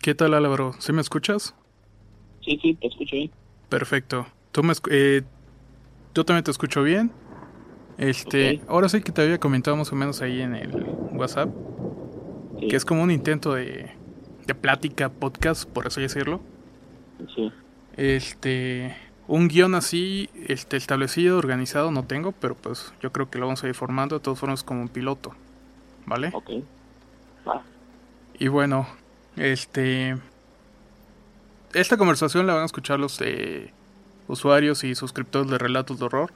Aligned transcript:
¿Qué 0.00 0.14
tal 0.14 0.34
Álvaro? 0.34 0.74
¿Sí 0.78 0.92
me 0.92 1.00
escuchas? 1.00 1.54
Sí, 2.44 2.58
sí, 2.62 2.74
te 2.74 2.86
escucho 2.86 3.16
bien. 3.16 3.30
Perfecto. 3.68 4.26
¿Tú 4.52 4.62
me 4.62 4.72
eh, 4.90 5.22
yo 6.14 6.24
también 6.24 6.44
te 6.44 6.50
escucho 6.50 6.82
bien. 6.82 7.12
Este, 7.98 8.60
ahora 8.68 8.88
sí 8.88 9.02
que 9.02 9.12
te 9.12 9.22
había 9.22 9.38
comentado 9.38 9.76
más 9.76 9.92
o 9.92 9.96
menos 9.96 10.22
ahí 10.22 10.40
en 10.40 10.54
el 10.54 10.84
WhatsApp, 11.12 11.50
Sí, 12.60 12.68
que 12.68 12.76
es 12.76 12.84
como 12.84 13.02
un 13.02 13.10
intento 13.10 13.54
de, 13.54 13.90
de 14.46 14.54
plática, 14.54 15.08
podcast, 15.10 15.68
por 15.68 15.86
así 15.86 16.00
decirlo. 16.00 16.40
sí. 17.34 17.52
Este, 17.96 18.96
un 19.26 19.48
guion 19.48 19.74
así, 19.74 20.30
este, 20.46 20.76
establecido, 20.76 21.38
organizado 21.38 21.90
no 21.90 22.04
tengo, 22.04 22.32
pero 22.32 22.54
pues 22.56 22.94
yo 23.00 23.10
creo 23.12 23.28
que 23.28 23.38
lo 23.38 23.46
vamos 23.46 23.64
a 23.64 23.68
ir 23.68 23.74
formando 23.74 24.16
de 24.16 24.22
todas 24.22 24.38
formas 24.38 24.62
como 24.62 24.80
un 24.80 24.88
piloto, 24.88 25.34
¿vale? 26.06 26.32
Ok. 26.32 26.50
Y 28.40 28.46
bueno, 28.46 28.86
este. 29.38 30.16
Esta 31.74 31.96
conversación 31.96 32.46
la 32.46 32.54
van 32.54 32.62
a 32.62 32.66
escuchar 32.66 32.98
los 32.98 33.20
eh, 33.20 33.72
usuarios 34.26 34.84
y 34.84 34.94
suscriptores 34.94 35.50
de 35.50 35.58
Relatos 35.58 35.98
de 35.98 36.06
Horror. 36.06 36.32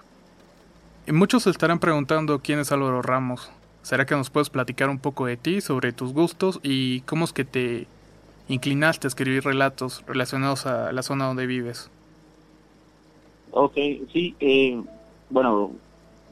Y 1.07 1.13
muchos 1.13 1.45
se 1.45 1.51
estarán 1.51 1.79
preguntando 1.79 2.41
quién 2.41 2.59
es 2.59 2.71
Álvaro 2.71 3.03
Ramos. 3.03 3.51
¿Será 3.83 4.07
que 4.07 4.15
nos 4.15 4.31
puedes 4.31 4.51
platicar 4.51 4.89
un 4.89 4.99
poco 4.99 5.27
de 5.27 5.37
ti, 5.37 5.61
sobre 5.61 5.93
tus 5.93 6.13
gustos 6.13 6.61
y 6.63 7.01
cómo 7.03 7.25
es 7.25 7.33
que 7.33 7.45
te 7.45 7.87
inclinaste 8.49 9.07
a 9.07 9.09
escribir 9.09 9.45
relatos 9.45 10.05
relacionados 10.07 10.67
a 10.67 10.93
la 10.93 11.03
zona 11.03 11.27
donde 11.27 11.47
vives? 11.47 11.91
Ok, 13.51 13.75
sí. 14.13 14.37
Eh, 14.39 14.81
bueno, 15.31 15.73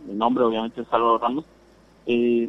mi 0.07 0.15
nombre 0.15 0.45
obviamente 0.45 0.83
es 0.83 0.89
Salvador 0.89 1.21
Ramos. 1.21 1.45
Eh, 2.07 2.49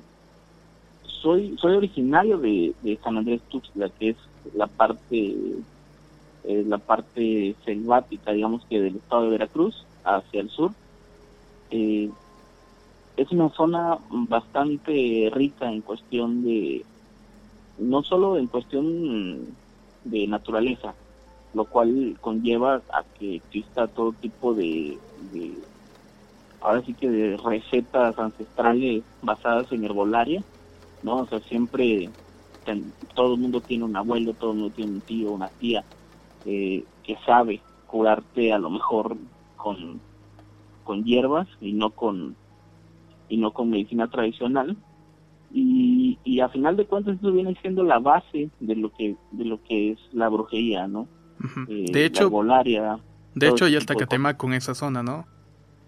soy 1.21 1.55
soy 1.57 1.75
originario 1.75 2.37
de, 2.37 2.73
San 3.03 3.17
Andrés 3.17 3.41
Tuxtla, 3.49 3.89
que 3.89 4.09
es 4.09 4.17
la 4.55 4.67
parte 4.67 5.35
eh, 6.43 6.63
la 6.67 6.79
parte 6.79 7.55
selvática, 7.63 8.31
digamos 8.31 8.65
que 8.65 8.81
del 8.81 8.95
estado 8.95 9.23
de 9.23 9.29
Veracruz 9.29 9.85
hacia 10.03 10.41
el 10.41 10.49
sur. 10.49 10.71
Eh, 11.69 12.09
es 13.17 13.31
una 13.31 13.49
zona 13.49 13.97
bastante 14.09 15.31
rica 15.33 15.71
en 15.71 15.81
cuestión 15.81 16.43
de 16.43 16.83
no 17.77 18.03
solo 18.03 18.37
en 18.37 18.47
cuestión 18.47 19.55
de 20.03 20.27
naturaleza, 20.27 20.93
lo 21.53 21.65
cual 21.65 22.17
conlleva 22.21 22.81
a 22.91 23.03
que 23.19 23.35
exista 23.35 23.87
todo 23.87 24.13
tipo 24.13 24.53
de, 24.53 24.97
de 25.31 25.53
ahora 26.61 26.81
sí 26.81 26.93
que 26.93 27.09
de 27.09 27.37
recetas 27.37 28.17
ancestrales 28.17 29.03
basadas 29.21 29.71
en 29.71 29.83
herbolaria, 29.83 30.43
¿no? 31.01 31.21
O 31.21 31.27
sea, 31.27 31.39
siempre 31.41 32.11
ten- 32.63 32.95
todo 33.15 33.35
el 33.35 33.39
mundo 33.41 33.61
tiene 33.61 33.85
un 33.85 33.95
abuelo, 33.95 34.33
todo 34.35 34.51
el 34.51 34.57
mundo 34.59 34.73
tiene 34.75 34.93
un 34.93 35.01
tío, 35.01 35.31
una 35.31 35.49
tía 35.57 35.85
eh, 36.45 36.85
que 37.03 37.15
sabe 37.25 37.63
curarte 37.85 38.53
a 38.53 38.59
lo 38.59 38.69
mejor 38.69 39.17
con, 39.55 40.01
con 40.83 41.03
hierbas 41.03 41.47
y 41.59 41.73
no 41.73 41.91
con 41.91 42.37
y 43.27 43.37
no 43.37 43.53
con 43.53 43.69
medicina 43.69 44.09
tradicional 44.09 44.77
y, 45.49 46.19
y 46.23 46.39
a 46.39 46.49
final 46.49 46.77
de 46.77 46.85
cuentas 46.85 47.17
eso 47.17 47.31
viene 47.31 47.55
siendo 47.61 47.83
la 47.83 47.99
base 47.99 48.51
de 48.59 48.75
lo 48.75 48.91
que 48.91 49.17
de 49.31 49.45
lo 49.45 49.59
que 49.61 49.91
es 49.91 49.99
la 50.11 50.29
brujería, 50.29 50.87
¿no? 50.87 51.09
Eh, 51.69 51.85
de 51.91 51.99
la 51.99 52.05
hecho, 52.05 52.23
herbolaria, 52.25 53.03
de 53.35 53.47
todo 53.47 53.55
hecho 53.55 53.65
ese 53.65 53.73
ya 53.73 53.79
está 53.79 53.93
de 53.93 53.99
Catemaco 53.99 54.47
en 54.47 54.53
esa 54.53 54.75
zona, 54.75 55.03
¿no? 55.03 55.25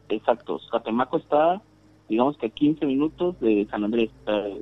Exacto, 0.09 0.59
Catemaco 0.71 1.17
está, 1.17 1.61
digamos 2.07 2.37
que 2.37 2.47
a 2.47 2.49
15 2.49 2.85
minutos 2.85 3.39
de 3.39 3.67
San 3.71 3.83
Andrés, 3.83 4.11
eh, 4.27 4.61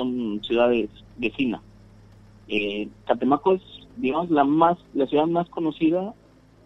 son 0.00 0.40
ciudades 0.42 0.90
vecinas. 1.16 1.62
Eh, 2.46 2.90
Catemaco 3.04 3.54
es, 3.54 3.62
digamos, 3.94 4.30
la 4.30 4.44
más, 4.44 4.78
la 4.92 5.06
ciudad 5.06 5.26
más 5.26 5.48
conocida 5.50 6.14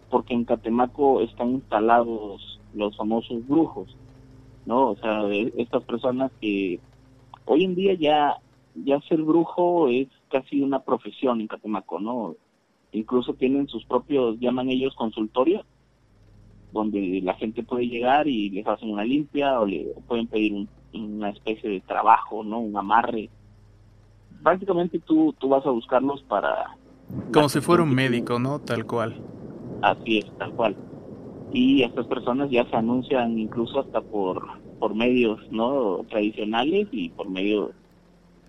porque 0.09 0.33
en 0.33 0.45
Catemaco 0.45 1.21
están 1.21 1.51
instalados 1.51 2.61
los 2.73 2.95
famosos 2.95 3.45
brujos, 3.47 3.97
¿no? 4.65 4.91
O 4.91 4.95
sea, 4.97 5.23
estas 5.57 5.83
personas 5.83 6.31
que 6.39 6.79
hoy 7.45 7.63
en 7.65 7.75
día 7.75 7.93
ya, 7.95 8.35
ya 8.73 8.99
ser 9.01 9.21
brujo 9.21 9.87
es 9.89 10.07
casi 10.29 10.61
una 10.61 10.79
profesión 10.83 11.41
en 11.41 11.47
Catemaco, 11.47 11.99
¿no? 11.99 12.35
Incluso 12.91 13.33
tienen 13.33 13.67
sus 13.67 13.85
propios, 13.85 14.39
llaman 14.39 14.69
ellos 14.69 14.95
consultorios, 14.95 15.65
donde 16.71 17.21
la 17.23 17.33
gente 17.35 17.63
puede 17.63 17.87
llegar 17.87 18.27
y 18.27 18.49
les 18.49 18.65
hacen 18.67 18.91
una 18.91 19.03
limpia 19.03 19.59
o 19.59 19.65
le 19.65 19.93
pueden 20.07 20.27
pedir 20.27 20.53
un- 20.53 20.69
una 20.95 21.29
especie 21.29 21.69
de 21.69 21.81
trabajo, 21.81 22.43
¿no? 22.43 22.59
Un 22.59 22.77
amarre. 22.77 23.29
Prácticamente 24.43 24.99
tú, 24.99 25.33
tú 25.39 25.49
vas 25.49 25.65
a 25.65 25.69
buscarlos 25.69 26.21
para... 26.23 26.77
Como 27.33 27.49
si 27.49 27.61
fuera 27.61 27.83
un 27.83 27.93
médico, 27.93 28.39
¿no? 28.39 28.59
Tal 28.59 28.85
cual. 28.85 29.15
Así 29.81 30.19
es, 30.19 30.37
tal 30.37 30.51
cual. 30.53 30.75
Y 31.51 31.83
estas 31.83 32.07
personas 32.07 32.49
ya 32.49 32.67
se 32.69 32.75
anuncian 32.75 33.37
incluso 33.37 33.79
hasta 33.79 34.01
por, 34.01 34.45
por 34.79 34.95
medios 34.95 35.39
no 35.51 36.05
tradicionales 36.09 36.87
y 36.91 37.09
por 37.09 37.29
medio 37.29 37.71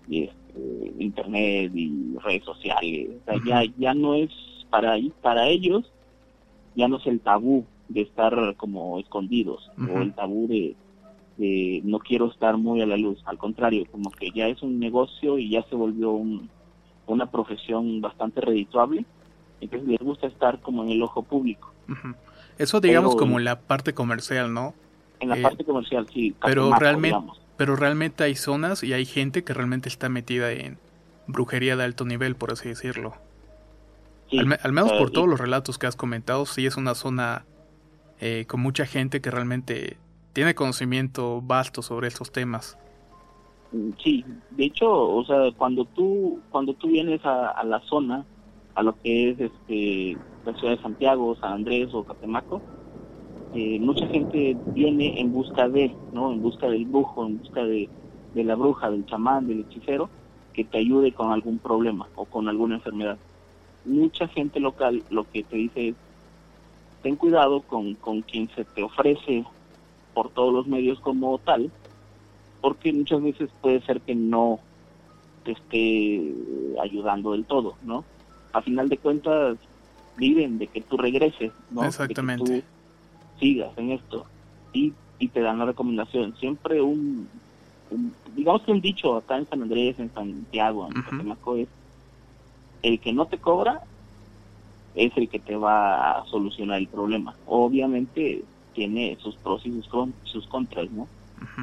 de 0.07 0.25
este, 0.25 0.93
internet 0.99 1.71
y 1.73 2.15
redes 2.23 2.43
sociales. 2.43 3.09
O 3.21 3.25
sea, 3.25 3.41
ya, 3.45 3.73
ya 3.77 3.93
no 3.93 4.13
es 4.15 4.29
para, 4.69 4.97
para 5.21 5.47
ellos, 5.47 5.91
ya 6.75 6.87
no 6.87 6.97
es 6.97 7.07
el 7.07 7.19
tabú 7.19 7.65
de 7.89 8.01
estar 8.01 8.55
como 8.57 8.99
escondidos 8.99 9.71
o 9.77 9.99
el 10.01 10.13
tabú 10.13 10.47
de, 10.47 10.75
de 11.37 11.81
no 11.83 11.99
quiero 11.99 12.29
estar 12.31 12.57
muy 12.57 12.81
a 12.81 12.85
la 12.85 12.97
luz. 12.97 13.19
Al 13.25 13.37
contrario, 13.37 13.85
como 13.91 14.09
que 14.11 14.31
ya 14.31 14.47
es 14.47 14.61
un 14.61 14.79
negocio 14.79 15.37
y 15.37 15.49
ya 15.51 15.63
se 15.69 15.75
volvió 15.75 16.11
un, 16.11 16.49
una 17.05 17.29
profesión 17.31 18.01
bastante 18.01 18.41
redituable. 18.41 19.05
Entonces 19.61 19.87
les 19.87 19.99
gusta 19.99 20.27
estar 20.27 20.59
como 20.61 20.83
en 20.83 20.89
el 20.91 21.01
ojo 21.03 21.23
público. 21.23 21.71
Eso 22.57 22.79
digamos 22.81 23.15
Pero- 23.15 23.19
como 23.19 23.39
la 23.39 23.59
parte 23.61 23.93
comercial, 23.93 24.53
¿no? 24.53 24.73
En 25.19 25.29
la 25.29 25.37
Eh, 25.37 25.41
parte 25.41 25.63
comercial, 25.63 26.07
sí. 26.13 26.35
pero 26.43 26.71
realmente- 26.75 27.07
digamos. 27.17 27.41
Pero 27.57 27.75
realmente 27.75 28.23
hay 28.23 28.35
zonas 28.35 28.83
y 28.83 28.93
hay 28.93 29.05
gente 29.05 29.43
que 29.43 29.51
realmente 29.53 29.89
está 29.89 30.09
metida 30.09 30.51
en 30.51 30.77
brujería 31.25 31.75
de 31.75 31.83
alto 31.83 32.05
nivel, 32.05 32.35
por 32.35 32.51
así 32.51 32.69
decirlo. 32.69 33.13
Sí, 34.29 34.37
al, 34.37 34.45
me- 34.45 34.59
al 34.61 34.73
menos 34.73 34.89
sea, 34.91 34.99
por 34.99 35.09
todos 35.09 35.27
los 35.27 35.39
relatos 35.39 35.79
que 35.79 35.87
has 35.87 35.95
comentado, 35.95 36.45
sí 36.45 36.65
es 36.67 36.77
una 36.77 36.93
zona 36.93 37.45
eh, 38.19 38.45
con 38.47 38.59
mucha 38.61 38.85
gente 38.85 39.21
que 39.21 39.31
realmente 39.31 39.97
tiene 40.37 40.53
conocimiento 40.53 41.41
vasto 41.41 41.81
sobre 41.81 42.07
estos 42.09 42.31
temas. 42.31 42.77
Sí, 43.97 44.23
de 44.51 44.65
hecho, 44.65 44.87
o 44.87 45.25
sea, 45.25 45.51
cuando 45.57 45.83
tú 45.83 46.39
cuando 46.51 46.75
tú 46.75 46.89
vienes 46.89 47.25
a, 47.25 47.47
a 47.47 47.63
la 47.63 47.79
zona, 47.79 48.23
a 48.75 48.83
lo 48.83 48.95
que 49.01 49.31
es 49.31 49.39
este 49.39 50.15
la 50.45 50.53
ciudad 50.53 50.75
de 50.75 50.83
Santiago, 50.83 51.35
San 51.37 51.53
Andrés 51.53 51.89
o 51.91 52.03
Catemaco, 52.03 52.61
eh, 53.55 53.79
mucha 53.79 54.05
gente 54.05 54.55
viene 54.75 55.19
en 55.19 55.33
busca 55.33 55.67
de, 55.69 55.91
¿no? 56.13 56.31
En 56.31 56.39
busca 56.43 56.69
del 56.69 56.85
brujo, 56.85 57.25
en 57.25 57.39
busca 57.39 57.63
de, 57.63 57.89
de 58.35 58.43
la 58.43 58.53
bruja, 58.53 58.91
del 58.91 59.07
chamán, 59.07 59.47
del 59.47 59.61
hechicero, 59.61 60.07
que 60.53 60.65
te 60.65 60.77
ayude 60.77 61.13
con 61.13 61.31
algún 61.31 61.57
problema 61.57 62.07
o 62.13 62.25
con 62.25 62.47
alguna 62.47 62.75
enfermedad. 62.75 63.17
Mucha 63.85 64.27
gente 64.27 64.59
local 64.59 65.01
lo 65.09 65.23
que 65.31 65.41
te 65.41 65.55
dice 65.55 65.87
es, 65.87 65.95
ten 67.01 67.15
cuidado 67.15 67.61
con, 67.61 67.95
con 67.95 68.21
quien 68.21 68.47
se 68.49 68.65
te 68.65 68.83
ofrece 68.83 69.43
por 70.17 70.31
todos 70.31 70.51
los 70.51 70.65
medios 70.65 70.99
como 71.01 71.37
tal, 71.37 71.69
porque 72.59 72.91
muchas 72.91 73.21
veces 73.21 73.51
puede 73.61 73.81
ser 73.81 74.01
que 74.01 74.15
no 74.15 74.59
te 75.45 75.51
esté 75.51 76.33
ayudando 76.81 77.33
del 77.33 77.45
todo, 77.45 77.75
¿no? 77.83 78.03
A 78.51 78.63
final 78.63 78.89
de 78.89 78.97
cuentas 78.97 79.57
viven 80.17 80.57
de 80.57 80.65
que 80.65 80.81
tú 80.81 80.97
regreses, 80.97 81.51
¿no? 81.69 81.81
De 81.81 81.87
que 81.87 81.89
Exactamente. 81.89 82.43
tú 82.43 82.63
sigas 83.39 83.77
en 83.77 83.91
esto. 83.91 84.25
Y 84.73 84.91
y 85.19 85.27
te 85.29 85.41
dan 85.41 85.59
la 85.59 85.65
recomendación. 85.65 86.35
Siempre 86.37 86.81
un, 86.81 87.27
digamos 88.35 88.61
que 88.63 88.71
un 88.71 88.81
dicho 88.81 89.15
acá 89.15 89.37
en 89.37 89.47
San 89.47 89.61
Andrés, 89.61 89.99
en 89.99 90.11
Santiago, 90.13 90.87
en 90.87 91.01
Catemaco 91.01 91.57
es, 91.57 91.67
el 92.83 92.99
que 92.99 93.13
no 93.13 93.25
te 93.25 93.37
cobra 93.37 93.81
es 94.95 95.15
el 95.15 95.29
que 95.29 95.39
te 95.39 95.55
va 95.55 96.19
a 96.19 96.25
solucionar 96.25 96.79
el 96.79 96.87
problema. 96.87 97.35
Obviamente 97.45 98.43
tiene 98.77 99.17
sus 99.19 99.35
pros 99.37 99.65
y 99.65 99.71
sus, 99.81 99.89
sus 100.23 100.45
contras, 100.45 100.89
¿no? 100.91 101.07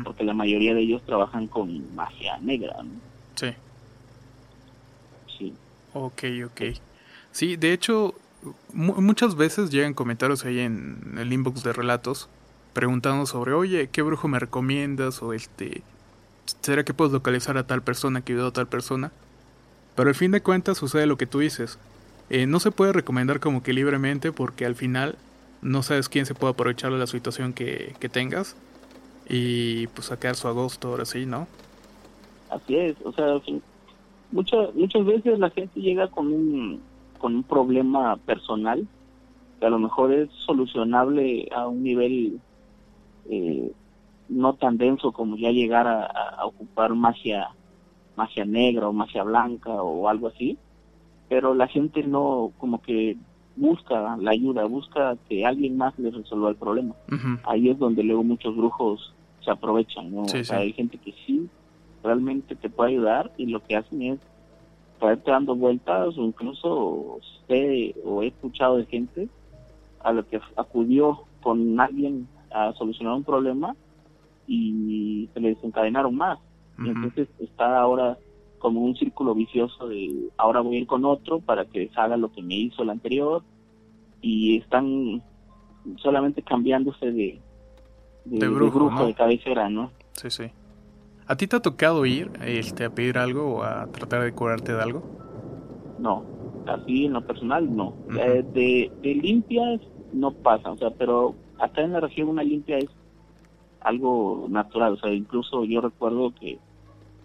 Porque 0.02 0.24
la 0.24 0.34
mayoría 0.34 0.74
de 0.74 0.80
ellos 0.80 1.00
trabajan 1.06 1.46
con 1.46 1.94
magia 1.94 2.38
negra, 2.38 2.82
¿no? 2.82 2.90
Sí. 3.36 3.54
Sí. 5.38 5.54
Ok, 5.92 6.24
ok. 6.44 6.76
Sí, 7.30 7.54
de 7.54 7.72
hecho, 7.72 8.14
muchas 8.72 9.36
veces 9.36 9.70
llegan 9.70 9.94
comentarios 9.94 10.44
ahí 10.44 10.58
en 10.58 11.14
el 11.16 11.32
inbox 11.32 11.62
de 11.62 11.72
relatos 11.72 12.28
preguntando 12.72 13.26
sobre, 13.26 13.52
oye, 13.52 13.88
¿qué 13.92 14.02
brujo 14.02 14.26
me 14.26 14.40
recomiendas? 14.40 15.22
O 15.22 15.32
este, 15.32 15.82
¿será 16.62 16.84
que 16.84 16.94
puedes 16.94 17.12
localizar 17.12 17.56
a 17.58 17.66
tal 17.66 17.82
persona 17.82 18.22
que 18.22 18.32
ayudó 18.32 18.48
a 18.48 18.52
tal 18.52 18.66
persona? 18.66 19.12
Pero 19.94 20.08
al 20.08 20.16
fin 20.16 20.32
de 20.32 20.42
cuentas 20.42 20.78
sucede 20.78 21.06
lo 21.06 21.16
que 21.16 21.26
tú 21.26 21.38
dices. 21.38 21.78
Eh, 22.28 22.46
no 22.46 22.58
se 22.58 22.72
puede 22.72 22.92
recomendar 22.92 23.38
como 23.38 23.62
que 23.62 23.72
libremente 23.72 24.32
porque 24.32 24.66
al 24.66 24.74
final 24.74 25.16
no 25.64 25.82
sabes 25.82 26.08
quién 26.08 26.26
se 26.26 26.34
puede 26.34 26.52
aprovechar 26.52 26.92
de 26.92 26.98
la 26.98 27.06
situación 27.06 27.54
que, 27.54 27.94
que 27.98 28.08
tengas 28.08 28.54
y 29.28 29.86
pues 29.88 30.08
sacar 30.08 30.36
su 30.36 30.46
agosto 30.46 30.88
ahora 30.88 31.06
sí, 31.06 31.24
¿no? 31.26 31.48
Así 32.50 32.76
es, 32.76 32.94
o 33.02 33.12
sea, 33.12 33.40
muchas 34.30 34.74
muchas 34.74 35.04
veces 35.06 35.38
la 35.38 35.50
gente 35.50 35.80
llega 35.80 36.08
con 36.08 36.32
un 36.32 36.80
con 37.18 37.34
un 37.34 37.42
problema 37.42 38.16
personal 38.18 38.86
que 39.58 39.66
a 39.66 39.70
lo 39.70 39.78
mejor 39.78 40.12
es 40.12 40.28
solucionable 40.44 41.48
a 41.54 41.66
un 41.66 41.82
nivel 41.82 42.38
eh, 43.30 43.72
no 44.28 44.54
tan 44.54 44.76
denso 44.76 45.12
como 45.12 45.36
ya 45.36 45.50
llegar 45.50 45.86
a, 45.88 46.44
ocupar 46.44 46.94
magia 46.94 47.48
magia 48.16 48.44
negra 48.44 48.88
o 48.88 48.92
magia 48.92 49.22
blanca 49.22 49.70
o 49.70 50.08
algo 50.08 50.28
así 50.28 50.58
pero 51.28 51.54
la 51.54 51.66
gente 51.66 52.02
no 52.02 52.52
como 52.58 52.82
que 52.82 53.16
busca 53.56 54.16
la 54.16 54.30
ayuda 54.30 54.64
busca 54.64 55.16
que 55.28 55.44
alguien 55.46 55.76
más 55.76 55.98
le 55.98 56.10
resuelva 56.10 56.50
el 56.50 56.56
problema. 56.56 56.94
Ahí 57.44 57.68
es 57.68 57.78
donde 57.78 58.02
luego 58.02 58.24
muchos 58.24 58.56
brujos 58.56 59.12
se 59.44 59.50
aprovechan 59.50 60.14
no 60.14 60.24
hay 60.50 60.72
gente 60.72 60.98
que 60.98 61.12
sí 61.26 61.48
realmente 62.02 62.54
te 62.56 62.70
puede 62.70 62.92
ayudar 62.92 63.32
y 63.36 63.46
lo 63.46 63.62
que 63.62 63.76
hacen 63.76 64.02
es 64.02 64.18
traerte 64.98 65.30
dando 65.30 65.54
vueltas 65.54 66.16
o 66.16 66.24
incluso 66.24 67.18
sé 67.46 67.94
o 68.04 68.22
he 68.22 68.28
escuchado 68.28 68.76
de 68.76 68.86
gente 68.86 69.28
a 70.00 70.12
lo 70.12 70.26
que 70.26 70.40
acudió 70.56 71.24
con 71.42 71.78
alguien 71.80 72.28
a 72.50 72.72
solucionar 72.74 73.14
un 73.14 73.24
problema 73.24 73.74
y 74.46 75.28
se 75.32 75.40
le 75.40 75.50
desencadenaron 75.50 76.14
más. 76.14 76.38
Y 76.78 76.88
entonces 76.88 77.28
está 77.38 77.78
ahora 77.78 78.18
como 78.64 78.80
un 78.80 78.96
círculo 78.96 79.34
vicioso 79.34 79.88
de 79.88 80.30
ahora 80.38 80.62
voy 80.62 80.76
a 80.76 80.78
ir 80.78 80.86
con 80.86 81.04
otro 81.04 81.38
para 81.38 81.66
que 81.66 81.90
haga 81.96 82.16
lo 82.16 82.32
que 82.32 82.40
me 82.40 82.54
hizo 82.54 82.82
el 82.82 82.88
anterior 82.88 83.42
y 84.22 84.56
están 84.56 85.22
solamente 85.98 86.40
cambiándose 86.40 87.12
de, 87.12 87.42
de, 88.24 88.48
brujo, 88.48 89.04
de 89.04 89.12
cabecera, 89.12 89.68
¿no? 89.68 89.90
Sí, 90.12 90.30
sí. 90.30 90.44
¿A 91.26 91.36
ti 91.36 91.46
te 91.46 91.56
ha 91.56 91.60
tocado 91.60 92.06
ir 92.06 92.30
este, 92.42 92.86
a 92.86 92.90
pedir 92.90 93.18
algo 93.18 93.56
o 93.56 93.62
a 93.64 93.86
tratar 93.88 94.22
de 94.22 94.32
curarte 94.32 94.72
de 94.72 94.80
algo? 94.80 95.02
No, 95.98 96.24
así 96.66 97.04
en 97.04 97.12
lo 97.12 97.20
personal 97.20 97.76
no. 97.76 97.92
Eh, 98.18 98.42
de, 98.54 98.90
de 99.02 99.14
limpias 99.14 99.78
no 100.14 100.30
pasa, 100.30 100.70
o 100.70 100.78
sea, 100.78 100.88
pero 100.88 101.34
acá 101.58 101.82
en 101.82 101.92
la 101.92 102.00
región 102.00 102.30
una 102.30 102.42
limpia 102.42 102.78
es 102.78 102.88
algo 103.82 104.46
natural, 104.48 104.94
o 104.94 104.96
sea, 104.96 105.12
incluso 105.12 105.66
yo 105.66 105.82
recuerdo 105.82 106.32
que 106.40 106.58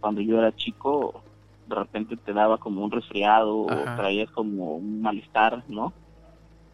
cuando 0.02 0.22
yo 0.22 0.38
era 0.38 0.56
chico, 0.56 1.22
de 1.70 1.76
repente 1.76 2.18
te 2.18 2.34
daba 2.34 2.58
como 2.58 2.84
un 2.84 2.92
resfriado 2.92 3.60
o 3.60 3.68
traías 3.68 4.30
como 4.32 4.76
un 4.76 5.02
malestar, 5.02 5.64
¿no? 5.68 5.94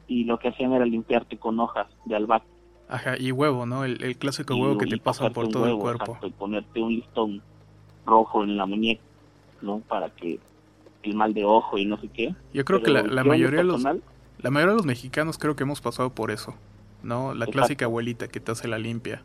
Y 0.08 0.24
lo 0.24 0.40
que 0.40 0.48
hacían 0.48 0.74
era 0.74 0.86
limpiarte 0.86 1.38
con 1.38 1.60
hojas 1.60 1.88
de 2.06 2.16
albahaca. 2.16 2.46
Ajá, 2.88 3.16
y 3.20 3.32
huevo, 3.32 3.66
¿no? 3.66 3.84
El, 3.84 4.18
clásico 4.18 4.56
huevo 4.56 4.78
que 4.78 4.86
te 4.86 4.98
pasa 4.98 5.30
por 5.32 5.50
todo 5.50 5.68
el 5.68 5.78
cuerpo. 5.78 6.18
y 6.24 6.30
ponerte 6.30 6.82
un 6.82 6.94
listón 6.94 7.42
rojo 8.06 8.44
en 8.44 8.56
la 8.56 8.66
muñeca, 8.66 9.02
¿no? 9.62 9.80
Para 9.80 10.10
que 10.10 10.40
el 11.04 11.16
mal 11.16 11.34
de 11.34 11.44
ojo 11.44 11.78
y 11.78 11.86
no 11.86 12.00
sé 12.00 12.08
qué. 12.08 12.36
Yo 12.54 12.64
creo 12.64 12.82
que 12.82 12.92
la, 12.92 13.24
mayoría 13.24 13.60
de 13.60 13.64
los 13.64 13.84
la 13.84 14.52
mayoría 14.52 14.72
de 14.72 14.78
los 14.78 14.86
mexicanos 14.86 15.38
creo 15.38 15.56
que 15.56 15.64
hemos 15.64 15.82
pasado 15.82 16.12
por 16.12 16.32
eso, 16.32 16.56
¿no? 17.04 17.34
La 17.34 17.48
clásica 17.48 17.86
abuelita 17.86 18.28
que 18.28 18.40
te 18.40 18.52
hace 18.52 18.68
la 18.68 18.78
limpia 18.78 19.24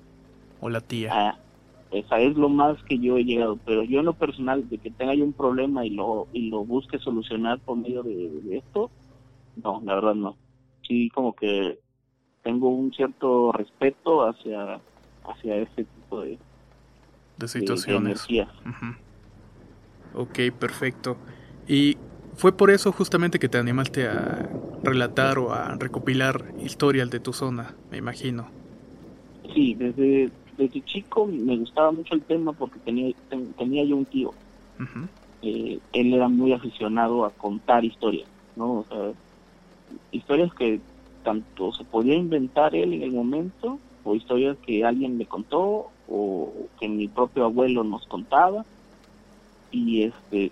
o 0.60 0.68
la 0.68 0.80
tía. 0.80 1.10
Ah, 1.12 1.38
esa 1.90 2.20
es 2.20 2.36
lo 2.36 2.48
más 2.48 2.80
que 2.84 2.98
yo 2.98 3.16
he 3.16 3.24
llegado, 3.24 3.58
pero 3.64 3.82
yo 3.82 4.00
en 4.00 4.06
lo 4.06 4.14
personal 4.14 4.68
de 4.68 4.78
que 4.78 4.90
tenga 4.90 5.14
yo 5.14 5.24
un 5.24 5.32
problema 5.32 5.84
y 5.84 5.90
lo 5.90 6.28
y 6.32 6.48
lo 6.48 6.64
busque 6.64 6.98
solucionar 6.98 7.60
por 7.60 7.76
medio 7.76 8.02
de, 8.02 8.58
esto, 8.58 8.90
no, 9.56 9.82
la 9.84 9.96
verdad 9.96 10.14
no. 10.14 10.36
Sí, 10.86 11.10
como 11.14 11.34
que 11.34 11.78
tengo 12.42 12.68
un 12.68 12.92
cierto 12.92 13.52
respeto 13.52 14.22
hacia 14.22 14.80
hacia 15.24 15.56
ese 15.56 15.84
tipo 15.84 16.20
de 16.20 16.38
de 17.38 17.48
situaciones. 17.48 18.26
Ok, 20.14 20.38
perfecto. 20.58 21.16
Y 21.68 21.96
fue 22.34 22.52
por 22.52 22.70
eso 22.70 22.92
justamente 22.92 23.38
que 23.38 23.48
te 23.48 23.58
animaste 23.58 24.06
a 24.06 24.48
relatar 24.82 25.38
o 25.38 25.52
a 25.52 25.74
recopilar 25.76 26.44
historias 26.64 27.10
de 27.10 27.20
tu 27.20 27.32
zona, 27.32 27.74
me 27.90 27.98
imagino. 27.98 28.48
Sí, 29.54 29.74
desde, 29.74 30.30
desde 30.60 30.84
chico 30.84 31.26
me 31.26 31.56
gustaba 31.56 31.90
mucho 31.90 32.14
el 32.14 32.22
tema 32.22 32.52
porque 32.52 32.78
tenía, 32.80 33.12
tenía 33.56 33.84
yo 33.84 33.96
un 33.96 34.04
tío. 34.04 34.32
Eh, 35.42 35.78
él 35.92 36.14
era 36.14 36.28
muy 36.28 36.52
aficionado 36.52 37.24
a 37.24 37.30
contar 37.30 37.84
historias, 37.84 38.28
¿no? 38.56 38.80
O 38.80 38.84
sea, 38.88 39.12
historias 40.12 40.52
que 40.54 40.80
tanto 41.24 41.72
se 41.72 41.84
podía 41.84 42.14
inventar 42.14 42.74
él 42.74 42.92
en 42.92 43.02
el 43.02 43.12
momento, 43.12 43.78
o 44.04 44.14
historias 44.14 44.56
que 44.66 44.84
alguien 44.84 45.16
me 45.16 45.26
contó, 45.26 45.88
o 46.08 46.52
que 46.78 46.88
mi 46.88 47.08
propio 47.08 47.44
abuelo 47.44 47.84
nos 47.84 48.06
contaba. 48.06 48.64
Y 49.70 50.02
este 50.02 50.50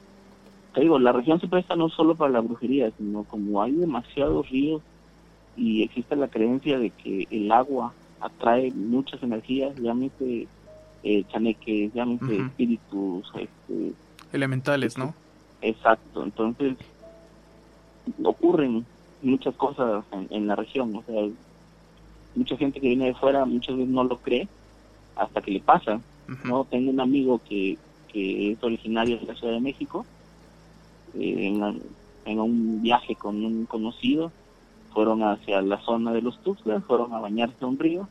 te 0.74 0.82
digo, 0.82 0.98
la 0.98 1.12
región 1.12 1.40
se 1.40 1.48
presta 1.48 1.74
no 1.76 1.88
solo 1.88 2.14
para 2.14 2.30
la 2.30 2.40
brujería, 2.40 2.90
sino 2.96 3.24
como 3.24 3.62
hay 3.62 3.72
demasiados 3.72 4.48
ríos 4.48 4.82
y 5.56 5.82
existe 5.82 6.14
la 6.14 6.28
creencia 6.28 6.78
de 6.78 6.90
que 6.90 7.26
el 7.30 7.50
agua 7.50 7.92
atrae 8.20 8.70
muchas 8.72 9.22
energías, 9.22 9.76
llámese 9.76 10.46
eh, 11.02 11.24
chaneques, 11.30 11.92
llámese 11.94 12.36
espíritus, 12.38 13.30
este, 13.38 13.92
elementales, 14.32 14.98
¿no? 14.98 15.14
Exacto, 15.62 16.22
entonces 16.22 16.76
ocurren 18.22 18.84
muchas 19.22 19.54
cosas 19.54 20.04
en, 20.30 20.46
la 20.46 20.56
región, 20.56 20.94
o 20.94 21.02
sea, 21.02 21.28
mucha 22.34 22.56
gente 22.56 22.80
que 22.80 22.88
viene 22.88 23.06
de 23.06 23.14
fuera 23.14 23.44
muchas 23.44 23.76
veces 23.76 23.90
no 23.90 24.04
lo 24.04 24.18
cree 24.18 24.48
hasta 25.16 25.40
que 25.40 25.50
le 25.50 25.60
pasa, 25.60 26.00
¿no? 26.44 26.64
Tengo 26.64 26.90
un 26.90 27.00
amigo 27.00 27.40
que, 27.48 27.78
que 28.12 28.52
es 28.52 28.62
originario 28.62 29.18
de 29.18 29.26
la 29.26 29.34
Ciudad 29.34 29.54
de 29.54 29.60
México, 29.60 30.06
en, 31.14 31.82
en, 32.24 32.40
un 32.40 32.82
viaje 32.82 33.14
con 33.14 33.44
un 33.44 33.66
conocido, 33.66 34.30
fueron 34.92 35.22
hacia 35.22 35.60
la 35.62 35.80
zona 35.80 36.12
de 36.12 36.22
los 36.22 36.38
Tuxtlas, 36.42 36.84
fueron 36.84 37.12
a 37.14 37.20
bañarse 37.20 37.64
a 37.64 37.66
un 37.66 37.78
río, 37.78 38.08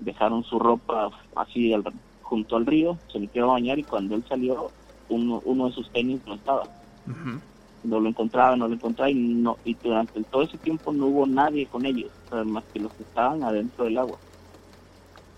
dejaron 0.00 0.44
su 0.44 0.58
ropa 0.58 1.10
así 1.36 1.74
junto 2.22 2.56
al 2.56 2.66
río, 2.66 2.96
se 3.12 3.18
metieron 3.18 3.50
a 3.50 3.54
bañar 3.54 3.78
y 3.78 3.84
cuando 3.84 4.14
él 4.14 4.24
salió, 4.28 4.70
uno, 5.08 5.42
uno 5.44 5.66
de 5.66 5.72
sus 5.72 5.90
tenis 5.90 6.20
no 6.26 6.34
estaba. 6.34 6.64
No 7.82 7.98
lo 7.98 8.08
encontraba, 8.08 8.56
no 8.56 8.68
lo 8.68 8.74
encontraba 8.74 9.10
y, 9.10 9.14
no, 9.14 9.56
y 9.64 9.74
durante 9.74 10.22
todo 10.24 10.42
ese 10.42 10.58
tiempo 10.58 10.92
no 10.92 11.06
hubo 11.06 11.26
nadie 11.26 11.66
con 11.66 11.86
ellos, 11.86 12.10
más 12.46 12.64
que 12.72 12.80
los 12.80 12.92
que 12.92 13.02
estaban 13.02 13.42
adentro 13.42 13.84
del 13.84 13.98
agua. 13.98 14.18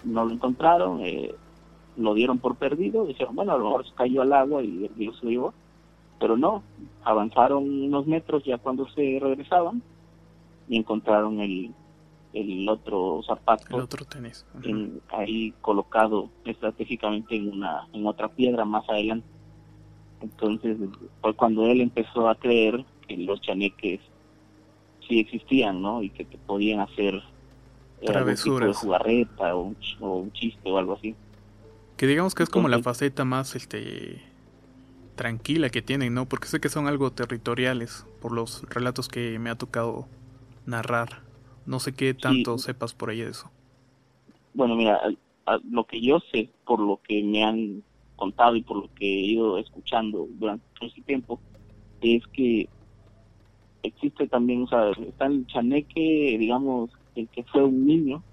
No 0.04 0.24
lo 0.24 0.32
encontraron, 0.32 1.00
eh, 1.02 1.32
lo 1.96 2.14
dieron 2.14 2.38
por 2.38 2.56
perdido, 2.56 3.06
dijeron, 3.06 3.36
bueno, 3.36 3.52
a 3.52 3.58
lo 3.58 3.64
mejor 3.64 3.86
se 3.86 3.94
cayó 3.94 4.22
al 4.22 4.32
agua 4.32 4.62
y 4.62 4.84
el 4.84 4.94
río 4.96 5.14
se 5.14 5.24
lo 5.26 5.30
llevó 5.30 5.54
pero 6.22 6.36
no, 6.36 6.62
avanzaron 7.02 7.64
unos 7.64 8.06
metros 8.06 8.44
ya 8.44 8.56
cuando 8.56 8.88
se 8.90 9.18
regresaban 9.20 9.82
y 10.68 10.76
encontraron 10.76 11.40
el, 11.40 11.74
el 12.32 12.68
otro 12.68 13.22
zapato 13.26 13.76
el 13.76 13.82
otro 13.82 14.04
tenis 14.04 14.46
ahí 15.10 15.52
colocado 15.60 16.30
estratégicamente 16.44 17.36
en 17.36 17.50
una 17.50 17.86
en 17.92 18.06
otra 18.06 18.28
piedra 18.28 18.64
más 18.64 18.88
adelante. 18.88 19.26
Entonces 20.20 20.78
fue 21.20 21.34
cuando 21.34 21.66
él 21.66 21.80
empezó 21.80 22.28
a 22.28 22.36
creer 22.36 22.84
que 23.06 23.16
los 23.16 23.40
chaneques 23.40 24.00
sí 25.08 25.20
existían 25.20 25.82
no 25.82 26.02
y 26.02 26.10
que 26.10 26.24
te 26.24 26.38
podían 26.38 26.80
hacer 26.80 27.22
eh, 28.00 28.06
travesuras. 28.06 28.68
de 28.68 28.74
jugarreta 28.74 29.54
o 29.54 29.74
un, 30.00 30.32
chiste 30.32 30.70
o 30.70 30.78
algo 30.78 30.94
así. 30.94 31.14
Que 31.96 32.06
digamos 32.06 32.34
que 32.34 32.42
es 32.42 32.48
como 32.48 32.68
la 32.68 32.80
faceta 32.80 33.24
más 33.24 33.54
este 33.54 34.22
tranquila 35.16 35.70
que 35.70 35.82
tienen, 35.82 36.14
¿no? 36.14 36.26
Porque 36.26 36.48
sé 36.48 36.60
que 36.60 36.68
son 36.68 36.86
algo 36.88 37.12
territoriales 37.12 38.06
por 38.20 38.32
los 38.32 38.62
relatos 38.70 39.08
que 39.08 39.38
me 39.38 39.50
ha 39.50 39.56
tocado 39.56 40.08
narrar. 40.66 41.20
No 41.66 41.80
sé 41.80 41.94
qué 41.94 42.14
tanto 42.14 42.58
sepas 42.58 42.94
por 42.94 43.10
ahí 43.10 43.20
de 43.20 43.30
eso. 43.30 43.50
Bueno, 44.54 44.76
mira, 44.76 45.00
lo 45.70 45.86
que 45.86 46.00
yo 46.00 46.20
sé, 46.32 46.50
por 46.64 46.80
lo 46.80 47.00
que 47.02 47.22
me 47.22 47.44
han 47.44 47.84
contado 48.16 48.56
y 48.56 48.62
por 48.62 48.76
lo 48.76 48.92
que 48.94 49.04
he 49.06 49.26
ido 49.32 49.58
escuchando 49.58 50.26
durante 50.30 50.66
todo 50.78 50.88
este 50.88 51.02
tiempo, 51.02 51.40
es 52.00 52.22
que 52.32 52.70
existe 53.82 54.28
también, 54.28 54.62
o 54.62 54.66
sea, 54.66 54.90
está 54.90 55.26
el 55.26 55.46
chaneque, 55.46 56.36
digamos, 56.38 56.90
el 57.14 57.28
que 57.30 57.44
fue 57.44 57.64
un 57.64 57.86
niño, 57.86 58.24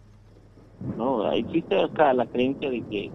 ¿no? 0.96 1.32
Existe 1.32 1.80
acá 1.80 2.14
la 2.14 2.28
creencia 2.28 2.70
de 2.70 2.84
que 2.84 3.14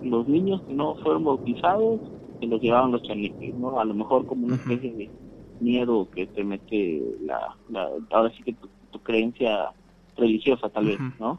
los 0.00 0.28
niños 0.28 0.62
que 0.66 0.74
no 0.74 0.96
fueron 0.96 1.24
bautizados 1.24 2.02
se 2.40 2.46
los 2.46 2.60
llevaban 2.60 2.92
los 2.92 3.02
chaneques, 3.02 3.56
¿no? 3.56 3.80
A 3.80 3.84
lo 3.84 3.94
mejor 3.94 4.26
como 4.26 4.46
una 4.46 4.56
especie 4.56 4.94
de 4.94 5.12
miedo 5.58 6.08
que 6.10 6.26
te 6.28 6.44
mete 6.44 7.02
la, 7.20 7.58
la 7.68 7.90
ahora 8.10 8.32
sí 8.36 8.42
que 8.44 8.54
tu, 8.54 8.70
creencia 9.02 9.70
religiosa 10.16 10.68
tal 10.68 10.86
vez, 10.86 10.98
¿no? 11.18 11.38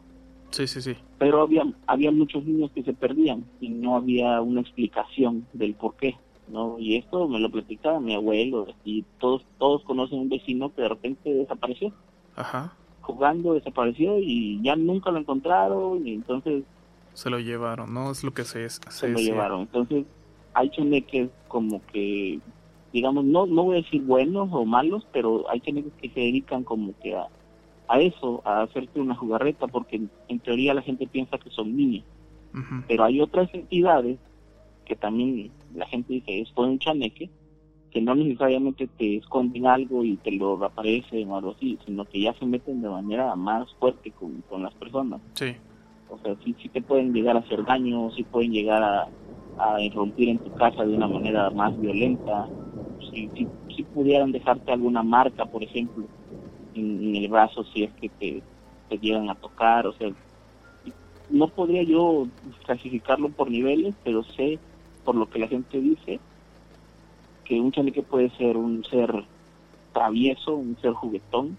Sí, 0.50 0.66
sí, 0.66 0.82
sí. 0.82 0.96
Pero 1.18 1.42
había, 1.42 1.64
había 1.86 2.10
muchos 2.10 2.44
niños 2.44 2.70
que 2.72 2.82
se 2.82 2.92
perdían 2.92 3.44
y 3.60 3.68
no 3.68 3.96
había 3.96 4.40
una 4.40 4.60
explicación 4.60 5.46
del 5.52 5.74
por 5.74 5.94
qué, 5.94 6.16
¿no? 6.48 6.78
Y 6.78 6.96
esto 6.96 7.28
me 7.28 7.38
lo 7.38 7.50
platicaba 7.50 8.00
mi 8.00 8.14
abuelo 8.14 8.66
y 8.84 9.04
todos, 9.18 9.44
todos 9.58 9.82
conocen 9.84 10.18
un 10.18 10.28
vecino 10.28 10.74
que 10.74 10.82
de 10.82 10.88
repente 10.88 11.32
desapareció. 11.32 11.92
Ajá. 12.36 12.72
Jugando 13.02 13.54
desapareció 13.54 14.18
y 14.18 14.60
ya 14.62 14.76
nunca 14.76 15.10
lo 15.10 15.18
encontraron 15.18 16.06
y 16.06 16.14
entonces... 16.14 16.64
Se 17.14 17.30
lo 17.30 17.38
llevaron, 17.38 17.92
¿no? 17.92 18.10
Es 18.10 18.24
lo 18.24 18.32
que 18.32 18.44
se, 18.44 18.68
se, 18.68 18.90
se 18.90 19.08
lo 19.08 19.18
llevaron. 19.18 19.60
Entonces 19.62 20.04
hay 20.54 20.70
cheneques 20.70 21.30
como 21.48 21.80
que, 21.86 22.40
digamos, 22.92 23.24
no, 23.24 23.46
no 23.46 23.64
voy 23.64 23.78
a 23.78 23.82
decir 23.82 24.02
buenos 24.02 24.48
o 24.52 24.64
malos, 24.64 25.06
pero 25.12 25.48
hay 25.48 25.60
cheneques 25.60 25.92
que 26.00 26.10
se 26.10 26.20
dedican 26.20 26.64
como 26.64 26.92
que 27.00 27.14
a 27.14 27.28
a 27.90 28.00
eso, 28.00 28.40
a 28.44 28.62
hacerte 28.62 29.00
una 29.00 29.16
jugarreta, 29.16 29.66
porque 29.66 30.00
en, 30.28 30.38
teoría 30.38 30.74
la 30.74 30.82
gente 30.82 31.08
piensa 31.08 31.38
que 31.38 31.50
son 31.50 31.76
niños. 31.76 32.04
Pero 32.88 33.04
hay 33.04 33.20
otras 33.20 33.52
entidades 33.54 34.18
que 34.84 34.96
también 34.96 35.50
la 35.74 35.86
gente 35.86 36.14
dice 36.14 36.40
es 36.40 36.52
un 36.56 36.78
chaneque, 36.78 37.30
que 37.90 38.00
no 38.00 38.14
necesariamente 38.14 38.88
te 38.96 39.16
esconden 39.16 39.66
algo 39.66 40.04
y 40.04 40.16
te 40.16 40.30
lo 40.32 40.64
aparecen 40.64 41.30
o 41.30 41.36
algo 41.36 41.52
así, 41.52 41.78
sino 41.84 42.04
que 42.04 42.20
ya 42.20 42.32
se 42.34 42.46
meten 42.46 42.82
de 42.82 42.88
manera 42.88 43.34
más 43.34 43.72
fuerte 43.74 44.12
con, 44.12 44.42
con 44.48 44.62
las 44.62 44.74
personas. 44.74 45.20
Sí. 45.34 45.56
O 46.08 46.18
sea, 46.18 46.36
sí, 46.44 46.54
sí 46.60 46.68
te 46.68 46.82
pueden 46.82 47.12
llegar 47.12 47.36
a 47.36 47.40
hacer 47.40 47.64
daño, 47.64 48.10
sí 48.12 48.22
pueden 48.24 48.52
llegar 48.52 48.82
a, 48.82 49.08
a 49.58 49.80
irrumpir 49.80 50.28
en 50.28 50.38
tu 50.38 50.52
casa 50.54 50.84
de 50.84 50.94
una 50.94 51.08
manera 51.08 51.50
más 51.50 51.78
violenta, 51.80 52.48
si, 53.12 53.28
si, 53.36 53.48
si 53.74 53.82
pudieran 53.82 54.30
dejarte 54.30 54.72
alguna 54.72 55.02
marca, 55.02 55.44
por 55.46 55.62
ejemplo, 55.62 56.04
en, 56.74 57.16
el 57.16 57.28
brazo 57.28 57.64
si 57.64 57.84
es 57.84 57.92
que 57.94 58.08
te, 58.08 58.42
te 58.88 58.98
llegan 58.98 59.30
a 59.30 59.34
tocar, 59.34 59.86
o 59.86 59.92
sea, 59.92 60.10
no 61.30 61.48
podría 61.48 61.82
yo 61.82 62.26
clasificarlo 62.64 63.28
por 63.30 63.50
niveles, 63.50 63.94
pero 64.04 64.24
sé 64.24 64.58
por 65.04 65.14
lo 65.14 65.28
que 65.28 65.38
la 65.38 65.48
gente 65.48 65.80
dice 65.80 66.20
que 67.44 67.60
un 67.60 67.72
chaneque 67.72 68.02
puede 68.02 68.30
ser 68.36 68.56
un 68.56 68.84
ser 68.84 69.24
travieso, 69.92 70.54
un 70.54 70.76
ser 70.80 70.92
juguetón, 70.92 71.56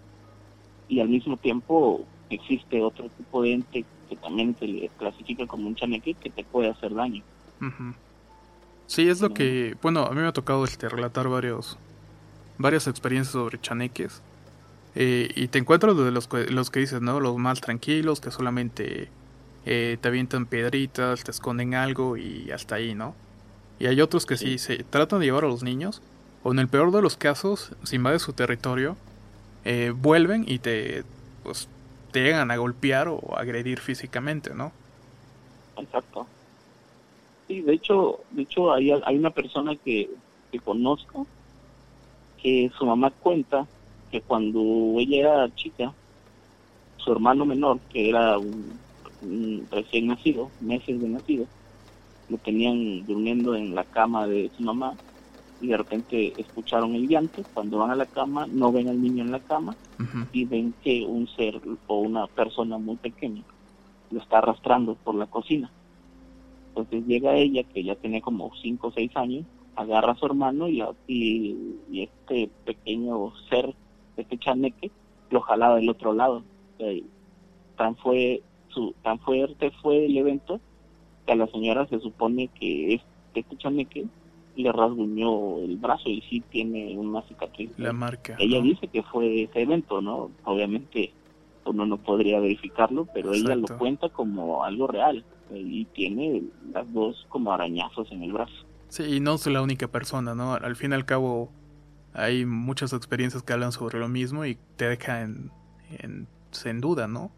y 0.88 1.00
al 1.00 1.10
mismo 1.10 1.38
tiempo 1.38 2.06
existe 2.30 2.82
otro 2.82 3.10
tipo 3.10 3.41
de 3.41 3.53
ente 3.53 3.86
que 4.10 4.15
también 4.18 4.56
se 4.60 4.68
le 4.68 4.89
clasifica 4.98 5.48
como 5.48 5.68
un 5.68 5.75
chaneque 5.75 6.13
que 6.13 6.30
te 6.30 6.44
puede 6.44 6.70
hacer 6.70 6.94
daño. 6.94 7.24
Sí, 8.88 9.08
es 9.08 9.22
lo 9.22 9.34
que, 9.34 9.75
bueno, 9.82 10.01
a 10.01 10.10
mí 10.10 10.22
me 10.22 10.27
ha 10.27 10.34
tocado 10.34 10.65
este 10.65 10.89
relatar 10.89 11.30
varios 11.30 11.77
varias 12.58 12.88
experiencias 12.88 13.34
sobre 13.34 13.60
chaneques 13.60 14.22
eh, 14.95 15.29
y 15.36 15.48
te 15.48 15.60
encuentras 15.60 15.95
de 15.95 16.12
los, 16.12 16.29
los 16.50 16.69
que 16.69 16.81
dices, 16.81 17.01
¿no? 17.01 17.19
Los 17.19 17.38
más 17.38 17.62
tranquilos, 17.62 18.19
que 18.19 18.31
solamente 18.31 19.10
eh, 19.65 19.98
te 20.01 20.07
avientan 20.07 20.45
piedritas, 20.45 21.24
te 21.24 21.31
esconden 21.31 21.75
algo 21.75 22.17
y 22.17 22.51
hasta 22.51 22.75
ahí, 22.75 22.93
¿no? 22.93 23.15
Y 23.79 23.88
hay 23.88 24.01
otros 24.01 24.25
que 24.25 24.38
sí. 24.38 24.57
se 24.57 24.83
tratan 24.83 25.19
de 25.19 25.25
llevar 25.25 25.45
a 25.45 25.48
los 25.48 25.63
niños, 25.63 26.01
o 26.43 26.51
en 26.51 26.60
el 26.60 26.67
peor 26.67 26.91
de 26.91 27.01
los 27.01 27.17
casos, 27.17 27.71
si 27.83 27.95
invades 27.95 28.21
su 28.21 28.33
territorio, 28.33 28.98
eh, 29.63 29.93
vuelven 29.95 30.45
y 30.48 30.60
te, 30.60 31.03
pues, 31.43 31.67
te 32.12 32.24
llegan 32.24 32.51
a 32.51 32.57
golpear 32.57 33.07
o 33.07 33.38
agredir 33.38 33.79
físicamente, 33.79 34.53
¿no? 34.53 34.71
Exacto. 35.77 36.27
Sí, 37.48 37.62
de 37.62 37.74
hecho, 37.74 38.19
de 38.31 38.43
hecho 38.43 38.74
hay, 38.74 38.91
hay 38.91 39.17
una 39.17 39.31
persona 39.31 39.75
que, 39.75 40.10
que 40.51 40.60
conozco 40.60 41.27
que 42.41 42.71
su 42.77 42.86
mamá 42.86 43.12
cuenta 43.12 43.67
que 44.12 44.22
cuando 44.22 44.62
ella 44.98 45.20
era 45.20 45.56
chica, 45.56 45.94
su 46.98 47.12
hermano 47.12 47.46
menor, 47.46 47.80
que 47.89 48.10
era 48.10 48.38
un, 48.38 48.80
recién 49.72 50.08
nacido, 50.08 50.51
meses 50.60 51.01
de 51.01 51.08
nacido, 51.08 51.46
lo 52.30 52.38
tenían 52.38 53.06
durmiendo 53.06 53.56
en 53.56 53.75
la 53.75 53.84
cama 53.84 54.27
de 54.27 54.51
su 54.56 54.63
mamá 54.63 54.96
y 55.60 55.68
de 55.68 55.77
repente 55.77 56.34
escucharon 56.38 56.96
el 56.96 57.08
llanto. 57.08 57.44
Cuando 57.53 57.80
van 57.80 57.91
a 57.91 57.96
la 57.96 58.06
cama, 58.06 58.48
no 58.48 58.72
ven 58.72 58.89
al 58.89 59.01
niño 59.01 59.24
en 59.24 59.32
la 59.32 59.39
cama 59.39 59.75
y 60.32 60.46
ven 60.46 60.74
que 60.84 61.06
un 61.06 61.27
ser 61.36 61.62
o 61.88 62.00
una 62.00 62.27
persona 62.27 62.77
muy 62.77 62.98
pequeña 62.98 63.44
lo 64.10 64.20
está 64.20 64.39
arrastrando 64.39 64.96
por 64.96 65.15
la 65.15 65.27
cocina. 65.27 65.72
Entonces 66.70 67.06
llega 67.06 67.36
ella, 67.36 67.63
que 67.63 67.84
ya 67.84 67.96
tenía 67.96 68.22
como 68.22 68.51
5 68.62 68.88
o 68.88 68.91
6 68.91 69.12
años, 69.15 69.46
agarra 69.75 70.13
a 70.13 70.15
su 70.15 70.25
hermano 70.25 70.68
y, 70.68 70.82
y, 71.08 71.80
y 71.89 72.03
este 72.03 72.50
pequeño 72.65 73.34
ser 73.50 73.74
este 74.22 74.38
chaneque 74.38 74.92
lo 75.30 75.42
jalaba 75.42 75.75
del 75.75 75.90
otro 75.90 76.13
lado. 76.13 76.44
tan 77.78 77.96
fue 77.98 78.42
su 78.70 78.94
tan 79.04 79.20
fuerte 79.20 79.72
fue 79.82 80.06
el 80.06 80.18
evento 80.18 80.60
que 81.25 81.34
a 81.34 81.36
la 81.36 81.48
señora 81.48 81.86
se 81.88 82.00
supone 82.00 82.48
que 82.48 83.01
este 83.34 83.58
chaneque 83.58 84.06
le 84.56 84.72
rasguñó 84.72 85.60
el 85.60 85.78
brazo 85.78 86.10
y 86.10 86.22
sí 86.30 86.44
tiene 86.50 86.98
una 86.98 87.22
cicatriz. 87.24 87.72
La 87.78 87.94
marca. 87.94 88.36
Ella 88.40 88.62
dice 88.62 88.88
que 88.88 89.04
fue 89.04 89.44
ese 89.44 89.62
evento, 89.62 90.01
¿no? 90.01 90.32
Obviamente 90.44 91.13
uno 91.66 91.86
no 91.86 91.98
podría 91.98 92.40
verificarlo, 92.40 93.08
pero 93.13 93.34
ella 93.34 93.56
lo 93.56 93.68
cuenta 93.78 94.10
como 94.10 94.63
algo 94.63 94.88
real 94.88 95.24
y 95.54 95.86
tiene 95.86 96.44
las 96.74 96.92
dos 96.94 97.25
como 97.30 97.54
arañazos 97.54 98.12
en 98.12 98.24
el 98.24 98.34
brazo. 98.34 98.66
Sí, 98.90 99.04
y 99.04 99.20
no 99.20 99.36
es 99.36 99.48
la 99.48 99.62
única 99.62 99.88
persona, 99.88 100.36
¿no? 100.36 100.54
Al 100.54 100.75
fin 100.75 100.92
y 100.92 100.96
al 100.96 101.06
cabo, 101.06 101.50
hay 102.13 102.46
muchas 102.46 102.94
experiencias 102.94 103.44
que 103.44 103.53
hablan 103.53 103.72
sobre 103.72 104.00
lo 104.00 104.08
mismo 104.08 104.46
y 104.46 104.58
te 104.75 104.88
dejan 104.88 105.51
en, 106.00 106.27
en, 106.65 106.82
duda, 106.82 107.08
¿no? 107.08 107.32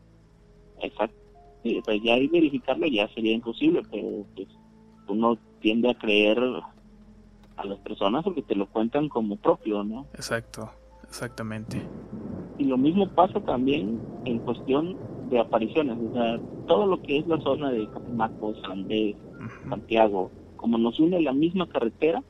Exacto. 0.81 1.15
Sí, 1.63 1.81
pues 1.85 2.01
ya 2.03 2.15
ahí 2.15 2.27
verificarlo 2.27 2.87
ya 2.87 3.07
sería 3.13 3.33
imposible, 3.33 3.81
pero 3.89 4.25
pues 4.35 4.47
uno 5.07 5.37
tiende 5.61 5.89
a 5.89 5.97
creer 5.97 6.37
a 7.55 7.65
las 7.65 7.79
personas 7.79 8.23
porque 8.23 8.41
te 8.41 8.55
lo 8.55 8.67
cuentan 8.67 9.07
como 9.07 9.37
propio, 9.37 9.83
¿no? 9.83 10.07
Exacto, 10.13 10.69
exactamente. 11.03 11.81
Y 12.57 12.65
lo 12.65 12.77
mismo 12.77 13.07
pasa 13.07 13.39
también 13.39 13.99
en 14.25 14.39
cuestión 14.39 14.97
de 15.29 15.39
apariciones, 15.39 15.97
o 15.97 16.13
sea, 16.13 16.39
todo 16.67 16.85
lo 16.85 17.01
que 17.01 17.19
es 17.19 17.27
la 17.27 17.39
zona 17.41 17.71
de 17.71 17.87
Catemaco, 17.87 18.53
San 18.67 18.87
Santiago, 19.69 20.31
como 20.57 20.77
nos 20.77 20.99
une 20.99 21.21
la 21.21 21.33
misma 21.33 21.67
carretera, 21.67 22.23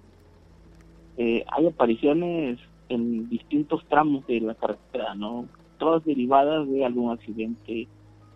eh, 1.17 1.45
hay 1.51 1.67
apariciones 1.67 2.59
en 2.89 3.29
distintos 3.29 3.85
tramos 3.87 4.25
de 4.27 4.41
la 4.41 4.55
carretera, 4.55 5.15
¿no? 5.15 5.45
Todas 5.77 6.03
derivadas 6.05 6.67
de 6.69 6.85
algún 6.85 7.11
accidente 7.11 7.87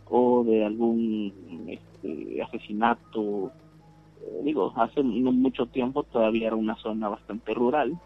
o 0.09 0.43
de 0.43 0.65
algún 0.65 1.33
este, 1.67 2.41
asesinato. 2.41 3.51
Eh, 4.21 4.41
digo, 4.43 4.73
hace 4.75 5.03
no 5.03 5.31
mucho 5.31 5.65
tiempo 5.65 6.03
todavía 6.03 6.47
era 6.47 6.55
una 6.55 6.75
zona 6.75 7.09
bastante 7.09 7.53
rural 7.53 7.99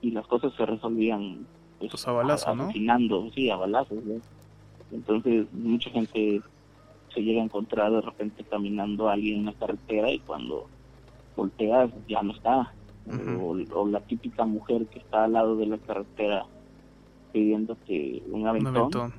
y 0.00 0.10
las 0.10 0.26
cosas 0.26 0.52
se 0.54 0.66
resolvían 0.66 1.46
pues, 1.78 1.90
pues 1.90 2.08
a 2.08 2.12
balazos, 2.12 2.60
asesinando, 2.60 3.30
sí, 3.34 3.50
a 3.50 3.56
balazos. 3.56 3.98
Entonces, 4.90 5.46
mucha 5.52 5.90
gente 5.90 6.42
se 7.14 7.22
llega 7.22 7.40
a 7.40 7.44
encontrar 7.44 7.92
de 7.92 8.00
repente 8.00 8.44
caminando 8.44 9.08
a 9.08 9.14
alguien 9.14 9.40
en 9.40 9.46
la 9.46 9.52
carretera 9.54 10.10
y 10.10 10.18
cuando 10.20 10.66
volteas 11.36 11.90
ya 12.08 12.22
no 12.22 12.32
está 12.32 12.72
o, 13.06 13.86
la 13.86 14.00
típica 14.00 14.44
mujer 14.44 14.86
que 14.88 15.00
está 15.00 15.24
al 15.24 15.32
lado 15.32 15.56
de 15.56 15.66
la 15.66 15.78
carretera 15.78 16.46
pidiéndote 17.32 18.22
un 18.26 18.46
aventón, 18.46 19.12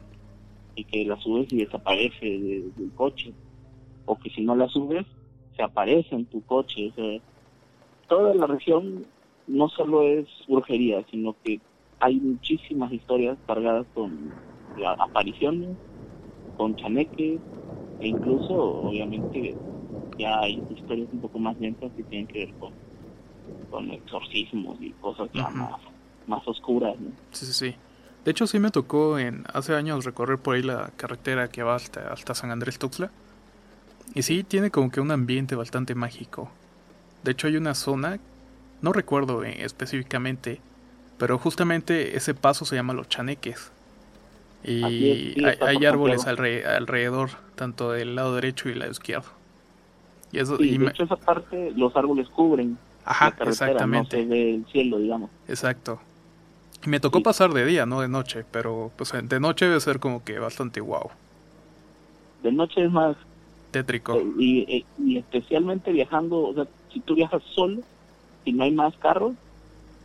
y 0.75 0.85
que 0.85 1.05
la 1.05 1.17
subes 1.17 1.51
y 1.51 1.57
desaparece 1.57 2.25
del 2.25 2.91
coche. 2.93 3.33
O 4.05 4.17
que 4.17 4.29
si 4.29 4.41
no 4.41 4.55
la 4.55 4.67
subes 4.67 5.05
se 5.55 5.63
aparece 5.63 6.15
en 6.15 6.25
tu 6.25 6.41
coche. 6.43 6.93
Toda 8.07 8.33
la 8.35 8.47
región 8.47 9.05
no 9.47 9.69
solo 9.69 10.03
es 10.03 10.27
brujería 10.47 11.03
sino 11.09 11.35
que 11.43 11.61
hay 11.99 12.19
muchísimas 12.19 12.91
historias 12.91 13.37
cargadas 13.45 13.87
con 13.93 14.33
apariciones 14.99 15.77
con 16.55 16.75
chaneques 16.75 17.41
e 17.99 18.07
incluso 18.07 18.53
obviamente 18.53 19.57
ya 20.17 20.41
hay 20.41 20.63
historias 20.69 21.09
un 21.11 21.21
poco 21.21 21.39
más 21.39 21.59
lentas 21.59 21.91
que 21.93 22.03
tienen 22.03 22.27
que 22.27 22.39
ver 22.39 22.53
con 22.57 22.73
con 23.69 23.91
exorcismos 23.91 24.77
y 24.81 24.91
cosas 24.91 25.29
ya 25.33 25.49
más, 26.27 26.47
oscuras. 26.47 26.95
Sí, 27.31 27.45
sí, 27.45 27.53
sí. 27.53 27.75
De 28.23 28.31
hecho, 28.31 28.47
sí 28.47 28.59
me 28.59 28.71
tocó 28.71 29.19
en 29.19 29.43
hace 29.53 29.75
años 29.75 30.05
recorrer 30.05 30.37
por 30.37 30.55
ahí 30.55 30.61
la 30.61 30.91
carretera 30.95 31.49
que 31.49 31.63
va 31.63 31.75
hasta, 31.75 32.13
hasta 32.13 32.33
San 32.33 32.51
Andrés 32.51 32.79
Tuxtla. 32.79 33.11
Y 34.15 34.21
sí, 34.21 34.43
tiene 34.43 34.71
como 34.71 34.91
que 34.91 35.01
un 35.01 35.11
ambiente 35.11 35.55
bastante 35.55 35.95
mágico. 35.95 36.49
De 37.23 37.31
hecho, 37.31 37.47
hay 37.47 37.57
una 37.57 37.73
zona, 37.73 38.19
no 38.81 38.93
recuerdo 38.93 39.43
eh, 39.43 39.63
específicamente, 39.63 40.61
pero 41.17 41.37
justamente 41.37 42.15
ese 42.15 42.33
paso 42.33 42.65
se 42.65 42.75
llama 42.75 42.93
Los 42.93 43.09
Chaneques. 43.09 43.71
Y 44.63 45.43
hay, 45.43 45.85
árboles 45.85 46.25
alrededor, 46.25 47.31
tanto 47.55 47.91
del 47.91 48.15
lado 48.15 48.35
derecho 48.35 48.69
y 48.69 48.73
el 48.73 48.79
lado 48.79 48.91
izquierdo. 48.91 49.29
Y 50.31 50.39
eso, 50.39 50.55
y 50.59 50.77
de 50.77 50.87
hecho 50.87 51.03
esa 51.03 51.17
parte 51.17 51.71
los 51.75 51.95
árboles 51.95 52.27
cubren 52.29 52.77
Ajá, 53.05 53.35
exactamente. 53.41 54.25
del 54.25 54.65
cielo, 54.71 54.97
digamos. 54.97 55.29
Exacto. 55.47 55.99
Y 56.85 56.89
me 56.89 56.99
tocó 56.99 57.21
pasar 57.21 57.53
de 57.53 57.65
día, 57.65 57.85
no 57.85 58.01
de 58.01 58.07
noche, 58.07 58.43
pero 58.51 58.91
pues 58.97 59.13
de 59.13 59.39
noche 59.39 59.65
debe 59.65 59.79
ser 59.79 59.99
como 59.99 60.23
que 60.23 60.39
bastante 60.39 60.81
guau. 60.81 61.09
De 62.41 62.51
noche 62.51 62.83
es 62.83 62.91
más 62.91 63.15
tétrico. 63.71 64.15
Eh, 64.15 64.33
y, 64.37 64.59
eh, 64.61 64.85
y, 64.99 65.17
especialmente 65.17 65.91
viajando, 65.91 66.41
o 66.41 66.53
sea, 66.53 66.67
si 66.91 66.99
tú 66.99 67.15
viajas 67.15 67.41
solo 67.55 67.81
y 68.45 68.53
no 68.53 68.63
hay 68.63 68.71
más 68.71 68.95
carros, 68.97 69.33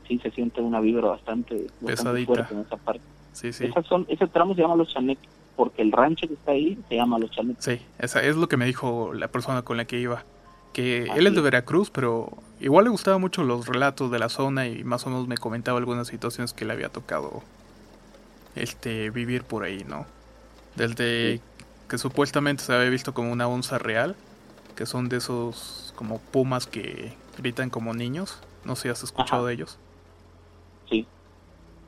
sí 0.09 0.19
se 0.19 0.31
siente 0.31 0.61
una 0.61 0.81
vibra 0.81 1.09
bastante, 1.09 1.67
pesadita 1.85 2.49
en 2.51 2.61
esa 2.61 2.77
parte. 2.77 3.03
Sí, 3.33 3.53
sí. 3.53 3.71
son, 3.89 4.07
ese 4.09 4.27
tramo 4.27 4.55
se 4.55 4.63
llama 4.63 4.75
Los 4.75 4.93
Chaneques, 4.93 5.29
porque 5.55 5.83
el 5.83 5.93
rancho 5.93 6.27
que 6.27 6.35
está 6.35 6.53
ahí 6.53 6.79
se 6.89 6.97
llama 6.97 7.19
Los 7.19 7.31
Chaneques. 7.31 7.65
Sí, 7.65 7.79
esa 7.99 8.23
es 8.23 8.37
lo 8.37 8.49
que 8.49 8.57
me 8.57 8.67
dijo 8.67 9.13
la 9.15 9.29
persona 9.29 9.63
con 9.63 9.77
la 9.77 9.85
que 9.85 10.01
iba. 10.01 10.25
Que 10.79 11.09
él 11.17 11.27
es 11.27 11.35
de 11.35 11.41
Veracruz, 11.41 11.91
pero 11.91 12.39
igual 12.61 12.85
le 12.85 12.91
gustaban 12.91 13.21
mucho 13.21 13.43
los 13.43 13.67
relatos 13.67 14.13
de 14.13 14.21
la 14.21 14.29
zona 14.29 14.69
y 14.69 14.85
más 14.85 15.05
o 15.05 15.11
menos 15.11 15.27
me 15.27 15.37
comentaba 15.37 15.77
algunas 15.77 16.07
situaciones 16.07 16.53
que 16.53 16.65
le 16.65 16.73
había 16.73 16.89
tocado 16.89 17.43
este 18.55 19.11
vivir 19.11 19.43
por 19.43 19.65
ahí, 19.65 19.85
¿no? 19.89 20.07
Desde 20.77 21.41
que 21.89 21.99
supuestamente 21.99 22.63
se 22.63 22.73
había 22.73 22.91
visto 22.91 23.13
como 23.13 23.33
una 23.33 23.49
onza 23.49 23.79
real, 23.79 24.15
que 24.77 24.87
son 24.87 25.09
de 25.09 25.17
esos 25.17 25.93
como 25.97 26.21
pumas 26.21 26.69
que 26.69 27.13
gritan 27.39 27.71
como 27.71 27.93
niños. 27.93 28.39
No 28.65 28.77
sé 28.77 28.83
si 28.83 28.89
has 28.91 29.03
escuchado 29.03 29.47
de 29.47 29.55
ellos. 29.55 29.81
Sí. 30.89 31.09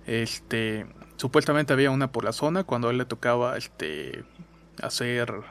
Este, 0.05 0.85
supuestamente 1.15 1.73
había 1.73 1.93
una 1.93 2.11
por 2.11 2.25
la 2.25 2.33
zona 2.33 2.65
cuando 2.65 2.89
a 2.89 2.91
él 2.91 2.99
le 2.99 3.05
tocaba 3.05 3.57
este 3.57 4.25
hacer 4.83 5.45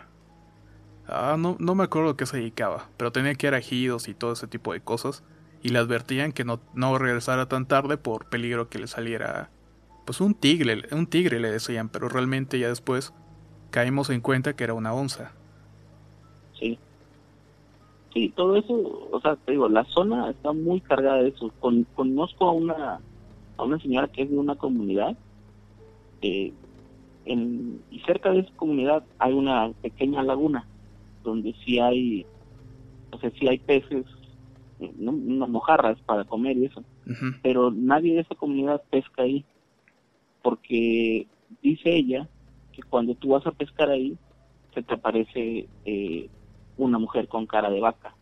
ah 1.11 1.35
no 1.37 1.55
no 1.59 1.75
me 1.75 1.83
acuerdo 1.83 2.17
qué 2.17 2.25
se 2.25 2.37
dedicaba, 2.37 2.89
pero 2.97 3.11
tenía 3.11 3.33
que 3.35 3.47
ir 3.47 3.53
a 3.53 3.59
y 3.59 4.13
todo 4.13 4.33
ese 4.33 4.47
tipo 4.47 4.73
de 4.73 4.81
cosas 4.81 5.23
y 5.61 5.69
le 5.69 5.79
advertían 5.79 6.31
que 6.31 6.45
no 6.45 6.59
no 6.73 6.97
regresara 6.97 7.47
tan 7.47 7.67
tarde 7.67 7.97
por 7.97 8.29
peligro 8.29 8.69
que 8.69 8.79
le 8.79 8.87
saliera 8.87 9.49
pues 10.05 10.21
un 10.21 10.33
tigre, 10.33 10.83
un 10.91 11.07
tigre 11.07 11.39
le 11.39 11.51
decían, 11.51 11.89
pero 11.89 12.09
realmente 12.09 12.57
ya 12.57 12.67
después 12.69 13.13
caímos 13.69 14.09
en 14.09 14.21
cuenta 14.21 14.55
que 14.55 14.63
era 14.63 14.73
una 14.73 14.93
onza. 14.93 15.33
Sí. 16.59 16.79
Sí, 18.13 18.33
todo 18.35 18.55
eso, 18.55 18.73
o 19.11 19.21
sea, 19.21 19.35
te 19.35 19.51
digo, 19.51 19.69
la 19.69 19.85
zona 19.85 20.31
está 20.31 20.51
muy 20.51 20.81
cargada 20.81 21.17
de 21.21 21.29
eso. 21.29 21.51
Con, 21.59 21.83
conozco 21.93 22.47
a 22.47 22.53
una 22.53 22.99
a 23.57 23.63
una 23.63 23.77
señora 23.79 24.07
que 24.07 24.23
es 24.23 24.31
de 24.31 24.37
una 24.37 24.55
comunidad 24.55 25.15
eh, 26.21 26.53
y 27.25 27.99
cerca 28.05 28.31
de 28.31 28.39
esa 28.39 28.51
comunidad 28.55 29.03
hay 29.19 29.33
una 29.33 29.71
pequeña 29.81 30.23
laguna 30.23 30.65
donde 31.23 31.55
sí 31.63 31.79
hay, 31.79 32.25
o 33.11 33.19
sea, 33.19 33.31
sí 33.31 33.47
hay 33.47 33.59
peces, 33.59 34.05
eh, 34.79 34.91
¿no? 34.95 35.11
unas 35.11 35.49
mojarras 35.49 35.99
para 36.01 36.25
comer 36.25 36.57
y 36.57 36.65
eso, 36.65 36.83
pero 37.41 37.71
nadie 37.71 38.13
de 38.13 38.21
esa 38.21 38.35
comunidad 38.35 38.83
pesca 38.89 39.23
ahí, 39.23 39.45
porque 40.41 41.27
dice 41.61 41.95
ella 41.95 42.29
que 42.71 42.83
cuando 42.83 43.15
tú 43.15 43.29
vas 43.29 43.45
a 43.47 43.51
pescar 43.51 43.89
ahí, 43.89 44.17
se 44.73 44.83
te 44.83 44.93
aparece 44.93 45.67
eh, 45.85 46.29
una 46.77 46.99
mujer 46.99 47.27
con 47.27 47.47
cara 47.47 47.69
de 47.69 47.79
vaca. 47.79 48.15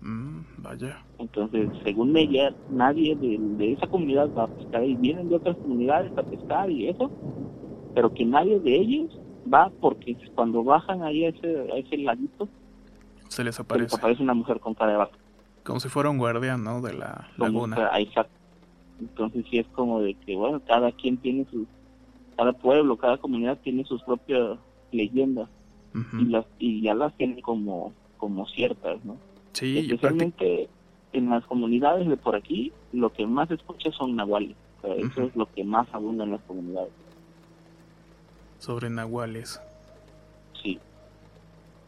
Mm, 0.00 0.42
vaya. 0.58 1.04
Entonces, 1.18 1.70
según 1.84 2.16
ella, 2.16 2.56
nadie 2.66 3.14
de, 3.14 3.72
esa 3.72 3.86
comunidad 3.86 4.32
va 4.32 4.44
a 4.44 4.48
pescar 4.48 4.84
y 4.84 4.96
vienen 4.96 5.28
de 5.28 5.36
otras 5.36 5.58
comunidades 5.58 6.16
a 6.16 6.22
pescar 6.22 6.70
y 6.70 6.88
eso, 6.88 7.12
pero 7.92 8.10
que 8.10 8.24
nadie 8.24 8.58
de 8.60 8.76
ellos 8.76 9.20
va 9.52 9.70
porque 9.80 10.16
cuando 10.34 10.64
bajan 10.64 11.02
ahí 11.02 11.24
a 11.24 11.28
ese, 11.30 11.72
a 11.72 11.76
ese 11.76 11.96
laguito, 11.98 12.48
se 13.28 13.44
les 13.44 13.58
aparece. 13.60 13.96
aparece 13.96 14.22
una 14.22 14.34
mujer 14.34 14.60
con 14.60 14.74
cara 14.74 14.92
de 14.92 14.98
vaca. 14.98 15.18
Como 15.62 15.80
si 15.80 15.88
fuera 15.88 16.10
un 16.10 16.18
guardián, 16.18 16.64
¿no? 16.64 16.80
De 16.80 16.94
la 16.94 17.28
laguna. 17.36 17.90
exacto. 17.98 18.32
Entonces 18.98 19.44
sí 19.50 19.58
es 19.58 19.66
como 19.68 20.00
de 20.00 20.14
que, 20.14 20.36
bueno, 20.36 20.60
cada 20.66 20.92
quien 20.92 21.16
tiene 21.16 21.46
su, 21.50 21.66
cada 22.36 22.52
pueblo, 22.52 22.96
cada 22.96 23.18
comunidad 23.18 23.58
tiene 23.62 23.84
sus 23.84 24.02
propias 24.02 24.58
leyendas 24.92 25.48
y 26.18 26.24
las 26.26 26.46
y 26.58 26.82
ya 26.82 26.94
las 26.94 27.16
tienen 27.16 27.40
como 27.40 27.92
como 28.16 28.46
ciertas, 28.46 29.04
¿no? 29.04 29.16
Sí, 29.52 29.78
especialmente 29.78 30.68
en 31.12 31.30
las 31.30 31.44
comunidades 31.46 32.08
de 32.08 32.16
por 32.16 32.36
aquí, 32.36 32.72
lo 32.92 33.12
que 33.12 33.26
más 33.26 33.50
escucha 33.50 33.90
son 33.92 34.16
nahuales. 34.16 34.56
Eso 34.82 35.22
es 35.22 35.36
lo 35.36 35.46
que 35.46 35.64
más 35.64 35.86
abunda 35.92 36.24
en 36.24 36.32
las 36.32 36.40
comunidades. 36.42 36.92
Sobre 38.60 38.88
nahuales. 38.88 39.60
Sí. 40.62 40.78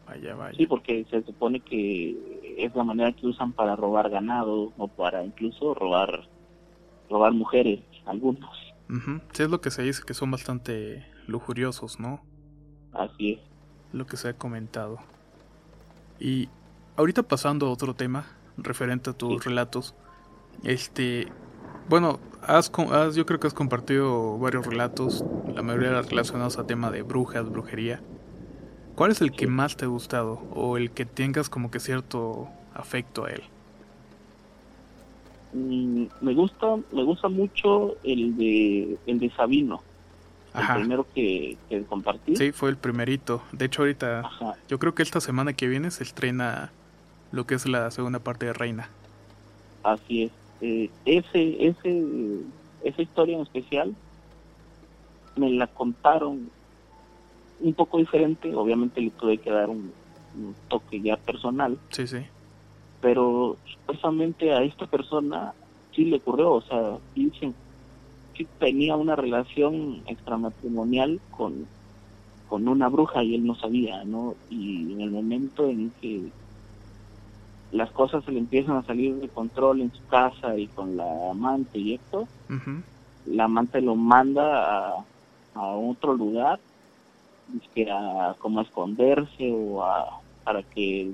Vaya, 0.05 0.35
vaya. 0.35 0.57
Sí, 0.57 0.67
porque 0.67 1.05
se 1.09 1.23
supone 1.23 1.61
que 1.61 2.55
es 2.57 2.75
la 2.75 2.83
manera 2.83 3.13
que 3.13 3.27
usan 3.27 3.53
para 3.53 3.77
robar 3.77 4.09
ganado 4.09 4.73
o 4.77 4.87
para 4.89 5.23
incluso 5.23 5.73
robar 5.73 6.27
robar 7.09 7.31
mujeres, 7.31 7.79
algunos. 8.05 8.49
Sí, 9.31 9.43
es 9.43 9.49
lo 9.49 9.61
que 9.61 9.71
se 9.71 9.83
dice, 9.83 10.03
que 10.05 10.13
son 10.13 10.31
bastante 10.31 11.05
lujuriosos, 11.27 11.99
¿no? 11.99 12.21
Así 12.91 13.33
es. 13.33 13.39
Lo 13.91 14.05
que 14.05 14.17
se 14.17 14.29
ha 14.29 14.33
comentado. 14.33 14.97
Y 16.19 16.49
ahorita 16.95 17.23
pasando 17.23 17.67
a 17.67 17.71
otro 17.71 17.93
tema 17.93 18.25
referente 18.57 19.11
a 19.11 19.13
tus 19.13 19.43
relatos, 19.43 19.95
este, 20.63 21.27
bueno, 21.89 22.19
has, 22.47 22.71
has, 22.91 23.15
yo 23.15 23.25
creo 23.25 23.39
que 23.39 23.47
has 23.47 23.53
compartido 23.53 24.37
varios 24.37 24.65
relatos, 24.65 25.23
la 25.53 25.61
mayoría 25.61 26.01
relacionados 26.01 26.57
a 26.57 26.65
tema 26.65 26.91
de 26.91 27.01
brujas, 27.01 27.49
brujería. 27.49 28.01
¿Cuál 28.95 29.11
es 29.11 29.21
el 29.21 29.31
que 29.31 29.47
más 29.47 29.75
te 29.75 29.85
ha 29.85 29.87
gustado 29.87 30.41
o 30.53 30.77
el 30.77 30.91
que 30.91 31.05
tengas 31.05 31.49
como 31.49 31.71
que 31.71 31.79
cierto 31.79 32.47
afecto 32.75 33.25
a 33.25 33.31
él? 33.31 33.41
Mm, 35.53 36.05
me 36.21 36.33
gusta, 36.33 36.77
me 36.91 37.03
gusta 37.03 37.27
mucho 37.27 37.95
el 38.03 38.37
de 38.37 38.97
el 39.05 39.19
de 39.19 39.29
Sabino. 39.31 39.81
El 40.53 40.81
primero 40.81 41.07
que, 41.15 41.57
que, 41.67 41.83
compartí. 41.83 42.35
Sí, 42.35 42.51
fue 42.51 42.69
el 42.69 42.77
primerito. 42.77 43.41
De 43.51 43.65
hecho, 43.65 43.81
ahorita, 43.81 44.29
yo 44.69 44.77
creo 44.77 44.93
que 44.93 45.01
esta 45.01 45.19
semana 45.19 45.53
que 45.53 45.67
viene 45.67 45.89
se 45.89 46.03
estrena 46.03 46.71
lo 47.31 47.47
que 47.47 47.55
es 47.55 47.65
la 47.65 47.89
segunda 47.89 48.19
parte 48.19 48.45
de 48.45 48.53
Reina. 48.53 48.89
Así 49.81 50.23
es. 50.23 50.31
Eh, 50.65 50.89
ese, 51.03 51.67
ese, 51.67 52.05
esa 52.85 53.01
historia 53.01 53.35
en 53.35 53.41
especial 53.41 53.93
me 55.35 55.49
la 55.49 55.67
contaron 55.67 56.49
un 57.59 57.73
poco 57.73 57.97
diferente. 57.97 58.55
Obviamente 58.55 59.01
le 59.01 59.09
tuve 59.09 59.39
que 59.39 59.51
dar 59.51 59.69
un, 59.69 59.91
toque 60.69 61.01
ya 61.01 61.17
personal. 61.17 61.77
Sí, 61.89 62.07
sí. 62.07 62.19
Pero 63.01 63.57
supuestamente 63.65 64.53
a 64.53 64.63
esta 64.63 64.87
persona 64.87 65.53
sí 65.93 66.05
le 66.05 66.15
ocurrió. 66.15 66.53
O 66.53 66.61
sea, 66.61 66.97
dicen 67.13 67.53
que 68.33 68.45
tenía 68.57 68.95
una 68.95 69.17
relación 69.17 70.01
extramatrimonial 70.07 71.19
con, 71.29 71.67
con 72.47 72.69
una 72.69 72.87
bruja 72.87 73.21
y 73.21 73.35
él 73.35 73.45
no 73.45 73.55
sabía, 73.55 74.05
¿no? 74.05 74.35
Y 74.49 74.93
en 74.93 75.01
el 75.01 75.11
momento 75.11 75.67
en 75.67 75.91
que 76.01 76.31
las 77.73 77.89
cosas 77.91 78.23
se 78.23 78.31
le 78.31 78.39
empiezan 78.39 78.77
a 78.77 78.83
salir 78.83 79.15
de 79.15 79.27
control 79.27 79.81
en 79.81 79.91
su 79.91 80.05
casa 80.05 80.57
y 80.57 80.67
con 80.67 80.95
la 80.95 81.31
amante 81.31 81.79
y 81.79 81.95
esto, 81.95 82.27
la 83.25 83.45
amante 83.45 83.81
lo 83.81 83.95
manda 83.95 84.95
a, 84.95 85.05
a 85.55 85.67
otro 85.67 86.13
lugar, 86.13 86.59
que 87.73 87.91
a 87.91 88.35
como 88.39 88.59
a 88.59 88.63
esconderse 88.63 89.51
o 89.51 89.83
a, 89.83 90.21
para 90.43 90.61
que 90.61 91.11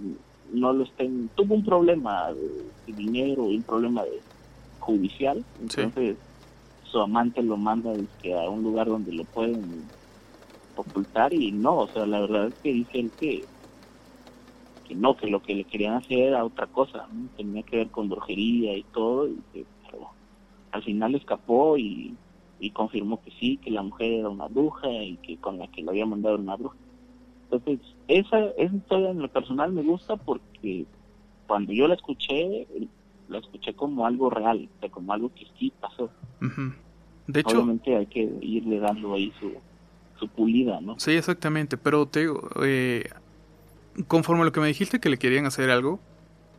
no 0.51 0.73
lo 0.73 0.83
estén, 0.83 1.29
tuvo 1.35 1.55
un 1.55 1.63
problema 1.63 2.31
de, 2.33 2.93
dinero, 2.93 3.43
un 3.43 3.63
problema 3.63 4.03
de 4.03 4.19
judicial, 4.79 5.43
entonces 5.61 6.17
su 6.83 6.99
amante 6.99 7.41
lo 7.41 7.55
manda 7.55 7.91
a 7.91 8.49
un 8.49 8.63
lugar 8.63 8.87
donde 8.87 9.13
lo 9.13 9.23
pueden 9.25 9.83
ocultar 10.75 11.33
y 11.33 11.51
no, 11.51 11.79
o 11.79 11.87
sea, 11.87 12.05
la 12.05 12.21
verdad 12.21 12.47
es 12.47 12.53
que 12.55 12.73
dice 12.73 12.99
él 12.99 13.11
que 13.19 13.45
que 14.89 14.95
no, 14.95 15.15
que 15.15 15.27
lo 15.27 15.41
que 15.41 15.53
le 15.53 15.63
querían 15.65 15.93
hacer 15.93 16.17
era 16.17 16.43
otra 16.43 16.65
cosa, 16.65 17.07
tenía 17.37 17.61
que 17.61 17.77
ver 17.77 17.89
con 17.91 18.09
brujería 18.09 18.75
y 18.75 18.83
todo, 18.91 19.27
y 19.27 19.37
que, 19.53 19.65
al 20.71 20.83
final 20.83 21.15
escapó 21.15 21.77
y, 21.77 22.15
confirmó 22.73 23.21
que 23.21 23.31
sí, 23.39 23.57
que 23.57 23.71
la 23.71 23.83
mujer 23.83 24.13
era 24.13 24.29
una 24.29 24.47
bruja 24.47 24.91
y 24.91 25.15
que 25.17 25.37
con 25.37 25.57
la 25.59 25.67
que 25.67 25.81
lo 25.81 25.91
había 25.91 26.05
mandado 26.05 26.35
era 26.35 26.43
una 26.43 26.55
bruja. 26.55 26.75
Entonces, 27.43 27.79
esa, 28.07 28.45
esa 28.57 28.75
historia 28.75 29.11
en 29.11 29.19
lo 29.19 29.27
personal 29.27 29.71
me 29.71 29.81
gusta 29.81 30.17
porque 30.17 30.85
cuando 31.47 31.71
yo 31.71 31.87
la 31.87 31.95
escuché, 31.95 32.67
la 33.27 33.39
escuché 33.39 33.73
como 33.73 34.05
algo 34.05 34.29
real, 34.29 34.69
como 34.91 35.13
algo 35.13 35.31
que 35.33 35.45
sí 35.57 35.71
pasó. 35.79 36.09
De 37.27 37.39
hecho, 37.39 37.57
obviamente 37.57 37.95
hay 37.95 38.05
que 38.07 38.29
irle 38.41 38.79
dando 38.79 39.13
ahí 39.13 39.31
su, 39.39 39.53
su 40.19 40.27
pulida, 40.27 40.81
¿no? 40.81 40.99
Sí, 40.99 41.11
exactamente, 41.11 41.77
pero 41.77 42.05
te 42.07 42.27
eh, 42.63 43.09
conforme 44.07 44.43
a 44.43 44.45
lo 44.45 44.51
que 44.51 44.59
me 44.59 44.67
dijiste 44.67 44.99
que 44.99 45.09
le 45.09 45.17
querían 45.17 45.45
hacer 45.45 45.69
algo, 45.69 45.99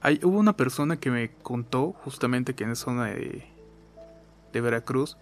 hay, 0.01 0.21
hubo 0.23 0.39
una 0.39 0.57
persona 0.57 0.99
que 0.99 1.11
me 1.11 1.31
contó 1.43 1.93
justamente 2.05 2.55
que 2.55 2.65
en 2.65 2.71
esa 2.71 2.87
zona 2.87 3.07
de, 3.07 3.45
de 4.53 4.61
Veracruz, 4.61 5.17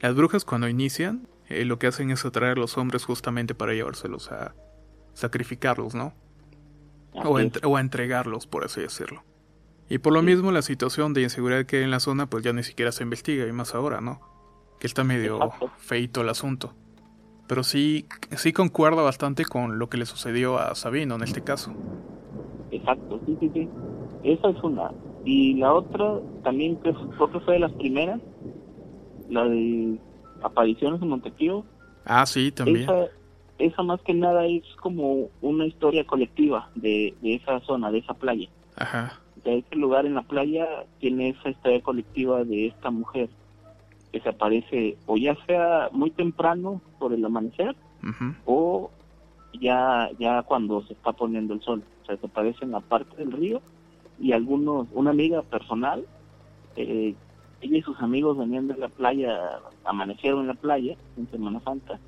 las 0.00 0.14
brujas 0.14 0.44
cuando 0.44 0.68
inician, 0.68 1.26
eh, 1.48 1.64
lo 1.64 1.78
que 1.78 1.86
hacen 1.86 2.10
es 2.10 2.24
atraer 2.24 2.56
a 2.56 2.60
los 2.60 2.78
hombres 2.78 3.04
justamente 3.04 3.54
para 3.54 3.72
llevárselos 3.72 4.30
a 4.30 4.54
sacrificarlos, 5.14 5.94
¿no? 5.94 6.14
O, 7.12 7.38
o, 7.64 7.76
a 7.76 7.80
entregarlos, 7.80 8.46
por 8.46 8.64
así 8.64 8.80
decirlo. 8.80 9.24
Y 9.88 9.98
por 9.98 10.12
lo 10.12 10.22
mismo 10.22 10.52
la 10.52 10.62
situación 10.62 11.12
de 11.12 11.22
inseguridad 11.22 11.66
que 11.66 11.78
hay 11.78 11.82
en 11.82 11.90
la 11.90 11.98
zona 11.98 12.26
pues 12.26 12.44
ya 12.44 12.52
ni 12.52 12.62
siquiera 12.62 12.92
se 12.92 13.02
investiga, 13.02 13.46
y 13.46 13.52
más 13.52 13.74
ahora, 13.74 14.00
¿no? 14.00 14.20
Que 14.78 14.86
está 14.86 15.02
medio 15.02 15.52
feito 15.78 16.20
el 16.20 16.28
asunto. 16.28 16.74
Pero 17.50 17.64
sí, 17.64 18.06
sí 18.36 18.52
concuerda 18.52 19.02
bastante 19.02 19.44
con 19.44 19.80
lo 19.80 19.88
que 19.88 19.96
le 19.96 20.06
sucedió 20.06 20.60
a 20.60 20.76
Sabino 20.76 21.16
en 21.16 21.24
este 21.24 21.42
caso. 21.42 21.72
Exacto, 22.70 23.20
sí, 23.26 23.36
sí, 23.40 23.50
sí. 23.52 23.68
Esa 24.22 24.50
es 24.50 24.62
una. 24.62 24.92
Y 25.24 25.54
la 25.54 25.74
otra, 25.74 26.20
también 26.44 26.76
creo 26.76 26.94
que 26.94 27.40
fue 27.40 27.54
de 27.54 27.58
las 27.58 27.72
primeras, 27.72 28.20
la 29.28 29.48
de 29.48 29.98
apariciones 30.44 31.02
en 31.02 31.08
Montequío. 31.08 31.64
Ah, 32.04 32.24
sí, 32.24 32.52
también. 32.52 32.84
Esa, 32.84 33.06
esa 33.58 33.82
más 33.82 34.00
que 34.02 34.14
nada 34.14 34.46
es 34.46 34.62
como 34.80 35.28
una 35.40 35.66
historia 35.66 36.06
colectiva 36.06 36.70
de, 36.76 37.16
de 37.20 37.34
esa 37.34 37.58
zona, 37.62 37.90
de 37.90 37.98
esa 37.98 38.14
playa. 38.14 38.48
Ajá. 38.76 39.20
De 39.42 39.58
ese 39.58 39.74
lugar 39.74 40.06
en 40.06 40.14
la 40.14 40.22
playa 40.22 40.84
tiene 41.00 41.30
esa 41.30 41.50
historia 41.50 41.82
colectiva 41.82 42.44
de 42.44 42.68
esta 42.68 42.92
mujer 42.92 43.28
que 44.12 44.20
se 44.20 44.28
aparece 44.28 44.96
o 45.06 45.16
ya 45.16 45.36
sea 45.46 45.88
muy 45.92 46.10
temprano 46.10 46.80
por 46.98 47.12
el 47.12 47.24
amanecer 47.24 47.76
o 48.44 48.90
ya 49.60 50.10
ya 50.18 50.42
cuando 50.42 50.82
se 50.82 50.94
está 50.94 51.12
poniendo 51.12 51.54
el 51.54 51.62
sol. 51.62 51.82
O 52.02 52.06
sea 52.06 52.16
se 52.16 52.26
aparece 52.26 52.64
en 52.64 52.72
la 52.72 52.80
parte 52.80 53.16
del 53.16 53.32
río 53.32 53.60
y 54.18 54.32
algunos 54.32 54.86
una 54.92 55.10
amiga 55.10 55.42
personal 55.42 56.04
eh, 56.76 57.14
ella 57.60 57.78
y 57.78 57.82
sus 57.82 58.00
amigos 58.00 58.38
venían 58.38 58.68
de 58.68 58.76
la 58.76 58.88
playa 58.88 59.60
amanecieron 59.84 60.42
en 60.42 60.46
la 60.48 60.54
playa 60.54 60.96
en 61.16 61.30
Semana 61.30 61.60
Santa 61.60 61.98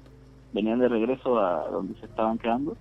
venían 0.53 0.79
de 0.79 0.89
regreso 0.89 1.39
a 1.39 1.69
donde 1.69 1.99
se 2.01 2.07
estaban 2.07 2.39
quedando 2.39 2.77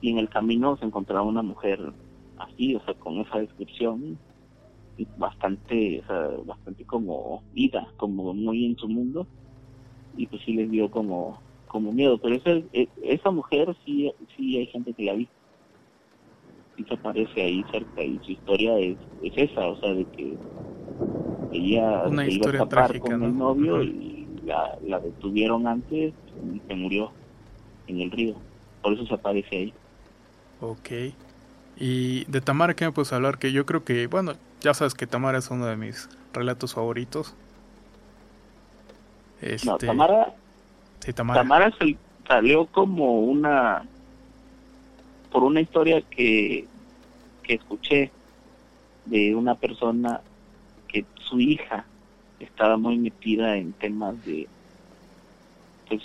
y 0.00 0.10
en 0.10 0.18
el 0.18 0.28
camino 0.28 0.76
se 0.78 0.84
encontraba 0.84 1.22
una 1.22 1.42
mujer 1.42 1.92
así 2.38 2.74
o 2.74 2.80
sea 2.84 2.94
con 2.94 3.18
esa 3.18 3.38
descripción 3.38 4.18
bastante, 5.16 6.00
o 6.00 6.06
sea, 6.06 6.28
bastante 6.44 6.84
como 6.84 7.42
vida, 7.52 7.92
como 7.96 8.34
muy 8.34 8.66
en 8.66 8.76
su 8.76 8.88
mundo, 8.88 9.26
y 10.12 10.26
pues 10.26 10.42
sí 10.44 10.52
les 10.54 10.70
dio 10.70 10.90
como, 10.90 11.42
como 11.66 11.92
miedo, 11.92 12.18
pero 12.18 12.36
esa, 12.36 12.50
e, 12.72 12.88
esa 13.02 13.30
mujer 13.30 13.76
sí, 13.84 14.12
sí 14.36 14.58
hay 14.58 14.66
gente 14.66 14.94
que 14.94 15.04
la 15.04 15.14
vi, 15.14 15.28
y 16.76 16.84
se 16.84 16.94
aparece 16.94 17.42
ahí 17.42 17.64
cerca, 17.70 18.02
y 18.02 18.20
su 18.20 18.32
historia 18.32 18.78
es, 18.78 18.98
es 19.22 19.32
esa, 19.36 19.68
o 19.68 19.76
sea, 19.76 19.94
de 19.94 20.06
que 20.06 20.38
ella 21.50 22.08
Una 22.08 22.26
iba 22.26 22.46
a 22.46 22.50
escapar 22.50 22.98
con 22.98 23.22
el 23.22 23.36
novio 23.36 23.82
y 23.82 24.26
la, 24.42 24.76
la 24.82 24.98
detuvieron 25.00 25.66
antes 25.66 26.14
y 26.42 26.60
se 26.66 26.74
murió 26.74 27.12
en 27.86 28.00
el 28.00 28.10
río, 28.10 28.42
por 28.82 28.94
eso 28.94 29.06
se 29.06 29.14
aparece 29.14 29.56
ahí. 29.56 29.74
Ok. 30.60 30.90
Y 31.76 32.24
de 32.30 32.40
Tamara, 32.40 32.74
¿qué 32.74 32.84
me 32.86 32.92
puedes 32.92 33.12
hablar? 33.12 33.38
Que 33.38 33.52
yo 33.52 33.66
creo 33.66 33.84
que, 33.84 34.06
bueno, 34.06 34.32
ya 34.64 34.72
sabes 34.72 34.94
que 34.94 35.06
Tamara 35.06 35.38
es 35.38 35.50
uno 35.50 35.66
de 35.66 35.76
mis 35.76 36.08
relatos 36.32 36.72
favoritos. 36.74 37.34
Este... 39.42 39.66
No, 39.66 39.76
Tamara. 39.76 40.34
Sí, 41.00 41.12
Tamara. 41.12 41.42
Tamara 41.42 41.72
salió 42.26 42.66
como 42.66 43.20
una. 43.20 43.86
por 45.30 45.44
una 45.44 45.60
historia 45.60 46.00
que, 46.00 46.66
que 47.42 47.54
escuché 47.54 48.10
de 49.04 49.34
una 49.34 49.54
persona 49.54 50.22
que 50.88 51.04
su 51.28 51.38
hija 51.38 51.84
estaba 52.40 52.78
muy 52.78 52.96
metida 52.96 53.56
en 53.56 53.74
temas 53.74 54.24
de. 54.24 54.48
pues 55.88 56.02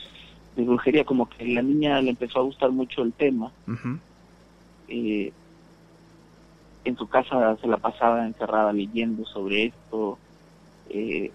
de 0.58 0.64
brujería, 0.64 1.06
como 1.06 1.30
que 1.30 1.46
la 1.46 1.62
niña 1.62 2.02
le 2.02 2.10
empezó 2.10 2.40
a 2.40 2.44
gustar 2.44 2.72
mucho 2.72 3.04
el 3.04 3.14
tema. 3.14 3.54
eh, 4.90 5.32
en 6.86 6.98
su 6.98 7.08
casa 7.08 7.58
se 7.58 7.68
la 7.68 7.78
pasaba 7.78 8.26
encerrada 8.26 8.74
leyendo 8.74 9.26
sobre 9.26 9.66
esto. 9.66 10.18
Eh, 10.90 11.32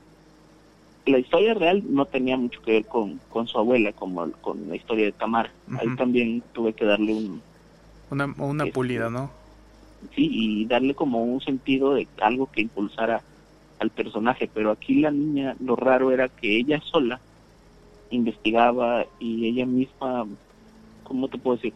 la 1.07 1.19
historia 1.19 1.55
real 1.55 1.83
no 1.89 2.07
tenía 2.07 2.37
mucho 2.37 2.63
que 2.63 2.73
ver 2.73 2.87
con, 2.87 3.21
con 3.29 3.47
su 3.47 3.59
abuela, 3.59 3.93
como 3.93 4.31
con 4.41 4.69
la 4.69 4.77
historia 4.77 5.07
de 5.07 5.13
Tamar. 5.13 5.51
Ahí 5.79 5.95
también 5.97 6.43
tuve 6.53 6.73
que 6.73 6.85
darle 6.85 7.13
un... 7.13 7.43
Una, 8.11 8.35
una 8.39 8.65
este, 8.65 8.75
pulida, 8.75 9.11
¿no? 9.11 9.31
Sí, 10.15 10.29
y 10.33 10.67
darle 10.67 10.95
como 10.95 11.23
un 11.23 11.41
sentido 11.41 11.95
de 11.95 12.09
algo 12.21 12.51
que 12.51 12.63
impulsara 12.63 13.23
al 13.81 13.91
personaje. 13.91 14.49
Pero 14.53 14.71
aquí 14.71 15.01
la 15.01 15.11
niña, 15.11 15.57
lo 15.61 15.77
raro 15.77 16.11
era 16.11 16.29
que 16.29 16.57
ella 16.57 16.81
sola 16.81 17.21
investigaba 18.11 19.05
y 19.19 19.49
ella 19.49 19.67
misma, 19.67 20.27
¿cómo 21.03 21.29
te 21.29 21.37
puedo 21.37 21.57
decir? 21.57 21.75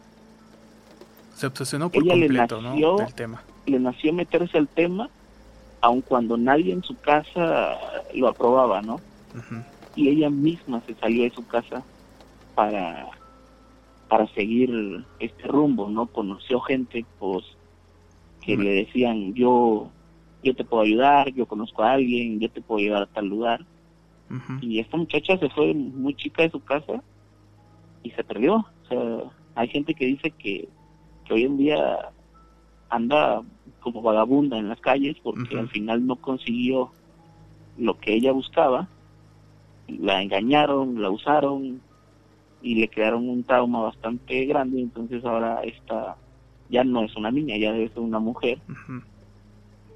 Se 1.35 1.47
obsesionó 1.47 1.89
por 1.89 2.05
completo, 2.05 2.61
¿no? 2.61 2.97
Del 2.97 3.13
tema 3.13 3.43
le 3.69 3.79
nació 3.79 4.13
meterse 4.13 4.57
al 4.57 4.67
tema, 4.67 5.09
aun 5.81 6.01
cuando 6.01 6.37
nadie 6.37 6.73
en 6.73 6.83
su 6.83 6.95
casa 6.99 7.77
lo 8.13 8.27
aprobaba, 8.27 8.81
¿no? 8.81 8.99
Y 9.95 10.09
ella 10.09 10.29
misma 10.29 10.81
se 10.85 10.95
salió 10.95 11.23
de 11.23 11.29
su 11.29 11.45
casa 11.47 11.83
para 12.55 13.07
para 14.09 14.27
seguir 14.33 15.05
este 15.19 15.47
rumbo, 15.47 15.87
¿no? 15.87 16.07
Conoció 16.07 16.59
gente, 16.59 17.05
pues, 17.19 17.45
que 18.41 18.57
le 18.57 18.71
decían, 18.71 19.35
yo, 19.35 19.91
yo 20.43 20.55
te 20.55 20.65
puedo 20.65 20.83
ayudar, 20.83 21.31
yo 21.31 21.45
conozco 21.45 21.83
a 21.83 21.93
alguien, 21.93 22.39
yo 22.39 22.49
te 22.49 22.59
puedo 22.59 22.79
llevar 22.79 23.03
a 23.03 23.07
tal 23.07 23.27
lugar. 23.27 23.65
Y 24.61 24.79
esta 24.79 24.97
muchacha 24.97 25.37
se 25.37 25.49
fue 25.49 25.73
muy 25.73 26.13
chica 26.15 26.43
de 26.43 26.51
su 26.51 26.63
casa 26.63 27.03
y 28.03 28.11
se 28.11 28.23
perdió. 28.23 28.55
O 28.55 28.87
sea, 28.87 29.31
hay 29.55 29.67
gente 29.69 29.93
que 29.93 30.05
dice 30.05 30.31
que, 30.31 30.67
que 31.25 31.33
hoy 31.33 31.43
en 31.43 31.57
día 31.57 32.11
anda 32.89 33.41
como 33.79 34.01
vagabunda 34.01 34.57
en 34.57 34.69
las 34.69 34.79
calles 34.81 35.17
porque 35.23 35.57
al 35.57 35.69
final 35.69 36.05
no 36.05 36.15
consiguió 36.15 36.91
lo 37.77 37.97
que 37.97 38.13
ella 38.13 38.31
buscaba, 38.31 38.87
la 39.87 40.21
engañaron, 40.21 41.01
la 41.01 41.09
usaron 41.09 41.81
y 42.61 42.75
le 42.75 42.89
crearon 42.89 43.29
un 43.29 43.43
trauma 43.43 43.81
bastante 43.81 44.45
grande, 44.45 44.81
entonces 44.81 45.23
ahora 45.23 45.61
esta 45.63 46.17
ya 46.69 46.83
no 46.83 47.03
es 47.03 47.15
una 47.15 47.31
niña, 47.31 47.57
ya 47.57 47.71
debe 47.71 47.89
ser 47.89 47.99
una 47.99 48.19
mujer. 48.19 48.59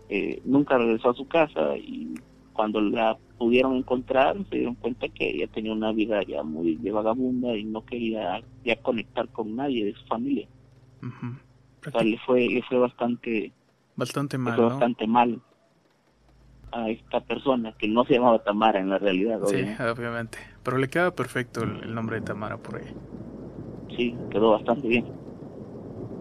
eh, 0.10 0.42
nunca 0.46 0.78
regresó 0.78 1.10
a 1.10 1.14
su 1.14 1.28
casa 1.28 1.76
y 1.78 2.14
cuando 2.54 2.80
la 2.82 3.18
pudieron 3.38 3.76
encontrar 3.76 4.38
se 4.50 4.58
dieron 4.58 4.76
cuenta 4.76 5.08
que 5.10 5.30
ella 5.30 5.48
tenía 5.48 5.74
una 5.74 5.92
vida 5.92 6.22
ya 6.24 6.44
muy 6.44 6.76
de 6.76 6.92
vagabunda 6.92 7.56
y 7.56 7.64
no 7.64 7.84
quería 7.84 8.42
ya 8.64 8.76
conectar 8.78 9.28
con 9.30 9.56
nadie 9.56 9.86
de 9.86 9.94
su 9.94 10.06
familia. 10.06 10.48
O 11.86 11.91
sea, 11.91 12.04
le 12.04 12.17
fue, 12.19 12.48
le 12.48 12.62
fue 12.63 12.78
bastante 12.78 13.52
Bastante 13.96 14.38
mal. 14.38 14.60
bastante 14.60 15.08
mal 15.08 15.39
a 16.72 16.89
esta 16.89 17.22
persona 17.22 17.74
que 17.78 17.88
no 17.88 18.04
se 18.06 18.15
llamaba 18.15 18.43
Tamara 18.43 18.80
en 18.80 18.89
la 18.89 18.98
realidad. 18.98 19.39
Sí, 19.46 19.63
obviamente. 19.80 20.39
Pero 20.63 20.78
le 20.78 20.89
queda 20.89 21.15
perfecto 21.15 21.62
el, 21.62 21.93
nombre 21.93 22.19
de 22.19 22.26
Tamara 22.26 22.58
por 22.58 22.78
ahí. 22.78 22.88
Sí, 23.96 24.15
quedó 24.32 24.52
bastante 24.52 24.88
bien. 24.88 25.06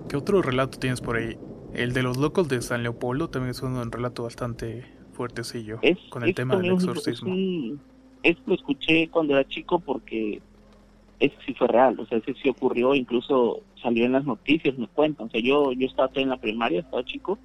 ¿Qué 0.09 0.17
otro 0.19 0.43
relato 0.43 0.79
tienes 0.79 1.01
por 1.01 1.17
ahí? 1.17 1.39
El 1.73 1.95
de 1.95 2.03
los 2.03 2.19
locos 2.19 2.49
de 2.49 2.61
San 2.61 2.83
Leopoldo 2.83 3.31
también 3.31 3.53
es 3.53 3.63
un 3.63 3.91
relato 3.91 4.25
bastante 4.25 4.85
fuertecillo 5.15 5.79
es, 5.81 5.99
con 6.11 6.23
el 6.23 6.35
tema 6.35 6.57
del 6.57 6.73
exorcismo. 6.73 7.35
Es, 8.23 8.37
lo 8.45 8.55
escuché 8.55 9.09
cuando 9.09 9.33
era 9.33 9.49
chico 9.49 9.81
porque 9.81 10.43
ese 11.23 11.37
sí 11.47 11.55
fue 11.55 11.69
real, 11.69 11.99
o 12.01 12.07
sea, 12.07 12.19
ese 12.19 12.35
sí 12.35 12.49
ocurrió, 12.49 12.95
incluso 12.95 13.61
salió 13.81 14.05
en 14.05 14.13
las 14.13 14.25
noticias, 14.25 14.77
me 14.77 14.89
cuentan, 14.89 15.29
o 15.29 15.31
sea, 15.31 15.41
yo, 15.41 15.73
yo 15.73 15.87
estaba 15.87 16.11
en 16.15 16.29
la 16.29 16.37
primaria, 16.37 16.81
estaba 16.81 17.05
chico, 17.05 17.39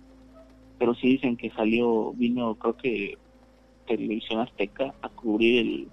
pero 0.80 0.96
sí 0.96 1.10
dicen 1.10 1.38
que 1.38 1.52
salió, 1.52 2.12
vino 2.14 2.56
creo 2.56 2.76
que 2.76 3.18
Televisión 3.86 4.40
Azteca 4.42 4.96
a 5.02 5.10
cubrir 5.10 5.60
el, 5.60 5.88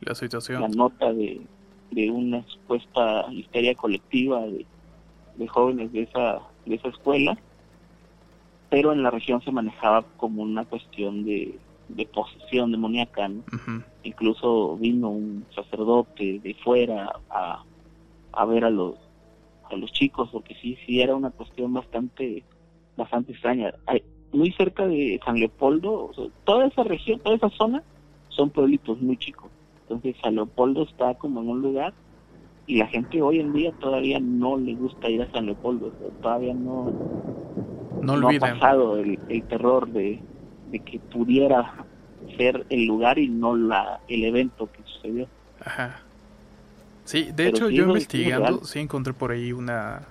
la 0.00 0.14
situación. 0.14 0.62
La 0.62 0.68
nota 0.68 1.12
de, 1.12 1.42
de 1.90 2.10
una 2.10 2.42
supuesta 2.48 3.26
histeria 3.30 3.74
colectiva 3.74 4.40
de, 4.46 4.64
de 5.36 5.46
jóvenes 5.46 5.92
de 5.92 6.02
esa, 6.02 6.40
de 6.64 6.74
esa 6.74 6.88
escuela, 6.88 7.36
pero 8.70 8.94
en 8.94 9.02
la 9.02 9.10
región 9.10 9.42
se 9.42 9.52
manejaba 9.52 10.06
como 10.16 10.42
una 10.42 10.64
cuestión 10.64 11.26
de, 11.26 11.58
de 11.88 12.06
posesión 12.06 12.72
demoníaca. 12.72 13.30
Incluso 14.02 14.76
vino 14.76 15.10
un 15.10 15.46
sacerdote 15.54 16.40
de 16.40 16.54
fuera 16.62 17.12
a, 17.30 17.64
a 18.32 18.44
ver 18.44 18.64
a 18.64 18.70
los 18.70 18.94
a 19.70 19.74
los 19.74 19.90
chicos 19.92 20.28
porque 20.32 20.54
sí 20.62 20.78
sí 20.86 21.00
era 21.00 21.16
una 21.16 21.30
cuestión 21.30 21.72
bastante 21.72 22.44
bastante 22.96 23.32
extraña 23.32 23.74
Hay, 23.86 24.02
muy 24.32 24.52
cerca 24.52 24.86
de 24.86 25.20
San 25.24 25.36
Leopoldo, 25.36 26.10
toda 26.44 26.66
esa 26.66 26.84
región, 26.84 27.20
toda 27.20 27.36
esa 27.36 27.50
zona 27.50 27.82
son 28.28 28.50
pueblitos 28.50 29.00
muy 29.00 29.16
chicos. 29.16 29.50
Entonces 29.82 30.16
San 30.22 30.34
Leopoldo 30.34 30.82
está 30.82 31.14
como 31.14 31.40
en 31.40 31.48
un 31.48 31.62
lugar 31.62 31.94
y 32.66 32.78
la 32.78 32.86
gente 32.88 33.22
hoy 33.22 33.40
en 33.40 33.52
día 33.52 33.72
todavía 33.80 34.18
no 34.20 34.56
le 34.56 34.74
gusta 34.74 35.08
ir 35.08 35.22
a 35.22 35.30
San 35.30 35.46
Leopoldo, 35.46 35.92
todavía 36.20 36.52
no, 36.52 36.92
no, 38.02 38.28
ha 38.28 38.38
pasado 38.38 38.98
el, 38.98 39.18
terror 39.48 39.88
de, 39.88 40.20
que 40.70 40.98
pudiera 40.98 41.84
ser 42.36 42.66
el 42.70 42.86
lugar 42.86 43.18
y 43.18 43.28
no 43.28 43.56
la 43.56 44.00
el 44.08 44.24
evento 44.24 44.70
que 44.70 44.82
sucedió. 44.84 45.28
Ajá. 45.64 46.02
Sí, 47.04 47.30
de 47.34 47.48
hecho 47.48 47.70
yo 47.70 47.84
investigando 47.84 48.64
sí 48.64 48.80
encontré 48.80 49.12
por 49.12 49.30
ahí 49.30 49.52
una... 49.52 50.02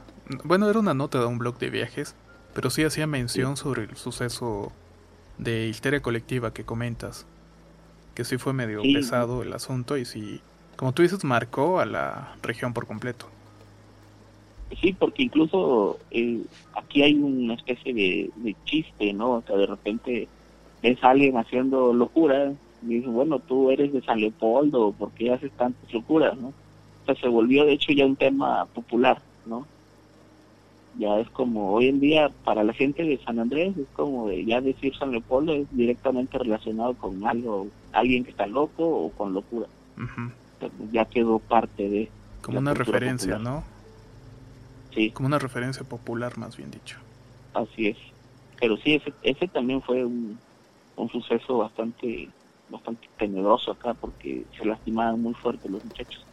Bueno, 0.43 0.69
era 0.69 0.79
una 0.79 0.93
nota 0.93 1.19
de 1.19 1.25
un 1.25 1.37
blog 1.37 1.57
de 1.59 1.69
viajes, 1.69 2.15
pero 2.53 2.69
sí 2.69 2.83
hacía 2.83 3.05
mención 3.05 3.57
sobre 3.57 3.83
el 3.83 3.95
suceso 3.95 4.71
de 5.37 5.67
histeria 5.67 6.01
colectiva 6.01 6.53
que 6.53 6.63
comentas. 6.63 7.27
Que 8.15 8.23
sí 8.23 8.37
fue 8.37 8.53
medio 8.53 8.81
pesado 8.81 9.43
el 9.43 9.51
asunto 9.53 9.97
y 9.97 10.05
sí 10.05 10.41
como 10.75 10.93
tú 10.93 11.03
dices, 11.03 11.23
marcó 11.23 11.79
a 11.79 11.85
la 11.85 12.35
región 12.41 12.73
por 12.73 12.85
completo. 12.85 13.27
Sí, 14.81 14.93
porque 14.93 15.23
incluso 15.23 15.99
eh, 16.11 16.41
aquí 16.73 17.01
hay 17.01 17.13
una 17.13 17.53
especie 17.53 17.93
de, 17.93 18.55
chiste, 18.65 19.13
¿no? 19.13 19.33
O 19.33 19.43
sea, 19.43 19.55
de 19.55 19.67
repente 19.67 20.27
ves 20.81 21.03
a 21.03 21.11
alguien 21.11 21.37
haciendo 21.37 21.93
locura 21.93 22.53
y 22.83 22.87
dices, 22.87 23.11
bueno, 23.11 23.39
tú 23.39 23.71
eres 23.71 23.91
de 23.93 24.01
San 24.01 24.19
Leopoldo, 24.19 24.91
¿por 24.91 25.11
qué 25.11 25.33
haces 25.33 25.51
tantas 25.53 25.91
locuras, 25.93 26.37
no? 26.37 26.49
O 26.49 27.05
sea, 27.05 27.15
se 27.15 27.27
volvió 27.27 27.65
de 27.65 27.73
hecho 27.73 27.91
ya 27.91 28.05
un 28.05 28.15
tema 28.15 28.65
popular, 28.65 29.21
¿no? 29.45 29.65
Ya 30.97 31.19
es 31.19 31.29
como, 31.31 31.73
hoy 31.73 31.87
en 31.87 31.99
día, 31.99 32.31
para 32.43 32.63
la 32.63 32.73
gente 32.73 33.03
de 33.03 33.17
San 33.17 33.39
Andrés, 33.39 33.77
es 33.77 33.87
como 33.95 34.27
de 34.27 34.45
ya 34.45 34.61
decir 34.61 34.95
San 34.95 35.11
Leopoldo 35.11 35.53
es 35.53 35.67
directamente 35.71 36.37
relacionado 36.37 36.93
con 36.93 37.25
algo, 37.27 37.67
alguien 37.91 38.23
que 38.23 38.31
está 38.31 38.47
loco 38.47 38.85
o 38.87 39.09
con 39.11 39.33
locura 39.33 39.67
ya 40.91 41.05
quedó 41.05 41.39
parte 41.39 41.89
de... 41.89 42.11
Como 42.41 42.59
una 42.59 42.73
referencia, 42.73 43.37
¿no? 43.37 43.63
Sí. 44.93 45.11
Como 45.11 45.27
una 45.27 45.39
referencia 45.39 45.83
popular, 45.83 46.37
más 46.37 46.57
bien 46.57 46.71
dicho. 46.71 46.97
Así 47.53 47.87
es. 47.87 47.97
Pero 48.59 48.77
sí, 48.77 48.95
ese, 48.95 49.13
ese 49.23 49.47
también 49.47 49.81
fue 49.81 50.05
un, 50.05 50.37
un 50.95 51.09
suceso 51.09 51.57
bastante 51.57 52.29
bastante 52.69 53.07
temeroso 53.17 53.71
acá 53.71 53.93
porque 53.93 54.45
se 54.57 54.65
lastimaban 54.65 55.21
muy 55.21 55.33
fuerte 55.33 55.69
los 55.69 55.83
muchachos. 55.83 56.25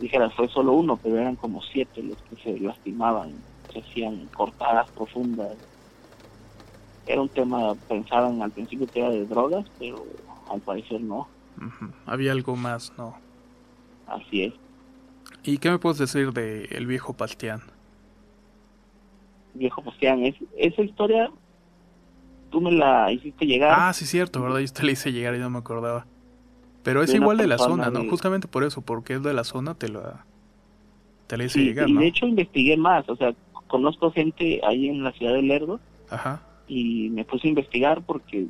Dijera, 0.00 0.30
fue 0.30 0.48
solo 0.48 0.72
uno, 0.72 0.96
pero 0.96 1.18
eran 1.18 1.34
como 1.34 1.60
siete 1.62 2.02
los 2.02 2.16
que 2.22 2.36
se 2.36 2.60
lastimaban, 2.60 3.32
se 3.72 3.80
hacían 3.80 4.28
cortadas 4.34 4.88
profundas. 4.90 5.56
Era 7.06 7.20
un 7.20 7.28
tema, 7.28 7.74
pensaban 7.88 8.40
al 8.40 8.52
principio 8.52 8.86
que 8.86 9.00
era 9.00 9.10
de 9.10 9.26
drogas, 9.26 9.66
pero 9.80 10.04
al 10.48 10.60
parecer 10.60 11.00
no. 11.00 11.26
Había 12.06 12.32
algo 12.32 12.54
más, 12.54 12.92
¿no? 12.96 13.16
Así 14.06 14.44
es. 14.44 14.54
¿Y 15.42 15.58
qué 15.58 15.70
me 15.70 15.78
puedes 15.78 15.98
decir 15.98 16.32
de 16.32 16.64
El 16.66 16.86
Viejo 16.86 17.14
Pastián? 17.14 17.62
Viejo 19.54 19.82
Pastián, 19.82 20.24
es, 20.24 20.36
esa 20.56 20.82
historia 20.82 21.30
tú 22.52 22.60
me 22.60 22.70
la 22.70 23.10
hiciste 23.10 23.46
llegar. 23.46 23.74
Ah, 23.76 23.92
sí, 23.92 24.06
cierto, 24.06 24.40
¿verdad? 24.40 24.60
Yo 24.60 24.72
te 24.72 24.84
la 24.84 24.92
hice 24.92 25.10
llegar 25.10 25.34
y 25.34 25.38
no 25.38 25.50
me 25.50 25.58
acordaba. 25.58 26.06
Pero 26.84 27.02
es 27.02 27.12
igual 27.14 27.38
de 27.38 27.46
la 27.46 27.58
zona, 27.58 27.90
¿no? 27.90 28.08
Justamente 28.08 28.46
por 28.46 28.62
eso, 28.62 28.82
porque 28.82 29.14
es 29.14 29.22
de 29.22 29.32
la 29.32 29.44
zona, 29.44 29.74
te 29.74 29.88
la, 29.88 30.24
te 31.26 31.36
la 31.36 31.44
hice 31.44 31.60
llegar, 31.60 31.88
¿no? 31.88 32.00
Y 32.00 32.04
de 32.04 32.08
hecho 32.08 32.26
investigué 32.26 32.76
más, 32.76 33.08
o 33.08 33.16
sea, 33.16 33.34
conozco 33.66 34.12
gente 34.12 34.60
ahí 34.64 34.88
en 34.88 35.02
la 35.02 35.12
ciudad 35.12 35.32
de 35.32 35.42
Lerdo. 35.42 35.80
Ajá. 36.10 36.42
Y 36.68 37.08
me 37.10 37.24
puse 37.24 37.48
a 37.48 37.50
investigar 37.50 38.02
porque 38.02 38.46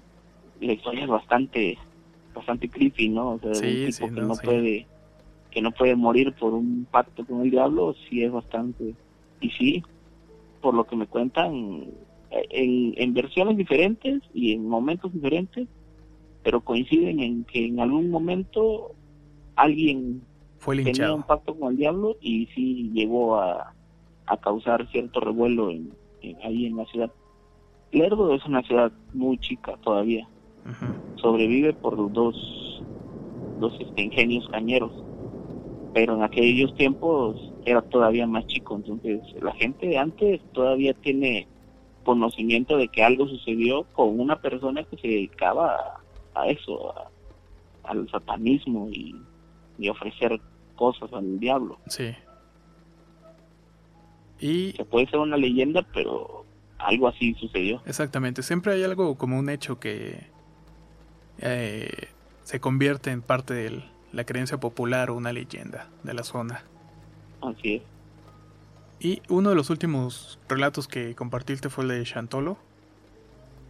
la 0.60 0.72
historia 0.72 1.04
es 1.04 1.08
bastante, 1.08 1.78
bastante 2.34 2.68
creepy, 2.68 3.08
¿no? 3.08 3.32
O 3.32 3.38
sea, 3.38 3.54
sí, 3.54 3.84
un 3.84 3.92
tipo 3.92 4.14
que 4.14 4.20
no 4.20 4.34
puede 4.34 4.86
que 5.50 5.60
no 5.60 5.70
puede 5.70 5.94
morir 5.94 6.32
por 6.32 6.54
un 6.54 6.86
pacto 6.90 7.26
con 7.26 7.42
el 7.42 7.50
diablo, 7.50 7.94
sí 8.08 8.24
es 8.24 8.32
bastante. 8.32 8.94
Y 9.42 9.50
sí, 9.50 9.82
por 10.62 10.72
lo 10.72 10.84
que 10.84 10.96
me 10.96 11.06
cuentan, 11.06 11.84
en, 12.50 12.94
en 12.96 13.14
versiones 13.14 13.56
diferentes 13.56 14.22
y 14.32 14.52
en 14.52 14.66
momentos 14.66 15.12
diferentes, 15.12 15.68
pero 16.42 16.60
coinciden 16.60 17.20
en 17.20 17.44
que 17.44 17.66
en 17.66 17.80
algún 17.80 18.10
momento 18.10 18.92
alguien 19.56 20.22
Fue 20.58 20.82
tenía 20.82 21.12
un 21.12 21.22
pacto 21.22 21.54
con 21.54 21.72
el 21.72 21.78
diablo 21.78 22.16
y 22.20 22.46
sí 22.54 22.90
llegó 22.92 23.36
a, 23.36 23.74
a 24.26 24.36
causar 24.38 24.90
cierto 24.90 25.20
revuelo 25.20 25.70
en, 25.70 25.92
ahí 26.42 26.66
en 26.66 26.76
la 26.76 26.86
ciudad. 26.86 27.12
Lerdo 27.92 28.34
es 28.34 28.44
una 28.46 28.62
ciudad 28.62 28.90
muy 29.12 29.38
chica 29.38 29.76
todavía. 29.82 30.26
Sobrevive 31.16 31.72
por 31.74 32.12
dos, 32.12 32.82
dos 33.58 33.74
este, 33.80 34.02
ingenios 34.02 34.48
cañeros 34.48 34.92
pero 35.92 36.14
en 36.14 36.22
aquellos 36.22 36.74
tiempos 36.74 37.36
era 37.64 37.82
todavía 37.82 38.26
más 38.26 38.46
chico, 38.46 38.76
entonces 38.76 39.20
la 39.40 39.52
gente 39.52 39.86
de 39.86 39.98
antes 39.98 40.40
todavía 40.52 40.94
tiene 40.94 41.46
conocimiento 42.02 42.76
de 42.76 42.88
que 42.88 43.02
algo 43.02 43.26
sucedió 43.28 43.84
con 43.92 44.18
una 44.18 44.40
persona 44.40 44.84
que 44.84 44.96
se 44.96 45.08
dedicaba 45.08 46.00
a, 46.34 46.48
eso, 46.48 46.94
al 47.84 48.08
satanismo 48.10 48.88
y, 48.90 49.16
ofrecer 49.88 50.40
cosas 50.76 51.12
al 51.12 51.40
diablo. 51.40 51.76
Sí. 51.88 52.14
Y... 54.38 54.72
Se 54.72 54.84
puede 54.84 55.06
ser 55.06 55.18
una 55.18 55.36
leyenda, 55.36 55.84
pero 55.92 56.44
algo 56.78 57.08
así 57.08 57.34
sucedió. 57.34 57.82
Exactamente, 57.84 58.42
siempre 58.42 58.74
hay 58.74 58.84
algo 58.84 59.16
como 59.16 59.38
un 59.38 59.48
hecho 59.48 59.80
que 59.80 60.26
eh, 61.38 62.08
se 62.44 62.60
convierte 62.60 63.10
en 63.10 63.22
parte 63.22 63.54
del, 63.54 63.84
la 64.12 64.24
creencia 64.24 64.58
popular 64.58 65.10
o 65.10 65.16
una 65.16 65.32
leyenda 65.32 65.88
de 66.04 66.14
la 66.14 66.22
zona. 66.22 66.62
Así 67.40 67.74
es. 67.74 67.91
Y 69.02 69.20
uno 69.28 69.50
de 69.50 69.56
los 69.56 69.68
últimos 69.68 70.38
relatos 70.48 70.86
que 70.86 71.16
compartiste 71.16 71.68
fue 71.68 71.82
el 71.82 71.90
de 71.90 72.04
Chantolo, 72.04 72.56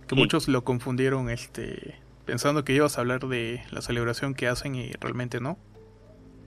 que 0.07 0.15
muchos 0.15 0.47
lo 0.47 0.63
confundieron 0.63 1.31
este 1.31 1.95
pensando 2.27 2.65
que 2.65 2.75
ibas 2.75 2.99
a 2.99 3.01
hablar 3.01 3.27
de 3.27 3.63
la 3.71 3.81
celebración 3.81 4.35
que 4.35 4.47
hacen 4.47 4.75
y 4.75 4.93
realmente 5.01 5.41
no. 5.41 5.57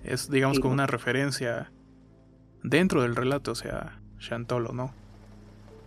Es 0.03 0.29
digamos 0.29 0.59
como 0.59 0.71
una 0.71 0.85
referencia 0.85 1.71
dentro 2.61 3.01
del 3.01 3.15
relato, 3.15 3.53
o 3.53 3.55
sea, 3.55 3.99
Chantolo, 4.19 4.71
¿no? 4.71 4.93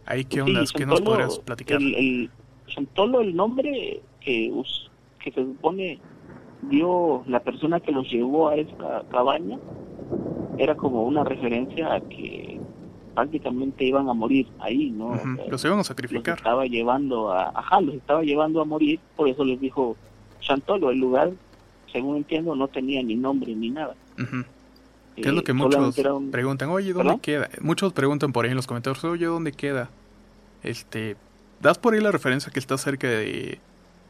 Ahí 0.05 0.25
qué 0.25 0.43
ondas, 0.43 0.73
¿qué 0.73 0.85
nos 0.85 1.01
podrías 1.01 1.39
platicar? 1.39 1.81
El, 1.81 2.31
Chantolo, 2.67 3.21
el 3.21 3.37
nombre 3.37 4.03
que, 4.21 4.53
que 5.23 5.31
se 5.31 5.41
supone 5.41 6.01
dio 6.63 7.23
la 7.29 7.39
persona 7.45 7.79
que 7.79 7.93
los 7.93 8.11
llevó 8.11 8.49
a 8.49 8.57
esta 8.57 9.05
cabaña 9.09 9.57
era 10.59 10.77
como 10.77 11.05
una 11.05 11.23
referencia 11.23 11.95
a 11.95 12.01
que 12.01 12.58
prácticamente 13.19 13.85
iban 13.85 14.09
a 14.09 14.15
morir 14.15 14.47
ahí, 14.61 14.91
¿no? 14.91 15.21
los 15.51 15.65
iban 15.65 15.81
a 15.81 15.83
sacrificar. 15.83 16.35
Los 16.35 16.39
estaba 16.39 16.67
llevando 16.67 17.33
a, 17.33 17.49
ajá, 17.49 17.81
los 17.81 17.97
estaba 17.97 18.23
llevando 18.23 18.61
a 18.61 18.65
morir, 18.65 19.01
por 19.17 19.29
eso 19.29 19.45
les 19.45 19.61
dijo 19.61 19.97
Chantolo, 20.39 20.91
el 20.91 21.01
lugar, 21.01 21.33
según 21.91 22.19
entiendo, 22.19 22.55
no 22.55 22.69
tenía 22.69 23.03
ni 23.03 23.17
nombre 23.17 23.57
ni 23.57 23.71
nada. 23.71 23.97
¿Qué 25.17 25.23
es 25.23 25.35
lo 25.35 25.43
que 25.43 25.51
eh, 25.51 25.55
muchos 25.55 26.01
preguntan? 26.31 26.71
Oye, 26.71 26.93
¿dónde 26.93 27.19
queda? 27.21 27.51
Muchos 27.61 27.93
preguntan 27.93 28.33
por 28.33 28.45
ahí 28.45 28.53
en 28.53 28.57
los 28.57 28.69
comentarios, 28.69 29.03
oye, 29.03 29.27
¿dónde 29.27 29.51
queda? 29.51 29.91
Este, 30.63 31.17
das 31.61 31.77
por 31.77 31.95
ahí 31.95 32.01
la 32.01 32.13
referencia 32.13 32.53
que 32.53 32.61
está 32.61 32.79
cerca 32.79 33.09
de 33.09 33.59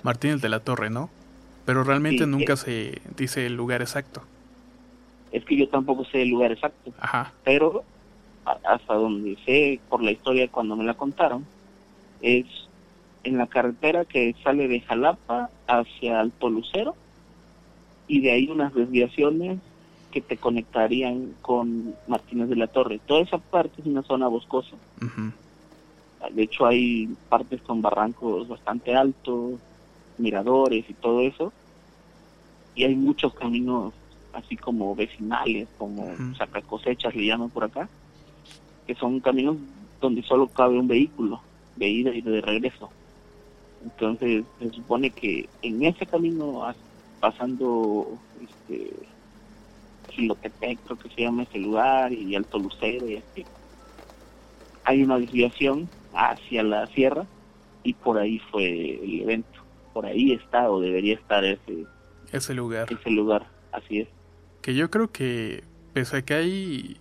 Martínez 0.03 0.43
de 0.43 0.51
la 0.51 0.61
Torre, 0.61 0.91
¿no? 0.91 1.09
Pero 1.65 1.83
realmente 1.83 2.27
nunca 2.27 2.57
se 2.57 3.01
dice 3.17 3.47
el 3.47 3.55
lugar 3.55 3.81
exacto. 3.81 4.21
Es 5.33 5.47
que 5.47 5.57
yo 5.57 5.67
tampoco 5.71 6.05
sé 6.05 6.21
el 6.21 6.29
lugar 6.29 6.53
exacto. 6.53 6.93
Ajá. 7.01 7.33
Pero 7.45 7.85
hasta 8.65 8.95
donde 8.95 9.37
sé 9.45 9.81
por 9.89 10.03
la 10.03 10.11
historia 10.11 10.49
cuando 10.49 10.77
me 10.77 10.85
la 10.85 10.95
contaron, 10.95 11.47
es 12.21 12.47
en 13.25 13.39
la 13.39 13.47
carretera 13.47 14.05
que 14.05 14.35
sale 14.43 14.69
de 14.69 14.81
Jalapa 14.81 15.51
hacia 15.67 16.21
Alto 16.21 16.49
Lucero 16.49 16.95
y 18.07 18.21
de 18.21 18.33
ahí 18.33 18.49
unas 18.49 18.75
desviaciones 18.75 19.59
que 20.11 20.21
te 20.21 20.37
conectarían 20.37 21.35
con 21.43 21.95
Martínez 22.07 22.49
de 22.49 22.57
la 22.57 22.67
Torre. 22.67 23.01
Toda 23.07 23.21
esa 23.21 23.39
parte 23.39 23.81
es 23.81 23.87
una 23.87 24.03
zona 24.03 24.29
boscosa. 24.29 24.77
De 26.33 26.43
hecho 26.43 26.67
hay 26.67 27.09
partes 27.29 27.61
con 27.63 27.83
barrancos 27.83 28.49
bastante 28.49 28.95
altos, 28.95 29.55
miradores 30.17 30.89
y 30.89 30.95
todo 30.95 31.21
eso. 31.21 31.53
Y 32.75 32.85
hay 32.85 32.95
muchos 32.95 33.35
caminos 33.35 33.93
así 34.33 34.57
como 34.57 34.95
vecinales, 34.95 35.69
como 35.79 36.07
saca 36.37 36.61
cosechas 36.63 37.15
le 37.15 37.27
llaman 37.27 37.51
por 37.51 37.65
acá, 37.65 37.89
que 38.89 38.97
son 38.97 39.21
caminos 39.21 39.57
donde 40.01 40.23
solo 40.23 40.49
cabe 40.49 40.79
un 40.79 40.89
vehículo 40.89 41.41
de 41.77 41.89
ida 41.89 42.13
y 42.13 42.23
de 42.23 42.41
regreso. 42.41 42.91
Entonces 43.85 44.45
se 44.59 44.71
supone 44.71 45.11
que 45.11 45.49
en 45.63 45.85
ese 45.85 46.05
camino 46.07 46.75
pasando 47.21 48.19
este 48.43 48.93
Gilotepec 50.11 50.81
creo 50.85 50.99
que 50.99 51.09
se 51.11 51.23
llama 51.23 51.45
ese 51.45 51.59
lugar 51.59 52.13
y 52.13 52.35
Alto 52.35 52.59
Lucero 52.59 53.09
y 53.09 53.17
así 53.17 53.45
hay 54.85 55.03
una 55.05 55.19
desviación 55.19 55.89
hacia 56.15 56.63
la 56.65 56.87
sierra 56.89 57.27
y 57.85 57.93
por 57.93 58.19
ahí 58.19 58.41
fue 58.51 59.05
el 59.05 59.21
evento 59.21 59.69
por 59.99 60.07
ahí 60.07 60.33
está 60.33 60.71
o 60.71 60.81
debería 60.81 61.15
estar 61.15 61.45
ese, 61.45 61.85
ese 62.31 62.55
lugar. 62.55 62.87
Ese 62.89 63.11
lugar, 63.11 63.49
así 63.73 63.99
es. 63.99 64.09
Que 64.63 64.77
yo 64.77 64.91
creo 64.91 65.11
que 65.11 65.65
pese 65.93 66.19
a 66.19 66.23
que 66.23 66.35
hay 66.35 66.97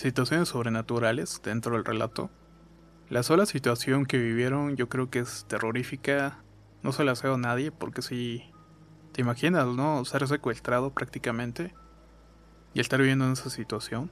situaciones 0.00 0.48
sobrenaturales 0.48 1.40
dentro 1.44 1.74
del 1.74 1.84
relato, 1.84 2.30
la 3.10 3.22
sola 3.22 3.44
situación 3.44 4.06
que 4.06 4.18
vivieron 4.18 4.76
yo 4.76 4.88
creo 4.88 5.10
que 5.10 5.18
es 5.18 5.44
terrorífica. 5.48 6.38
No 6.82 6.92
se 6.92 7.04
la 7.04 7.12
hace 7.12 7.28
a 7.28 7.36
nadie 7.36 7.70
porque 7.70 8.02
si 8.02 8.44
te 9.12 9.20
imaginas, 9.20 9.66
¿no? 9.66 10.04
Ser 10.04 10.26
secuestrado 10.26 10.90
prácticamente 10.90 11.74
y 12.72 12.80
estar 12.80 13.00
viviendo 13.00 13.26
en 13.26 13.32
esa 13.32 13.50
situación. 13.50 14.10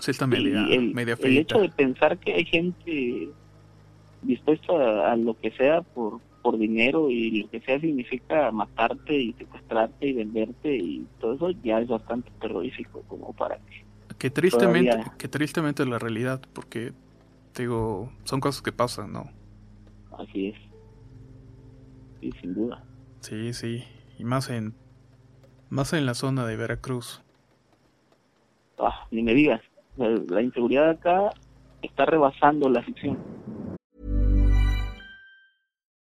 Sí, 0.00 0.10
está 0.10 0.26
media, 0.26 0.66
el, 0.68 0.94
media 0.94 1.16
el 1.20 1.38
hecho 1.38 1.60
de 1.60 1.68
pensar 1.68 2.18
que 2.18 2.34
hay 2.34 2.44
gente 2.44 3.30
dispuesta 4.22 5.10
a, 5.10 5.16
lo 5.16 5.38
que 5.38 5.50
sea 5.52 5.82
por, 5.82 6.20
por 6.42 6.58
dinero 6.58 7.10
y 7.10 7.42
lo 7.42 7.50
que 7.50 7.60
sea 7.60 7.80
significa 7.80 8.50
matarte 8.50 9.14
y 9.14 9.32
secuestrarte 9.34 10.08
y 10.08 10.12
venderte 10.12 10.76
y 10.76 11.06
todo 11.20 11.34
eso 11.34 11.50
ya 11.62 11.80
es 11.80 11.88
bastante 11.88 12.30
terrorífico 12.40 13.02
como 13.08 13.32
para 13.32 13.56
que... 13.56 13.89
Que 14.20 14.28
tristemente, 14.28 15.02
que 15.16 15.28
tristemente 15.28 15.82
es 15.82 15.88
la 15.88 15.98
realidad, 15.98 16.42
porque 16.52 16.92
digo, 17.56 18.12
son 18.24 18.40
cosas 18.40 18.60
que 18.60 18.70
pasan, 18.70 19.14
¿no? 19.14 19.30
Así 20.12 20.48
es. 20.48 20.56
Sí, 22.20 22.30
sin 22.38 22.52
duda. 22.52 22.84
Sí, 23.20 23.54
sí. 23.54 23.82
Y 24.18 24.24
más 24.24 24.50
en, 24.50 24.74
más 25.70 25.94
en 25.94 26.04
la 26.04 26.12
zona 26.12 26.44
de 26.44 26.54
Veracruz. 26.56 27.22
Ah, 28.78 29.06
ni 29.10 29.22
me 29.22 29.32
digas. 29.32 29.62
La 29.96 30.42
inseguridad 30.42 30.90
acá 30.90 31.30
está 31.80 32.04
rebasando 32.04 32.68
la 32.68 32.82
ficción. 32.82 33.16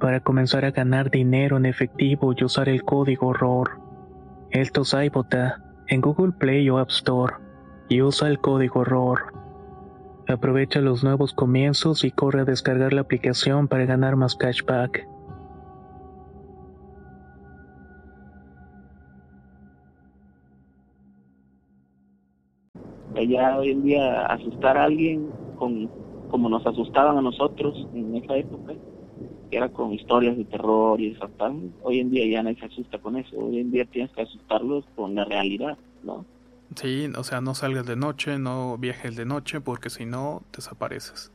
para 0.00 0.20
comenzar 0.20 0.64
a 0.64 0.72
ganar 0.72 1.10
dinero 1.10 1.58
en 1.58 1.66
efectivo 1.66 2.32
y 2.36 2.42
usar 2.42 2.68
el 2.68 2.82
código 2.82 3.32
ROR. 3.32 3.78
Esto 4.50 4.82
es 4.82 4.94
iBota 4.94 5.62
en 5.86 6.00
Google 6.00 6.32
Play 6.32 6.68
o 6.70 6.78
App 6.78 6.90
Store 6.90 7.34
y 7.88 8.02
usa 8.02 8.28
el 8.28 8.40
código 8.40 8.82
ROR. 8.82 9.32
Aprovecha 10.26 10.80
los 10.80 11.04
nuevos 11.04 11.34
comienzos 11.34 12.04
y 12.04 12.10
corre 12.10 12.40
a 12.40 12.44
descargar 12.44 12.92
la 12.92 13.02
aplicación 13.02 13.68
para 13.68 13.84
ganar 13.84 14.16
más 14.16 14.34
cashback. 14.34 15.06
Ya 23.28 23.58
hoy 23.58 23.70
en 23.70 23.82
día 23.82 24.24
asustar 24.26 24.78
a 24.78 24.84
alguien 24.84 25.30
con, 25.56 25.88
como 26.30 26.48
nos 26.48 26.66
asustaban 26.66 27.18
a 27.18 27.20
nosotros 27.20 27.86
en 27.92 28.16
esa 28.16 28.36
época, 28.36 28.72
era 29.50 29.68
con 29.68 29.92
historias 29.92 30.36
de 30.36 30.44
terror 30.44 31.00
y 31.00 31.10
de 31.10 31.16
fantasmas, 31.16 31.72
hoy 31.82 32.00
en 32.00 32.10
día 32.10 32.26
ya 32.26 32.42
nadie 32.42 32.58
se 32.58 32.66
asusta 32.66 32.98
con 32.98 33.16
eso, 33.16 33.36
hoy 33.36 33.58
en 33.58 33.70
día 33.70 33.84
tienes 33.84 34.10
que 34.12 34.22
asustarlos 34.22 34.84
con 34.96 35.14
la 35.14 35.24
realidad, 35.24 35.76
¿no? 36.02 36.24
Sí, 36.76 37.10
o 37.16 37.24
sea, 37.24 37.40
no 37.40 37.54
salgas 37.54 37.86
de 37.86 37.96
noche, 37.96 38.38
no 38.38 38.78
viajes 38.78 39.16
de 39.16 39.24
noche, 39.24 39.60
porque 39.60 39.90
si 39.90 40.06
no, 40.06 40.42
desapareces. 40.52 41.32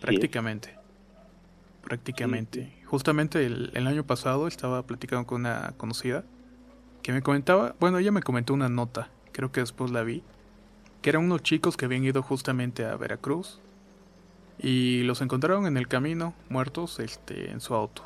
Prácticamente. 0.00 0.76
Prácticamente. 1.82 2.72
Justamente 2.86 3.46
el, 3.46 3.70
el, 3.74 3.86
año 3.86 4.04
pasado 4.04 4.48
estaba 4.48 4.82
platicando 4.84 5.26
con 5.26 5.42
una 5.42 5.74
conocida 5.76 6.24
que 7.02 7.12
me 7.12 7.22
comentaba, 7.22 7.74
bueno, 7.78 7.98
ella 7.98 8.12
me 8.12 8.22
comentó 8.22 8.54
una 8.54 8.68
nota, 8.68 9.10
creo 9.32 9.52
que 9.52 9.60
después 9.60 9.90
la 9.90 10.02
vi, 10.02 10.22
que 11.02 11.10
eran 11.10 11.24
unos 11.24 11.42
chicos 11.42 11.76
que 11.76 11.84
habían 11.84 12.04
ido 12.04 12.22
justamente 12.22 12.84
a 12.84 12.96
Veracruz 12.96 13.60
y 14.58 15.02
los 15.02 15.20
encontraron 15.20 15.66
en 15.66 15.76
el 15.76 15.88
camino, 15.88 16.34
muertos, 16.48 17.00
este, 17.00 17.50
en 17.50 17.60
su 17.60 17.74
auto. 17.74 18.02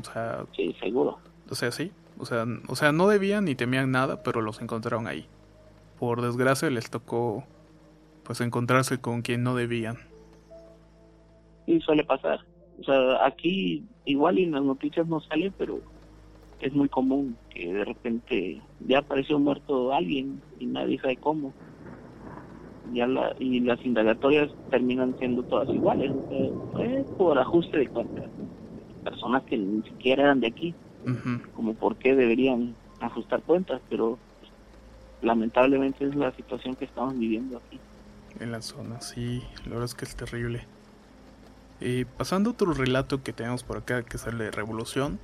O 0.00 0.04
sea... 0.04 0.44
Sí, 0.54 0.74
seguro. 0.80 1.18
O 1.50 1.54
sea, 1.54 1.70
sí. 1.72 1.92
O 2.18 2.24
sea, 2.24 2.46
o 2.68 2.76
sea, 2.76 2.92
no 2.92 3.08
debían 3.08 3.44
ni 3.44 3.54
temían 3.54 3.90
nada, 3.90 4.22
pero 4.22 4.40
los 4.40 4.60
encontraron 4.60 5.06
ahí. 5.06 5.26
Por 5.98 6.22
desgracia 6.22 6.70
les 6.70 6.90
tocó, 6.90 7.44
pues, 8.24 8.40
encontrarse 8.40 8.98
con 9.00 9.22
quien 9.22 9.42
no 9.42 9.54
debían. 9.54 9.98
Y 11.66 11.80
suele 11.80 12.04
pasar. 12.04 12.40
O 12.80 12.84
sea, 12.84 13.26
aquí 13.26 13.84
igual 14.04 14.38
en 14.38 14.52
las 14.52 14.62
noticias 14.62 15.06
no 15.06 15.20
sale, 15.20 15.52
pero 15.56 15.80
es 16.60 16.72
muy 16.72 16.88
común 16.88 17.36
que 17.50 17.72
de 17.72 17.84
repente 17.84 18.62
ya 18.86 18.98
apareció 18.98 19.38
muerto 19.38 19.92
alguien 19.92 20.40
y 20.58 20.66
nadie 20.66 20.98
sabe 21.00 21.16
cómo. 21.16 21.52
Ya 22.92 23.06
la, 23.06 23.34
y 23.38 23.60
las 23.60 23.84
indagatorias 23.84 24.50
terminan 24.70 25.16
siendo 25.18 25.42
todas 25.42 25.68
iguales, 25.68 26.12
por 27.18 27.38
ajuste 27.38 27.78
de 27.78 27.88
cuentas. 27.88 28.24
Personas 29.04 29.42
que 29.44 29.58
ni 29.58 29.82
siquiera 29.82 30.24
eran 30.24 30.40
de 30.40 30.48
aquí, 30.48 30.74
como 31.54 31.74
por 31.74 31.96
qué 31.96 32.14
deberían 32.14 32.74
ajustar 33.00 33.42
cuentas, 33.42 33.80
pero 33.88 34.18
lamentablemente 35.22 36.04
es 36.04 36.14
la 36.14 36.32
situación 36.32 36.74
que 36.76 36.84
estamos 36.84 37.18
viviendo 37.18 37.58
aquí. 37.58 37.78
En 38.40 38.52
la 38.52 38.62
zona, 38.62 39.00
sí, 39.00 39.42
la 39.64 39.70
verdad 39.70 39.84
es 39.84 39.94
que 39.94 40.04
es 40.04 40.16
terrible. 40.16 40.66
Eh, 41.80 42.06
pasando 42.16 42.50
a 42.50 42.52
otro 42.52 42.72
relato 42.72 43.22
que 43.22 43.32
tenemos 43.32 43.62
por 43.62 43.78
acá, 43.78 44.02
que 44.02 44.16
el 44.28 44.38
de 44.38 44.50
Revolución, 44.50 45.18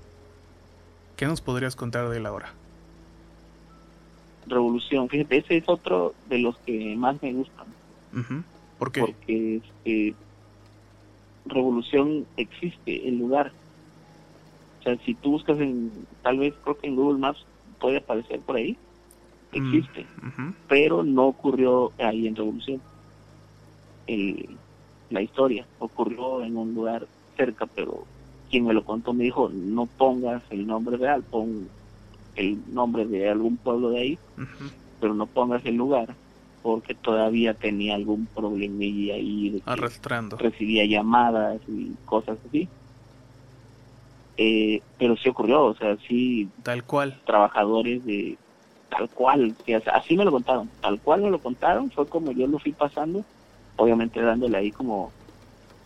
¿qué 1.17 1.27
nos 1.27 1.41
podrías 1.41 1.77
contar 1.77 2.09
de 2.09 2.21
la 2.21 2.33
hora? 2.33 2.55
Revolución, 4.47 5.09
fíjate, 5.09 5.39
ese 5.39 5.57
es 5.59 5.69
otro 5.69 6.15
de 6.29 6.39
los 6.39 6.57
que 6.59 6.95
más 6.97 7.21
me 7.23 7.33
gustan. 7.33 7.67
¿Por 8.79 8.93
qué? 8.93 9.01
Porque 9.01 9.57
este, 9.57 10.15
Revolución 11.47 12.27
existe, 12.37 13.09
el 13.09 13.19
lugar. 13.19 13.53
O 14.81 14.83
sea, 14.83 14.97
si 15.05 15.15
tú 15.15 15.33
buscas 15.33 15.59
en, 15.61 15.93
tal 16.23 16.39
vez 16.39 16.55
creo 16.63 16.79
que 16.79 16.89
en 16.89 16.97
Google 16.97 17.19
Maps 17.19 17.45
puede 17.81 17.99
aparecer 17.99 18.41
por 18.41 18.57
ahí, 18.57 18.77
mm, 19.53 19.57
existe, 19.57 20.07
pero 20.69 21.03
no 21.03 21.29
ocurrió 21.29 21.93
ahí 21.99 22.27
en 22.27 22.37
Revolución. 22.37 22.81
El, 24.07 24.57
la 25.11 25.23
historia 25.23 25.67
ocurrió 25.79 26.43
en 26.43 26.57
un 26.57 26.75
lugar 26.75 27.07
cerca, 27.37 27.67
pero 27.67 28.05
quien 28.51 28.65
me 28.67 28.75
lo 28.75 28.85
contó 28.85 29.13
me 29.13 29.25
dijo, 29.25 29.49
no 29.49 29.87
pongas 29.87 30.43
el 30.51 30.67
nombre 30.67 30.97
real, 30.97 31.23
pon 31.23 31.69
el 32.37 32.59
nombre 32.73 33.07
de 33.07 33.29
algún 33.29 33.57
pueblo 33.57 33.91
de 33.91 34.01
ahí, 34.01 34.19
pero 35.01 35.15
no 35.15 35.27
pongas 35.27 35.65
el 35.67 35.77
lugar 35.77 36.15
porque 36.63 36.95
todavía 36.95 37.55
tenía 37.55 37.97
algún 37.97 38.27
problemilla 38.27 39.15
ahí 39.15 39.61
arrastrando. 39.67 40.37
recibía 40.37 40.85
llamadas 40.85 41.61
y 41.69 41.93
cosas 42.05 42.39
así. 42.49 42.69
Eh, 44.39 44.81
pero 44.97 45.15
sí 45.17 45.29
ocurrió 45.29 45.65
o 45.65 45.75
sea 45.75 45.95
sí 46.09 46.49
tal 46.63 46.85
cual. 46.85 47.21
trabajadores 47.27 48.03
de 48.07 48.39
tal 48.89 49.07
cual 49.11 49.55
así 49.93 50.17
me 50.17 50.25
lo 50.25 50.31
contaron 50.31 50.71
tal 50.81 50.99
cual 51.01 51.21
me 51.21 51.31
lo 51.31 51.39
contaron 51.39 51.91
fue 51.91 52.07
como 52.07 52.33
yo 52.33 52.47
lo 52.47 52.59
fui 52.59 52.73
pasando 52.73 53.23
obviamente 53.77 54.23
dándole 54.23 54.57
ahí 54.57 54.71
como 54.71 55.13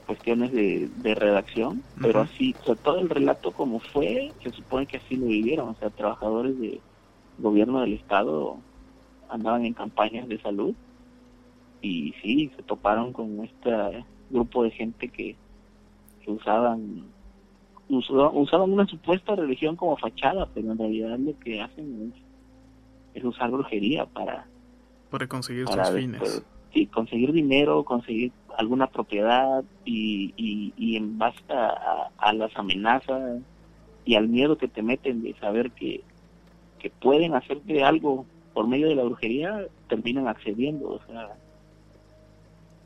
cuestiones 0.06 0.52
de, 0.52 1.14
redacción, 1.14 1.82
pero 2.00 2.20
así, 2.20 2.54
o 2.62 2.64
sea, 2.64 2.74
todo 2.76 3.00
el 3.00 3.08
relato 3.08 3.50
como 3.50 3.80
fue, 3.80 4.32
se 4.42 4.50
supone 4.52 4.86
que 4.86 4.98
así 4.98 5.16
lo 5.16 5.26
vivieron, 5.26 5.70
o 5.70 5.74
sea, 5.74 5.90
trabajadores 5.90 6.58
de 6.60 6.80
gobierno 7.38 7.80
del 7.80 7.94
estado 7.94 8.58
andaban 9.28 9.64
en 9.64 9.74
campañas 9.74 10.28
de 10.28 10.40
salud 10.40 10.74
y 11.82 12.14
sí, 12.22 12.50
se 12.56 12.62
toparon 12.62 13.12
con 13.12 13.44
este 13.44 14.04
grupo 14.30 14.62
de 14.62 14.70
gente 14.70 15.08
que, 15.08 15.36
usaban 16.26 17.04
usaban 17.88 18.72
una 18.72 18.84
supuesta 18.86 19.36
religión 19.36 19.76
como 19.76 19.96
fachada, 19.96 20.48
pero 20.52 20.72
en 20.72 20.78
realidad 20.78 21.16
lo 21.20 21.38
que 21.38 21.62
hacen 21.62 22.12
es, 23.14 23.24
usar 23.24 23.50
brujería 23.50 24.06
para 24.06 24.44
para 25.08 25.28
conseguir 25.28 25.68
sus 25.68 25.88
fines. 25.90 26.44
Sí, 26.72 26.86
conseguir 26.86 27.32
dinero, 27.32 27.84
conseguir 27.84 28.32
alguna 28.56 28.86
propiedad 28.86 29.64
y, 29.84 30.32
y, 30.36 30.96
en 30.96 31.18
base 31.18 31.42
a, 31.48 32.32
las 32.32 32.56
amenazas 32.56 33.40
y 34.04 34.14
al 34.14 34.28
miedo 34.28 34.56
que 34.56 34.68
te 34.68 34.82
meten 34.82 35.22
de 35.22 35.34
saber 35.34 35.70
que, 35.72 36.02
que 36.78 36.90
pueden 36.90 37.34
hacerte 37.34 37.84
algo 37.84 38.24
por 38.54 38.66
medio 38.66 38.88
de 38.88 38.94
la 38.94 39.04
brujería, 39.04 39.66
terminan 39.88 40.28
accediendo. 40.28 40.88
O 40.88 41.00
sea, 41.06 41.36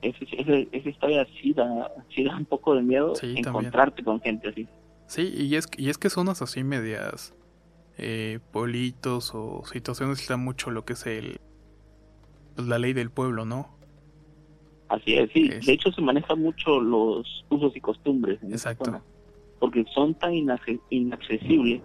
esa 0.02 0.88
historia 0.88 1.26
sí 1.40 1.52
da, 1.52 1.90
sí 2.14 2.24
da 2.24 2.36
un 2.36 2.46
poco 2.46 2.74
de 2.74 2.82
miedo 2.82 3.14
encontrarte 3.22 4.02
con 4.02 4.20
gente 4.20 4.48
así. 4.48 4.66
Sí, 5.06 5.32
y 5.36 5.56
es, 5.56 5.68
y 5.76 5.90
es 5.90 5.98
que 5.98 6.10
zonas 6.10 6.42
así 6.42 6.64
medias, 6.64 7.34
eh, 7.98 8.38
politos 8.52 9.32
o 9.34 9.62
situaciones 9.64 10.20
está 10.20 10.36
mucho 10.36 10.70
lo 10.70 10.84
que 10.84 10.94
es 10.94 11.06
el 11.06 11.40
pues, 12.54 12.68
la 12.68 12.78
ley 12.78 12.92
del 12.92 13.10
pueblo, 13.10 13.44
¿no? 13.44 13.68
Así 14.88 15.14
es, 15.14 15.30
sí. 15.32 15.48
De 15.48 15.72
hecho, 15.72 15.92
se 15.92 16.02
manejan 16.02 16.42
mucho 16.42 16.80
los 16.80 17.44
usos 17.48 17.76
y 17.76 17.80
costumbres. 17.80 18.40
Exacto. 18.42 19.00
porque 19.60 19.84
son 19.94 20.14
tan 20.14 20.34
inaccesibles. 20.34 21.80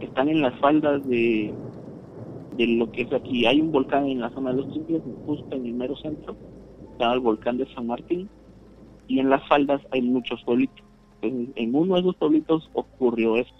Están 0.00 0.28
en 0.28 0.42
las 0.42 0.58
faldas 0.58 1.06
de, 1.06 1.54
de 2.56 2.66
lo 2.66 2.90
que 2.90 3.02
es 3.02 3.12
aquí. 3.12 3.46
Hay 3.46 3.60
un 3.60 3.72
volcán 3.72 4.06
en 4.06 4.20
la 4.20 4.30
zona 4.30 4.50
de 4.50 4.56
los 4.56 4.72
Triples, 4.72 5.02
justo 5.26 5.54
en 5.54 5.66
el 5.66 5.74
mero 5.74 5.96
centro. 5.96 6.36
Está 6.92 7.12
el 7.12 7.20
volcán 7.20 7.58
de 7.58 7.72
San 7.74 7.86
Martín. 7.86 8.28
Y 9.06 9.20
en 9.20 9.30
las 9.30 9.46
faldas 9.48 9.80
hay 9.90 10.02
muchos 10.02 10.42
pueblitos. 10.44 10.84
En, 11.22 11.74
uno 11.74 11.94
de 11.94 12.00
esos 12.00 12.16
pueblitos 12.16 12.70
ocurrió 12.74 13.36
eso. 13.36 13.54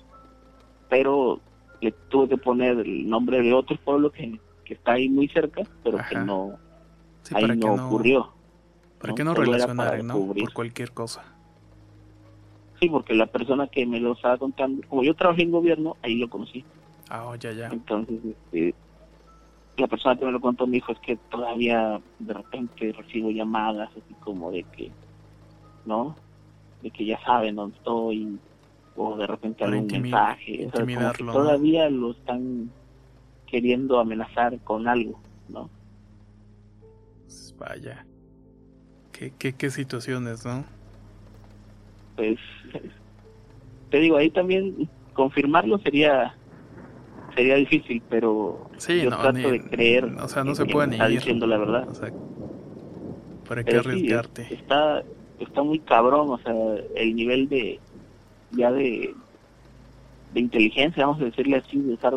Pero 0.88 1.40
le 1.80 1.92
tuve 2.08 2.28
que 2.28 2.36
poner 2.36 2.78
el 2.78 3.08
nombre 3.08 3.40
de 3.42 3.52
otro 3.52 3.76
pueblo 3.84 4.10
que, 4.10 4.38
que 4.64 4.74
está 4.74 4.92
ahí 4.92 5.08
muy 5.08 5.28
cerca, 5.28 5.62
pero 5.82 5.98
que 6.08 6.16
no, 6.16 6.58
ahí 7.32 7.46
no, 7.56 7.74
ocurrió. 7.74 8.32
¿Para 8.98 9.14
qué 9.14 9.24
no 9.24 9.34
relacionar, 9.34 10.02
no? 10.02 10.26
Por 10.26 10.52
cualquier 10.52 10.92
cosa. 10.92 11.24
Sí, 12.80 12.88
porque 12.88 13.14
la 13.14 13.26
persona 13.26 13.66
que 13.68 13.86
me 13.86 14.00
lo 14.00 14.12
estaba 14.12 14.38
contando, 14.38 14.86
como 14.88 15.02
yo 15.04 15.14
trabajé 15.14 15.42
en 15.42 15.50
gobierno, 15.50 15.96
ahí 16.02 16.16
lo 16.16 16.28
conocí. 16.28 16.64
Ah, 17.08 17.26
oh, 17.26 17.34
ya, 17.36 17.52
ya. 17.52 17.68
Entonces, 17.68 18.18
este, 18.24 18.74
la 19.76 19.86
persona 19.86 20.16
que 20.16 20.24
me 20.24 20.32
lo 20.32 20.40
contó 20.40 20.66
me 20.66 20.74
dijo 20.74 20.92
es 20.92 20.98
que 21.00 21.16
todavía 21.16 22.00
de 22.18 22.34
repente 22.34 22.92
recibo 22.92 23.30
llamadas 23.30 23.90
así 23.90 24.14
como 24.20 24.50
de 24.50 24.64
que, 24.64 24.90
¿no? 25.84 26.16
De 26.82 26.90
que 26.90 27.04
ya 27.04 27.20
saben 27.24 27.56
dónde 27.56 27.76
estoy, 27.76 28.38
o 28.96 29.16
de 29.16 29.26
repente 29.26 29.64
algún 29.64 29.86
mensaje. 29.86 30.68
todavía 31.16 31.90
lo 31.90 32.12
están 32.12 32.70
queriendo 33.54 34.00
amenazar 34.00 34.58
con 34.64 34.88
algo, 34.88 35.20
¿no? 35.48 35.70
Vaya. 37.56 38.04
¿Qué, 39.12 39.32
qué, 39.38 39.52
qué 39.52 39.70
situaciones, 39.70 40.44
no? 40.44 40.64
Pues, 42.16 42.36
te 43.90 44.00
digo, 44.00 44.16
ahí 44.16 44.28
también 44.30 44.90
confirmarlo 45.12 45.78
sería 45.78 46.34
sería 47.36 47.54
difícil, 47.54 48.02
pero 48.10 48.68
sí, 48.76 49.02
yo 49.02 49.10
trato 49.10 49.32
de 49.32 49.60
creer. 49.60 50.04
O 50.06 50.26
sea, 50.26 50.42
no 50.42 50.56
se 50.56 50.66
puede 50.66 50.88
ni 50.88 50.94
está 50.94 51.06
diciendo 51.06 51.46
la 51.46 51.58
verdad. 51.58 51.88
O 51.88 51.94
sea, 51.94 52.12
¿Para 53.48 53.62
qué 53.62 53.76
arriesgarte? 53.76 54.52
está, 54.52 55.04
está 55.38 55.62
muy 55.62 55.78
cabrón, 55.78 56.28
o 56.30 56.38
sea, 56.38 56.54
el 56.96 57.14
nivel 57.14 57.48
de 57.48 57.78
ya 58.50 58.72
de, 58.72 59.14
de 60.32 60.40
inteligencia, 60.40 61.06
vamos 61.06 61.22
a 61.22 61.26
decirle 61.26 61.58
así, 61.58 61.78
de 61.78 61.94
usar 61.94 62.14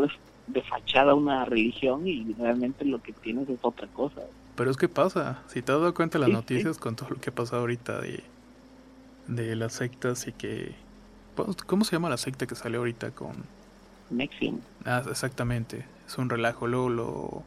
de, 0.48 0.62
fachada 0.62 1.14
una 1.14 1.45
religión 1.45 2.08
y 2.08 2.34
realmente 2.34 2.86
lo 2.86 3.02
que 3.02 3.14
tienes 3.14 3.50
es 3.50 3.60
otra 3.62 3.88
cosa. 3.88 4.22
Pero 4.56 4.72
es 4.72 4.78
que 4.78 4.89
pasa, 4.89 5.43
si 5.48 5.62
te 5.62 5.72
has 5.72 5.80
dado 5.80 5.93
cuenta 5.93 6.18
de 6.18 6.26
las 6.26 6.34
noticias 6.34 6.78
con 6.78 6.95
todo 6.95 7.10
lo 7.12 7.18
que 7.18 7.30
ha 7.30 7.36
pasado 7.36 7.62
ahorita 7.62 8.02
de, 8.02 8.24
de 9.28 9.56
las 9.56 9.74
sectas 9.74 10.28
y 10.28 10.32
que... 10.32 10.74
¿Cómo 11.68 11.86
se 11.86 11.91
llama 11.91 12.10
la 12.10 12.18
secta 12.18 12.48
que 12.48 12.56
salió 12.56 12.80
ahorita 12.80 13.12
con... 13.12 13.36
Nexium. 14.10 14.60
Ah, 14.86 15.04
exactamente, 15.10 15.86
es 16.08 16.18
un 16.18 16.30
relajo. 16.30 16.66
Luego, 16.66 16.89
lo, 16.89 17.43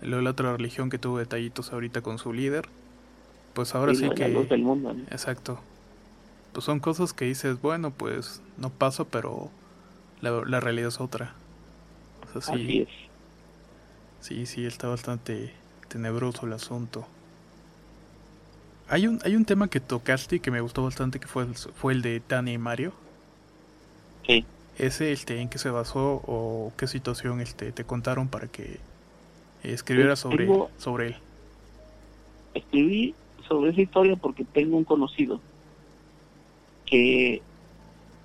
luego 0.00 0.22
la 0.22 0.30
otra 0.30 0.56
religión 0.56 0.88
que 0.88 0.98
tuvo 0.98 1.18
detallitos 1.18 1.72
ahorita 1.72 2.00
con 2.00 2.18
su 2.18 2.32
líder. 2.32 2.68
Pues 3.52 3.74
ahora 3.74 3.94
sí, 3.94 4.08
que... 4.10 4.28
del 4.28 4.62
mundo, 4.62 4.94
Exacto. 5.10 5.60
Pues 6.52 6.64
son 6.64 6.80
cosas 6.80 7.12
que 7.12 7.26
dices, 7.26 7.60
bueno, 7.60 7.90
pues 7.90 8.40
no 8.56 8.70
paso, 8.70 9.04
pero 9.04 9.50
la, 10.20 10.30
la 10.46 10.60
realidad 10.60 10.88
es 10.88 11.00
otra. 11.00 11.34
O 12.34 12.40
sea, 12.40 12.54
sí, 12.54 12.86
Sí, 14.20 14.44
sí, 14.46 14.66
está 14.66 14.88
bastante 14.88 15.52
tenebroso 15.88 16.46
el 16.46 16.52
asunto. 16.52 17.06
Hay 18.88 19.06
un, 19.06 19.18
hay 19.24 19.34
un 19.34 19.44
tema 19.44 19.68
que 19.68 19.80
tocaste 19.80 20.36
y 20.36 20.40
que 20.40 20.50
me 20.50 20.60
gustó 20.60 20.82
bastante 20.82 21.20
que 21.20 21.26
fue 21.26 21.44
el, 21.44 21.54
fue 21.54 21.92
el 21.92 22.02
de 22.02 22.20
Tania 22.20 22.52
y 22.52 22.58
Mario. 22.58 22.92
Sí. 24.26 24.44
¿Ese 24.78 25.12
este, 25.12 25.40
en 25.40 25.48
qué 25.48 25.58
se 25.58 25.70
basó 25.70 26.22
o 26.26 26.72
qué 26.76 26.86
situación 26.86 27.40
este, 27.40 27.72
te 27.72 27.84
contaron 27.84 28.28
para 28.28 28.48
que 28.48 28.78
escribieras 29.62 30.18
sobre, 30.18 30.48
sobre 30.78 31.08
él? 31.08 31.16
Escribí 32.54 33.14
sobre 33.48 33.70
esa 33.70 33.80
historia 33.80 34.16
porque 34.16 34.44
tengo 34.44 34.76
un 34.76 34.84
conocido 34.84 35.40
que 36.86 37.42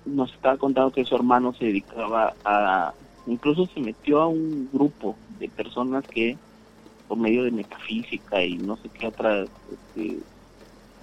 nos 0.04 0.32
estaba 0.32 0.56
contando 0.56 0.92
que 0.92 1.04
su 1.04 1.14
hermano 1.14 1.52
se 1.54 1.66
dedicaba 1.66 2.34
a, 2.44 2.92
incluso 3.26 3.66
se 3.66 3.80
metió 3.80 4.20
a 4.20 4.28
un 4.28 4.68
grupo 4.72 5.16
de 5.38 5.48
personas 5.48 6.04
que 6.06 6.38
por 7.08 7.18
medio 7.18 7.44
de 7.44 7.50
metafísica 7.50 8.44
y 8.44 8.58
no 8.58 8.76
sé 8.76 8.88
qué 8.88 9.06
otras 9.06 9.48
este, 9.70 10.18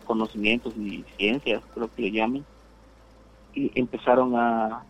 conocimientos 0.04 0.74
y 0.78 1.06
ciencias, 1.18 1.64
creo 1.74 1.94
que 1.94 2.02
le 2.04 2.12
llamen, 2.12 2.46
y 3.54 3.72
empezaron 3.76 4.36
a, 4.36 4.84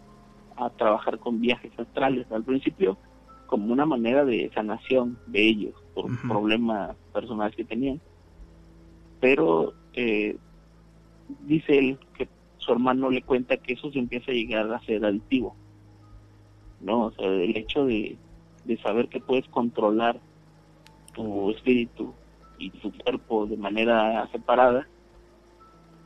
a 0.55 0.69
trabajar 0.71 1.19
con 1.19 1.39
viajes 1.39 1.71
astrales 1.77 2.31
al 2.31 2.43
principio 2.43 2.97
como 3.45 3.71
una 3.71 3.85
manera 3.85 4.25
de 4.25 4.49
sanación 4.53 5.17
de 5.27 5.47
ellos 5.47 5.75
por 5.93 6.05
problemas 6.27 6.95
personales 7.13 7.55
que 7.55 7.65
tenían. 7.65 8.01
Pero 9.19 9.73
eh, 9.93 10.37
dice 11.45 11.77
él 11.77 11.99
que 12.17 12.27
su 12.57 12.71
hermano 12.71 13.09
le 13.09 13.21
cuenta 13.21 13.57
que 13.57 13.73
eso 13.73 13.91
se 13.91 13.99
empieza 13.99 14.31
a 14.31 14.33
llegar 14.33 14.73
a 14.73 14.83
ser 14.85 15.05
adictivo. 15.05 15.55
¿No? 16.83 17.05
O 17.05 17.11
sea, 17.11 17.27
el 17.27 17.55
hecho 17.57 17.85
de, 17.85 18.17
de 18.65 18.77
saber 18.77 19.07
que 19.07 19.19
puedes 19.19 19.47
controlar 19.47 20.19
tu 21.13 21.51
espíritu 21.51 22.13
y 22.57 22.69
tu 22.69 22.91
cuerpo 22.91 23.45
de 23.45 23.57
manera 23.57 24.27
separada 24.31 24.87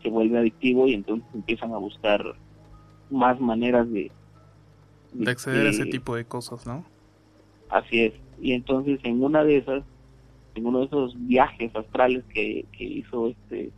se 0.02 0.10
vuelve 0.10 0.38
adictivo 0.38 0.88
y 0.88 0.94
entonces 0.94 1.28
empiezan 1.34 1.74
a 1.74 1.78
buscar 1.78 2.36
más 3.10 3.40
maneras 3.40 3.92
de... 3.92 4.12
De, 5.14 5.32
acceder 5.32 5.66
a 5.66 5.70
ese 5.70 5.86
tipo 5.86 6.16
de 6.16 6.26
cosas, 6.26 6.68
¿no? 6.68 6.84
Así 7.70 8.02
es. 8.02 8.14
Y 8.42 8.54
entonces 8.54 9.00
en 9.04 9.24
una 9.24 9.44
de 9.44 9.58
esas, 9.58 9.84
en 10.56 10.66
uno 10.66 10.80
de 10.80 10.86
esos 10.86 11.16
viajes 11.28 11.76
astrales 11.76 12.24
que, 12.34 12.66
que 12.72 12.84
hizo 12.84 13.28
este 13.28 13.72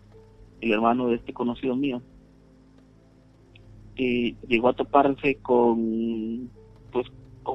el 0.62 0.74
hermano 0.74 1.08
de 1.08 1.16
este 1.16 1.32
conocido 1.34 1.76
mío, 1.76 2.02
eh, 3.96 4.36
llegó 4.48 4.70
a 4.70 4.74
toparse 4.74 5.36
con 5.36 6.50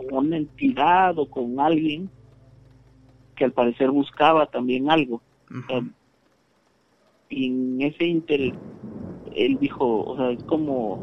con 0.02 0.26
una 0.26 0.36
entidad 0.36 1.18
o 1.18 1.28
con 1.28 1.60
alguien 1.60 2.10
que 3.34 3.44
al 3.44 3.52
parecer 3.52 3.90
buscaba 3.90 4.46
también 4.46 4.90
algo. 4.90 5.20
y 7.28 7.46
en 7.46 7.82
ese 7.82 8.04
inter, 8.04 8.54
él 9.34 9.58
dijo, 9.60 10.04
o 10.04 10.16
sea, 10.16 10.30
es 10.30 10.42
como, 10.44 11.02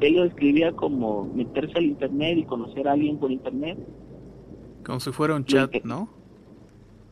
él 0.00 0.14
lo 0.14 0.22
describía 0.24 0.72
como 0.72 1.24
meterse 1.34 1.78
al 1.78 1.84
internet 1.84 2.38
y 2.38 2.44
conocer 2.44 2.86
a 2.88 2.92
alguien 2.92 3.18
por 3.18 3.32
internet. 3.32 3.78
Como 4.84 5.00
si 5.00 5.12
fuera 5.12 5.34
un 5.34 5.44
chat, 5.44 5.82
¿no? 5.84 6.08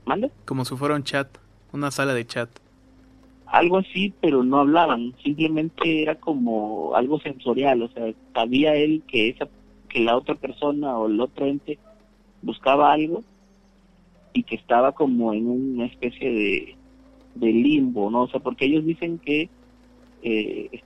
¿Mande? 0.07 0.31
Como 0.45 0.65
si 0.65 0.77
fuera 0.77 0.95
un 0.95 1.03
chat, 1.03 1.29
una 1.73 1.91
sala 1.91 2.15
de 2.15 2.27
chat. 2.27 2.49
Algo 3.47 3.79
así, 3.79 4.13
pero 4.21 4.43
no 4.43 4.59
hablaban, 4.59 5.15
simplemente 5.23 6.03
era 6.03 6.17
como 6.17 6.95
algo 6.95 7.19
sensorial, 7.21 7.83
o 7.83 7.89
sea, 7.89 8.13
sabía 8.35 8.75
él 8.75 9.03
que 9.09 9.31
esa 9.31 9.49
que 9.99 10.05
la 10.05 10.17
otra 10.17 10.37
persona 10.37 10.97
o 10.97 11.09
el 11.09 11.21
otro 11.21 11.47
ente 11.47 11.77
buscaba 12.41 12.93
algo 12.93 13.25
y 14.33 14.45
que 14.45 14.55
estaba 14.55 14.93
como 14.93 15.33
en 15.33 15.49
una 15.49 15.87
especie 15.87 16.31
de, 16.31 16.77
de 17.35 17.53
limbo, 17.53 18.09
¿no? 18.09 18.23
O 18.23 18.29
sea, 18.29 18.39
porque 18.39 18.67
ellos 18.67 18.85
dicen 18.85 19.19
que 19.19 19.49
eh, 20.23 20.83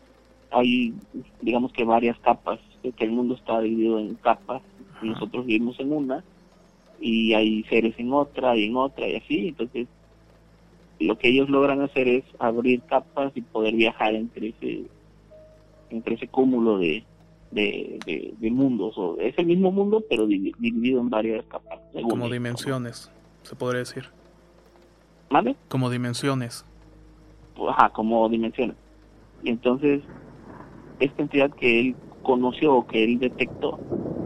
hay, 0.51 0.95
digamos 1.43 1.75
que 1.75 1.85
varias 1.85 2.19
capas, 2.21 2.59
que 2.83 3.05
el 3.05 3.13
mundo 3.13 3.35
está 3.35 3.61
dividido 3.61 3.99
en 3.99 4.15
capas, 4.15 4.63
nosotros 5.03 5.45
vivimos 5.45 5.79
en 5.79 5.93
una, 5.93 6.25
y 6.99 7.35
hay 7.35 7.65
seres 7.65 7.95
en 7.99 8.15
otra, 8.15 8.57
y 8.57 8.65
en 8.65 8.77
otra, 8.77 9.07
y 9.09 9.17
así, 9.17 9.49
entonces 9.49 9.89
lo 11.01 11.19
que 11.19 11.29
ellos 11.29 11.51
logran 11.51 11.83
hacer 11.83 12.09
es 12.09 12.25
abrir 12.39 12.81
capas 12.83 13.33
y 13.35 13.43
poder 13.43 13.75
viajar 13.75 14.15
entre 14.15 14.49
ese, 14.49 14.85
entre 15.91 16.15
ese 16.15 16.29
cúmulo 16.29 16.79
de, 16.79 17.05
de, 17.53 18.35
de, 18.39 18.51
mundos, 18.51 18.97
o 18.97 19.19
es 19.19 19.37
el 19.39 19.47
mismo 19.47 19.71
mundo, 19.71 20.03
pero 20.09 20.27
dividido 20.27 21.01
en 21.01 21.11
varias 21.11 21.45
capas. 21.47 21.79
Como 22.09 22.29
dimensiones, 22.29 23.11
se 23.43 23.55
podría 23.55 23.81
decir. 23.81 24.05
¿Vale? 25.31 25.57
Como 25.69 25.91
dimensiones. 25.91 26.65
Ajá, 27.69 27.91
como 27.91 28.29
dimensiones. 28.29 28.77
Y 29.43 29.51
entonces, 29.51 30.03
esta 31.01 31.23
entidad 31.23 31.51
que 31.51 31.81
él 31.81 31.97
conoció 32.23 32.75
o 32.75 32.87
que 32.87 33.05
él 33.05 33.19
detectó 33.19 33.79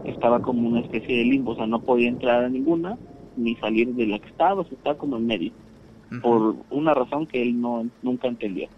estaba 0.05 0.41
como 0.41 0.67
una 0.67 0.81
especie 0.81 1.17
de 1.17 1.25
limbo, 1.25 1.51
o 1.51 1.55
sea, 1.55 1.67
no 1.67 1.81
podía 1.81 2.07
entrar 2.07 2.45
a 2.45 2.49
ninguna 2.49 2.97
ni 3.35 3.55
salir 3.55 3.93
de 3.93 4.07
la 4.07 4.19
que 4.19 4.29
estaba, 4.29 4.61
o 4.61 4.63
sea, 4.63 4.77
estaba 4.77 4.97
como 4.97 5.17
en 5.17 5.27
medio, 5.27 5.51
por 6.21 6.55
una 6.69 6.93
razón 6.93 7.27
que 7.27 7.41
él 7.41 7.59
no 7.59 7.85
nunca 8.01 8.27
entendió 8.27 8.69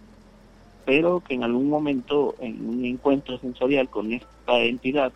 pero 0.89 1.19
que 1.19 1.35
en 1.35 1.43
algún 1.43 1.69
momento 1.69 2.33
en 2.39 2.67
un 2.67 2.83
encuentro 2.83 3.37
sensorial 3.37 3.89
con 3.89 4.11
esta 4.11 4.57
entidad 4.57 5.13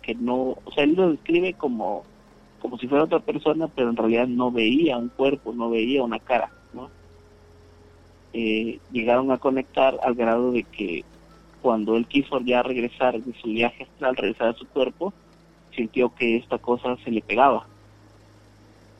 que 0.00 0.14
no, 0.14 0.56
o 0.64 0.72
sea, 0.74 0.84
él 0.84 0.94
lo 0.94 1.10
describe 1.10 1.52
como 1.52 2.02
como 2.62 2.78
si 2.78 2.88
fuera 2.88 3.04
otra 3.04 3.18
persona, 3.18 3.68
pero 3.68 3.90
en 3.90 3.96
realidad 3.96 4.26
no 4.26 4.50
veía 4.50 4.96
un 4.96 5.10
cuerpo, 5.10 5.52
no 5.52 5.68
veía 5.68 6.02
una 6.02 6.18
cara, 6.18 6.50
¿no? 6.72 6.88
Eh, 8.32 8.78
llegaron 8.90 9.30
a 9.32 9.36
conectar 9.36 9.98
al 10.02 10.14
grado 10.14 10.50
de 10.52 10.62
que 10.62 11.04
cuando 11.60 11.96
él 11.96 12.06
quiso 12.06 12.40
ya 12.40 12.62
regresar 12.62 13.20
de 13.20 13.38
su 13.38 13.48
viaje 13.48 13.82
astral, 13.82 14.16
regresar 14.16 14.48
a 14.48 14.54
su 14.54 14.66
cuerpo, 14.66 15.12
sintió 15.76 16.14
que 16.14 16.36
esta 16.36 16.56
cosa 16.56 16.96
se 17.04 17.10
le 17.10 17.20
pegaba, 17.20 17.66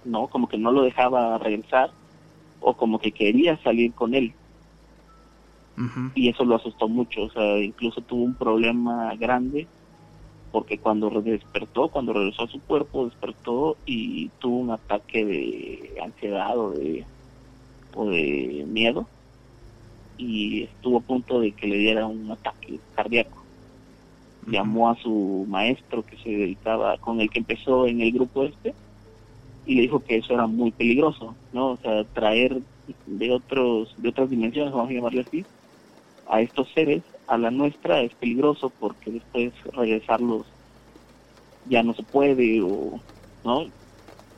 ¿no? 0.04 0.26
Como 0.26 0.46
que 0.46 0.58
no 0.58 0.72
lo 0.72 0.82
dejaba 0.82 1.38
regresar 1.38 1.90
o 2.60 2.74
como 2.74 2.98
que 2.98 3.12
quería 3.12 3.56
salir 3.62 3.94
con 3.94 4.14
él, 4.14 4.34
y 6.14 6.28
eso 6.28 6.44
lo 6.44 6.56
asustó 6.56 6.88
mucho, 6.88 7.22
o 7.24 7.30
sea, 7.30 7.58
incluso 7.58 8.00
tuvo 8.02 8.24
un 8.24 8.34
problema 8.34 9.14
grande 9.16 9.66
porque 10.52 10.78
cuando 10.78 11.08
despertó, 11.22 11.88
cuando 11.88 12.12
regresó 12.12 12.42
a 12.42 12.48
su 12.48 12.60
cuerpo, 12.60 13.06
despertó 13.06 13.76
y 13.86 14.28
tuvo 14.38 14.58
un 14.58 14.70
ataque 14.70 15.24
de 15.24 15.98
ansiedad 16.02 16.56
o 16.58 16.72
de, 16.72 17.04
o 17.94 18.04
de 18.10 18.64
miedo 18.68 19.06
y 20.18 20.64
estuvo 20.64 20.98
a 20.98 21.00
punto 21.00 21.40
de 21.40 21.52
que 21.52 21.66
le 21.66 21.78
diera 21.78 22.06
un 22.06 22.30
ataque 22.30 22.78
cardíaco. 22.94 23.42
Llamó 24.46 24.90
a 24.90 24.96
su 24.96 25.46
maestro 25.48 26.02
que 26.02 26.16
se 26.18 26.30
dedicaba, 26.30 26.98
con 26.98 27.20
el 27.20 27.30
que 27.30 27.38
empezó 27.38 27.86
en 27.86 28.02
el 28.02 28.12
grupo 28.12 28.44
este, 28.44 28.74
y 29.64 29.76
le 29.76 29.82
dijo 29.82 30.00
que 30.00 30.16
eso 30.16 30.34
era 30.34 30.46
muy 30.46 30.70
peligroso, 30.70 31.34
¿no? 31.52 31.70
O 31.70 31.76
sea, 31.78 32.04
traer 32.04 32.60
de 33.06 33.30
otros 33.30 33.94
de 33.96 34.08
otras 34.08 34.28
dimensiones, 34.28 34.72
vamos 34.72 34.90
a 34.90 34.92
llamarle 34.92 35.20
así, 35.22 35.46
a 36.32 36.40
estos 36.40 36.66
seres 36.74 37.04
a 37.26 37.36
la 37.36 37.50
nuestra 37.50 38.00
es 38.00 38.14
peligroso 38.14 38.72
porque 38.78 39.10
después 39.10 39.52
regresarlos 39.74 40.46
ya 41.66 41.82
no 41.82 41.92
se 41.92 42.02
puede 42.04 42.62
o 42.62 43.02
no 43.44 43.70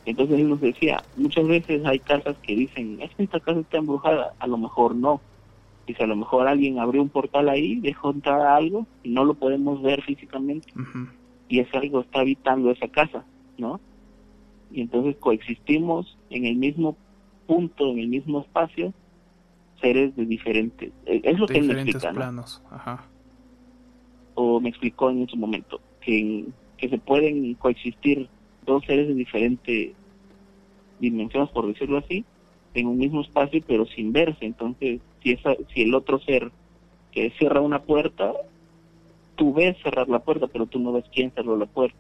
entonces 0.05 0.41
él 0.41 0.49
nos 0.49 0.61
decía 0.61 1.05
muchas 1.15 1.47
veces 1.47 1.83
hay 1.87 2.01
casas 2.01 2.37
que 2.43 2.57
dicen 2.57 3.01
es 3.01 3.15
que 3.15 3.23
esta 3.23 3.39
casa 3.39 3.61
está 3.61 3.79
embrujada 3.79 4.35
a 4.41 4.47
lo 4.49 4.59
mejor 4.59 4.97
no. 4.97 5.23
Dice 5.87 6.03
a 6.03 6.07
lo 6.09 6.17
mejor 6.17 6.49
alguien 6.49 6.81
abrió 6.81 7.01
un 7.01 7.11
portal 7.11 7.49
ahí 7.49 7.79
dejó 7.79 8.11
entrar 8.11 8.41
algo 8.41 8.89
y 9.05 9.11
no 9.11 9.25
lo 9.25 9.35
podemos 9.35 9.81
ver 9.81 10.03
físicamente 10.03 10.67
y 11.47 11.61
ese 11.61 11.79
algo 11.79 12.01
está 12.01 12.21
habitando 12.21 12.73
esa 12.73 12.89
casa 12.89 13.25
no 13.57 13.81
y 14.69 14.81
entonces 14.81 15.17
coexistimos 15.21 16.19
en 16.29 16.47
el 16.47 16.57
mismo 16.57 16.99
punto 17.47 17.89
en 17.89 18.01
el 18.01 18.09
mismo 18.09 18.41
espacio 18.41 18.93
seres 19.85 20.17
de 20.17 20.25
diferentes. 20.25 20.93
Eh, 21.05 21.21
es 21.23 21.39
lo 21.39 21.47
que 21.47 21.59
él 21.59 21.67
me 21.67 21.75
explica. 21.75 22.11
planos. 22.13 22.63
Ajá. 22.71 23.05
O 24.35 24.59
me 24.61 24.71
explicó 24.71 25.11
en 25.11 25.29
su 25.29 25.37
momento 25.37 25.79
que, 26.01 26.47
que 26.79 26.89
se 26.89 26.99
pueden 26.99 27.55
coexistir 27.55 28.29
dos 28.65 28.83
seres 28.87 29.09
de 29.09 29.15
diferentes 29.15 29.93
dimensiones, 30.99 31.51
por 31.51 31.67
decirlo 31.67 31.99
así, 31.99 32.25
en 32.73 32.87
un 32.87 32.97
mismo 32.97 33.21
espacio, 33.21 33.61
pero 33.67 33.85
sin 33.85 34.13
verse. 34.13 34.47
Entonces, 34.47 35.01
si, 35.23 35.33
esa, 35.33 35.55
si 35.75 35.83
el 35.83 35.95
otro 35.95 36.19
ser 36.19 36.51
que 37.13 37.31
cierra 37.39 37.61
una 37.61 37.83
puerta, 37.83 38.33
tú 39.37 39.53
ves 39.53 39.77
cerrar 39.83 40.09
la 40.09 40.21
puerta, 40.21 40.47
pero 40.47 40.65
tú 40.65 40.79
no 40.79 40.93
ves 40.93 41.05
quién 41.13 41.31
cerró 41.33 41.57
la 41.59 41.67
puerta. 41.67 41.99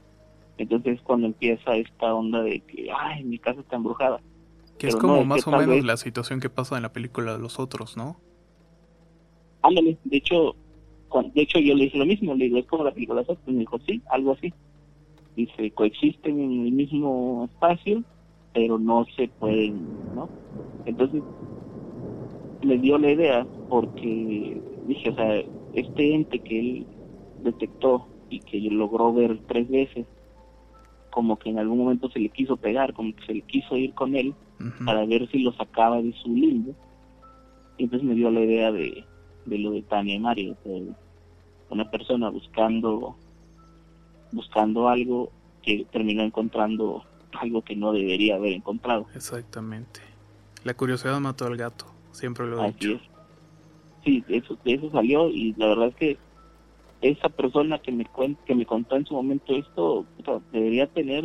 Entonces, 0.56 1.00
cuando 1.02 1.26
empieza 1.26 1.76
esta 1.76 2.14
onda 2.14 2.42
de 2.42 2.60
que, 2.60 2.88
ay, 2.96 3.24
mi 3.24 3.38
casa 3.38 3.60
está 3.60 3.76
embrujada 3.76 4.20
que 4.78 4.88
es 4.88 4.96
como 4.96 5.24
más 5.24 5.46
o 5.46 5.50
menos 5.52 5.84
la 5.84 5.96
situación 5.96 6.40
que 6.40 6.50
pasa 6.50 6.76
en 6.76 6.82
la 6.82 6.92
película 6.92 7.32
de 7.34 7.38
los 7.38 7.58
otros, 7.58 7.96
¿no? 7.96 8.16
Ándale, 9.62 9.96
de 10.04 10.16
hecho, 10.16 10.56
de 11.34 11.42
hecho 11.42 11.58
yo 11.58 11.74
le 11.74 11.84
dije 11.84 11.98
lo 11.98 12.06
mismo, 12.06 12.34
le 12.34 12.46
digo, 12.46 12.58
es 12.58 12.66
como 12.66 12.84
la 12.84 12.92
película 12.92 13.20
de 13.20 13.26
los 13.26 13.38
otros, 13.38 13.54
me 13.54 13.60
dijo, 13.60 13.78
sí, 13.86 14.02
algo 14.10 14.32
así. 14.32 14.52
Dice, 15.36 15.70
coexisten 15.72 16.38
en 16.38 16.66
el 16.66 16.72
mismo 16.72 17.48
espacio, 17.50 18.02
pero 18.52 18.78
no 18.78 19.04
se 19.16 19.28
pueden, 19.28 19.86
¿no? 20.14 20.28
Entonces, 20.86 21.22
le 22.62 22.78
dio 22.78 22.98
la 22.98 23.10
idea 23.10 23.46
porque 23.68 24.60
dije, 24.86 25.10
o 25.10 25.14
sea, 25.14 25.42
este 25.74 26.14
ente 26.14 26.38
que 26.38 26.60
él 26.60 26.86
detectó 27.42 28.06
y 28.30 28.40
que 28.40 28.58
logró 28.70 29.12
ver 29.12 29.38
tres 29.46 29.68
veces, 29.68 30.06
como 31.14 31.38
que 31.38 31.48
en 31.48 31.60
algún 31.60 31.78
momento 31.78 32.10
se 32.10 32.18
le 32.18 32.28
quiso 32.28 32.56
pegar, 32.56 32.92
como 32.92 33.14
que 33.14 33.24
se 33.24 33.34
le 33.34 33.42
quiso 33.42 33.76
ir 33.76 33.94
con 33.94 34.16
él 34.16 34.34
para 34.84 35.06
ver 35.06 35.30
si 35.30 35.44
lo 35.44 35.52
sacaba 35.52 36.02
de 36.02 36.12
su 36.14 36.34
limbo. 36.34 36.74
Y 37.78 37.84
entonces 37.84 38.08
me 38.08 38.16
dio 38.16 38.32
la 38.32 38.40
idea 38.40 38.72
de, 38.72 39.04
de 39.46 39.58
lo 39.58 39.70
de 39.70 39.82
Tania 39.82 40.16
y 40.16 40.18
Mario, 40.18 40.56
una 41.70 41.88
persona 41.88 42.30
buscando 42.30 43.14
buscando 44.32 44.88
algo 44.88 45.30
que 45.62 45.86
terminó 45.92 46.24
encontrando 46.24 47.04
algo 47.40 47.62
que 47.62 47.76
no 47.76 47.92
debería 47.92 48.34
haber 48.34 48.52
encontrado. 48.52 49.06
Exactamente. 49.14 50.00
La 50.64 50.74
curiosidad 50.74 51.20
mató 51.20 51.46
al 51.46 51.56
gato, 51.56 51.86
siempre 52.10 52.44
lo 52.48 52.60
he 52.64 52.72
dicho. 52.72 53.00
Sí, 54.04 54.24
eso, 54.26 54.58
de 54.64 54.74
eso 54.74 54.90
salió 54.90 55.28
y 55.28 55.54
la 55.56 55.68
verdad 55.68 55.88
es 55.88 55.94
que 55.94 56.18
esa 57.10 57.28
persona 57.28 57.78
que 57.78 57.92
me 57.92 58.06
que 58.46 58.54
me 58.54 58.64
contó 58.64 58.96
en 58.96 59.04
su 59.04 59.14
momento 59.14 59.54
esto 59.54 60.06
debería 60.52 60.86
tener 60.86 61.24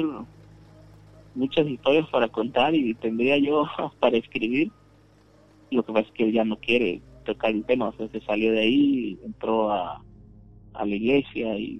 muchas 1.35 1.67
historias 1.67 2.07
para 2.09 2.27
contar 2.27 2.75
y 2.75 2.93
tendría 2.95 3.37
yo 3.37 3.65
para 3.99 4.17
escribir. 4.17 4.71
Lo 5.71 5.83
que 5.83 5.93
pasa 5.93 6.07
es 6.07 6.13
que 6.13 6.23
él 6.25 6.33
ya 6.33 6.43
no 6.43 6.57
quiere 6.57 7.01
tocar 7.23 7.51
el 7.51 7.63
tema 7.63 7.89
o 7.89 7.93
sea 7.93 8.07
se 8.09 8.21
salió 8.21 8.51
de 8.51 8.59
ahí 8.59 9.19
entró 9.23 9.71
a, 9.71 10.03
a 10.73 10.85
la 10.85 10.95
iglesia 10.95 11.57
y 11.57 11.79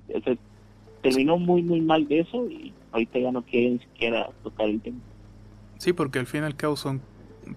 terminó 1.02 1.38
muy 1.38 1.62
muy 1.64 1.82
mal 1.82 2.08
de 2.08 2.20
eso 2.20 2.50
y 2.50 2.72
ahorita 2.92 3.20
ya 3.20 3.32
no 3.32 3.42
quiere 3.42 3.72
ni 3.72 3.80
siquiera 3.80 4.30
tocar 4.44 4.70
el 4.70 4.80
tema. 4.80 5.00
Sí 5.78 5.92
porque 5.92 6.20
al 6.20 6.28
fin 6.28 6.44
y 6.44 6.46
al 6.46 6.56
cabo 6.56 6.76
son 6.76 7.02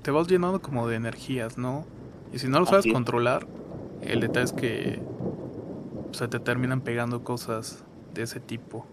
te 0.03 0.11
vas 0.11 0.27
llenando 0.27 0.61
como 0.61 0.89
de 0.89 0.97
energías 0.97 1.57
no 1.57 1.85
y 2.33 2.39
si 2.39 2.49
no 2.49 2.59
lo 2.59 2.67
sabes 2.67 2.87
controlar 2.91 3.47
el 4.01 4.21
detalle 4.21 4.47
es 4.47 4.53
que 4.53 5.01
se 6.13 6.29
te 6.29 6.39
terminan 6.39 6.81
pegando 6.81 7.25
cosas 7.25 7.85
de 8.15 8.23
ese 8.23 8.41
tipo. 8.41 8.87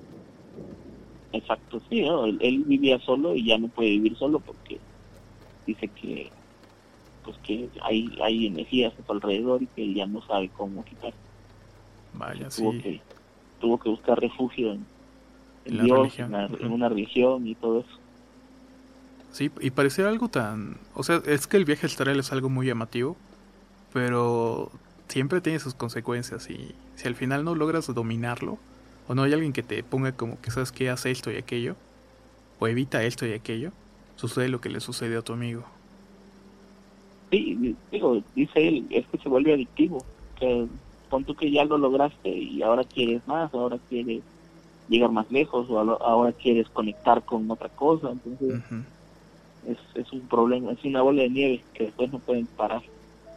Exacto, 1.32 1.82
sí, 1.90 2.04
él, 2.40 2.64
vivía 2.66 3.00
solo 3.00 3.36
y 3.36 3.46
ya 3.46 3.58
no 3.58 3.68
puede 3.68 3.92
vivir 3.92 4.18
solo 4.18 4.40
porque 4.40 4.80
dice 5.68 5.88
que 5.90 6.32
pues 7.24 7.38
que 7.40 7.70
hay, 7.82 8.18
hay 8.24 8.48
energías 8.48 8.94
a 8.94 9.06
su 9.06 9.12
alrededor 9.12 9.62
y 9.62 9.68
que 9.68 9.84
él 9.84 9.94
ya 9.94 10.08
no 10.08 10.22
sabe 10.26 10.50
cómo 10.50 10.84
quitar. 10.84 11.14
Vaya, 12.14 12.50
tuvo 12.50 12.72
sí. 12.72 12.82
Que, 12.82 13.02
tuvo 13.60 13.78
que 13.78 13.90
buscar 13.90 14.20
refugio 14.20 14.74
en, 14.74 14.86
Dios, 15.66 16.18
en, 16.18 16.72
una 16.72 16.90
religión 16.90 17.46
y 17.46 17.54
todo 17.56 17.82
eso. 17.82 18.00
Sí, 19.32 19.52
y 19.62 19.70
parecía 19.70 20.08
algo 20.08 20.30
tan... 20.30 20.78
O 20.96 21.04
sea, 21.04 21.22
es 21.28 21.46
que 21.46 21.58
el 21.58 21.66
viaje 21.66 21.86
astral 21.86 22.20
es 22.20 22.32
algo 22.32 22.50
muy 22.50 22.66
llamativo, 22.66 23.16
pero 23.94 24.72
siempre 25.10 25.42
tiene 25.42 25.60
sus 25.60 25.74
consecuencias 25.74 26.50
y 26.50 26.74
si 26.96 27.08
al 27.08 27.16
final 27.16 27.44
no 27.44 27.56
logras 27.56 27.94
dominarlo, 27.94 28.58
o 29.08 29.16
no 29.16 29.24
hay 29.24 29.34
alguien 29.34 29.54
que 29.54 29.64
te 29.64 29.84
ponga 29.84 30.12
como 30.14 30.40
que 30.40 30.52
sabes 30.52 30.72
que 30.72 30.90
hace 30.90 31.12
esto 31.12 31.32
y 31.32 31.36
aquello, 31.36 31.76
o 32.60 32.68
evita 32.68 33.04
esto 33.04 33.26
y 33.26 33.34
aquello, 33.34 33.72
sucede 34.16 34.50
lo 34.50 34.62
que 34.62 34.70
le 34.70 34.80
sucedió 34.80 35.20
a 35.20 35.22
tu 35.24 35.34
amigo. 35.34 35.64
Sí, 37.32 37.76
digo, 37.92 38.24
dice 38.36 38.68
él, 38.68 38.86
es 38.92 39.06
que 39.08 39.18
se 39.18 39.30
vuelve 39.30 39.54
adictivo, 39.54 40.06
que 40.40 40.68
pon 41.10 41.24
tú 41.24 41.36
que 41.36 41.52
ya 41.52 41.66
lo 41.66 41.78
lograste 41.78 42.30
y 42.30 42.62
ahora 42.62 42.84
quieres 42.84 43.28
más, 43.28 43.54
ahora 43.54 43.80
quieres 43.90 44.22
llegar 44.90 45.12
más 45.12 45.30
lejos, 45.32 45.68
o 45.70 45.80
ahora 45.80 46.32
quieres 46.34 46.70
conectar 46.70 47.24
con 47.24 47.50
otra 47.50 47.70
cosa, 47.70 48.12
entonces 48.12 48.62
es, 49.68 49.78
es 49.96 50.12
un 50.14 50.22
problema, 50.22 50.72
es 50.72 50.84
una 50.84 51.02
bola 51.02 51.24
de 51.24 51.30
nieve 51.30 51.64
que 51.74 51.86
después 51.86 52.12
no 52.12 52.20
pueden 52.20 52.46
parar. 52.46 52.82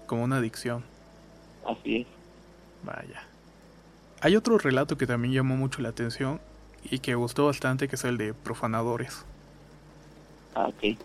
Como 0.06 0.24
una 0.24 0.36
adicción. 0.36 0.91
Así 1.66 2.02
es. 2.02 2.06
Vaya. 2.84 3.22
Hay 4.20 4.36
otro 4.36 4.58
relato 4.58 4.96
que 4.96 5.06
también 5.06 5.34
llamó 5.34 5.56
mucho 5.56 5.82
la 5.82 5.88
atención 5.88 6.40
y 6.84 7.00
que 7.00 7.14
gustó 7.14 7.46
bastante, 7.46 7.88
que 7.88 7.96
es 7.96 8.04
el 8.04 8.18
de 8.18 8.34
profanadores. 8.34 9.24
Ah, 10.54 10.66
ok. 10.68 10.98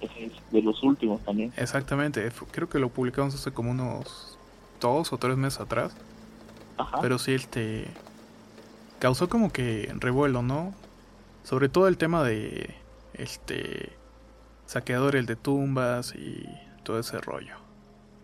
Ese 0.00 0.26
es 0.26 0.32
de 0.50 0.62
los 0.62 0.82
últimos 0.82 1.22
también. 1.24 1.52
Exactamente. 1.56 2.30
Creo 2.50 2.68
que 2.68 2.78
lo 2.78 2.90
publicamos 2.90 3.34
hace 3.34 3.52
como 3.52 3.70
unos 3.70 4.38
dos 4.80 5.12
o 5.12 5.18
tres 5.18 5.36
meses 5.36 5.60
atrás. 5.60 5.94
Ajá. 6.76 6.98
Pero 7.00 7.18
sí, 7.18 7.32
este... 7.32 7.86
Causó 8.98 9.28
como 9.28 9.52
que 9.52 9.92
revuelo, 9.98 10.42
¿no? 10.42 10.74
Sobre 11.44 11.68
todo 11.68 11.88
el 11.88 11.96
tema 11.96 12.22
de... 12.22 12.74
Este... 13.14 13.92
Saqueadores 14.66 15.26
de 15.26 15.36
tumbas 15.36 16.14
y 16.16 16.44
todo 16.82 16.98
ese 16.98 17.18
rollo. 17.18 17.65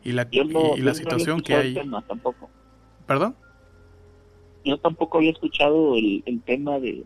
Y 0.04 0.12
la, 0.12 0.26
y, 0.30 0.80
la 0.80 0.94
situación 0.94 1.40
que 1.40 1.54
hay... 1.54 1.74
tampoco. 2.08 2.50
¿Perdón? 3.06 3.36
Yo 4.64 4.78
tampoco 4.78 5.18
había 5.18 5.30
escuchado 5.30 5.96
el, 5.96 6.22
el 6.26 6.40
tema 6.42 6.78
de, 6.78 7.04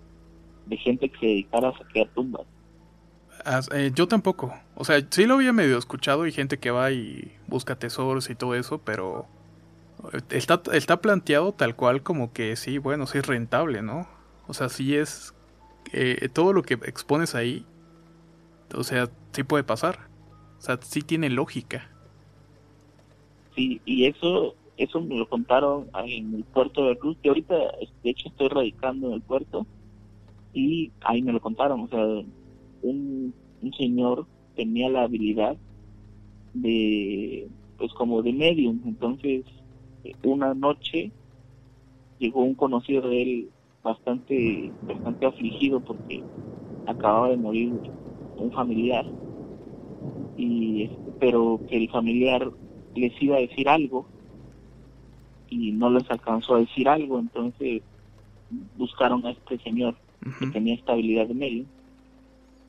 de 0.67 0.77
gente 0.77 1.09
que 1.09 1.19
se 1.19 1.27
dedicara 1.27 1.69
a 1.69 1.79
saquear 1.79 2.09
tumbas. 2.15 2.47
Eh, 3.73 3.93
yo 3.95 4.09
tampoco. 4.09 4.55
O 4.75 4.85
sea, 4.85 5.01
sí 5.09 5.27
lo 5.27 5.35
había 5.35 5.53
medio 5.53 5.79
escuchado 5.79 6.27
y 6.27 6.33
gente 6.33 6.59
que 6.59 6.71
va 6.71 6.91
y 6.91 7.33
busca 7.47 7.79
tesoros 7.79 8.29
y 8.31 8.35
todo 8.35 8.55
eso, 8.55 8.79
pero 8.79 9.27
eh, 10.13 10.21
está, 10.31 10.61
está 10.73 11.01
planteado 11.01 11.53
tal 11.53 11.77
cual 11.77 12.03
como 12.03 12.33
que 12.33 12.57
sí, 12.57 12.79
bueno, 12.79 13.07
sí 13.07 13.19
es 13.19 13.27
rentable, 13.27 13.83
¿no? 13.83 14.09
O 14.49 14.55
sea, 14.55 14.69
sí 14.69 14.97
es... 14.97 15.35
Eh, 15.93 16.29
todo 16.33 16.53
lo 16.53 16.63
que 16.63 16.75
expones 16.75 17.37
ahí, 17.37 17.65
o 18.75 18.83
sea, 18.83 19.09
sí 19.33 19.45
puede 19.45 19.63
pasar. 19.63 20.09
O 20.59 20.61
sea, 20.61 20.79
sí 20.83 21.03
tiene 21.03 21.31
lógica. 21.31 21.89
Sí, 23.57 23.83
y 23.85 24.07
eso 24.07 24.57
eso 24.77 25.01
me 25.03 25.17
lo 25.17 25.29
contaron 25.29 25.89
en 25.95 26.35
el 26.35 26.45
puerto 26.47 26.87
de 26.87 26.99
Cruz, 26.99 27.19
que 27.23 27.31
ahorita 27.31 27.55
de 27.57 28.11
hecho 28.11 28.29
estoy 28.29 28.49
radicando 28.49 29.09
en 29.09 29.15
el 29.15 29.23
puerto 29.23 29.69
y 30.53 30.95
ahí 31.01 31.23
me 31.23 31.33
lo 31.33 31.41
contaron, 31.41 31.83
o 31.83 31.89
sea, 31.89 32.01
un, 32.83 33.37
un 33.61 33.73
señor 33.75 34.29
tenía 34.55 34.91
la 34.91 35.05
habilidad 35.05 35.59
de, 36.53 37.51
pues 37.77 37.93
como 37.95 38.23
de 38.23 38.33
medium, 38.35 38.83
entonces 38.87 39.47
una 40.23 40.55
noche 40.55 41.15
llegó 42.19 42.43
un 42.45 42.55
conocido 42.55 43.09
de 43.09 43.23
él 43.23 43.55
bastante, 43.83 44.75
bastante 44.87 45.27
afligido 45.27 45.81
porque 45.81 46.27
acababa 46.87 47.31
de 47.31 47.39
morir 47.39 47.83
un 48.37 48.53
familiar 48.53 49.07
y 50.37 50.85
este, 50.85 51.13
pero 51.19 51.63
que 51.67 51.77
el 51.77 51.91
familiar 51.91 52.51
les 52.97 53.21
iba 53.23 53.37
a 53.37 53.41
decir 53.41 53.69
algo 53.69 54.07
y 55.49 55.73
no 55.73 55.91
les 55.91 56.11
alcanzó 56.11 56.57
a 56.57 56.61
decir 56.61 56.89
algo, 56.89 57.19
entonces 57.19 57.83
buscaron 58.77 59.25
a 59.27 59.31
este 59.31 59.59
señor 59.59 59.97
que 60.39 60.47
tenía 60.49 60.75
estabilidad 60.75 61.27
de 61.27 61.35
medio. 61.35 61.65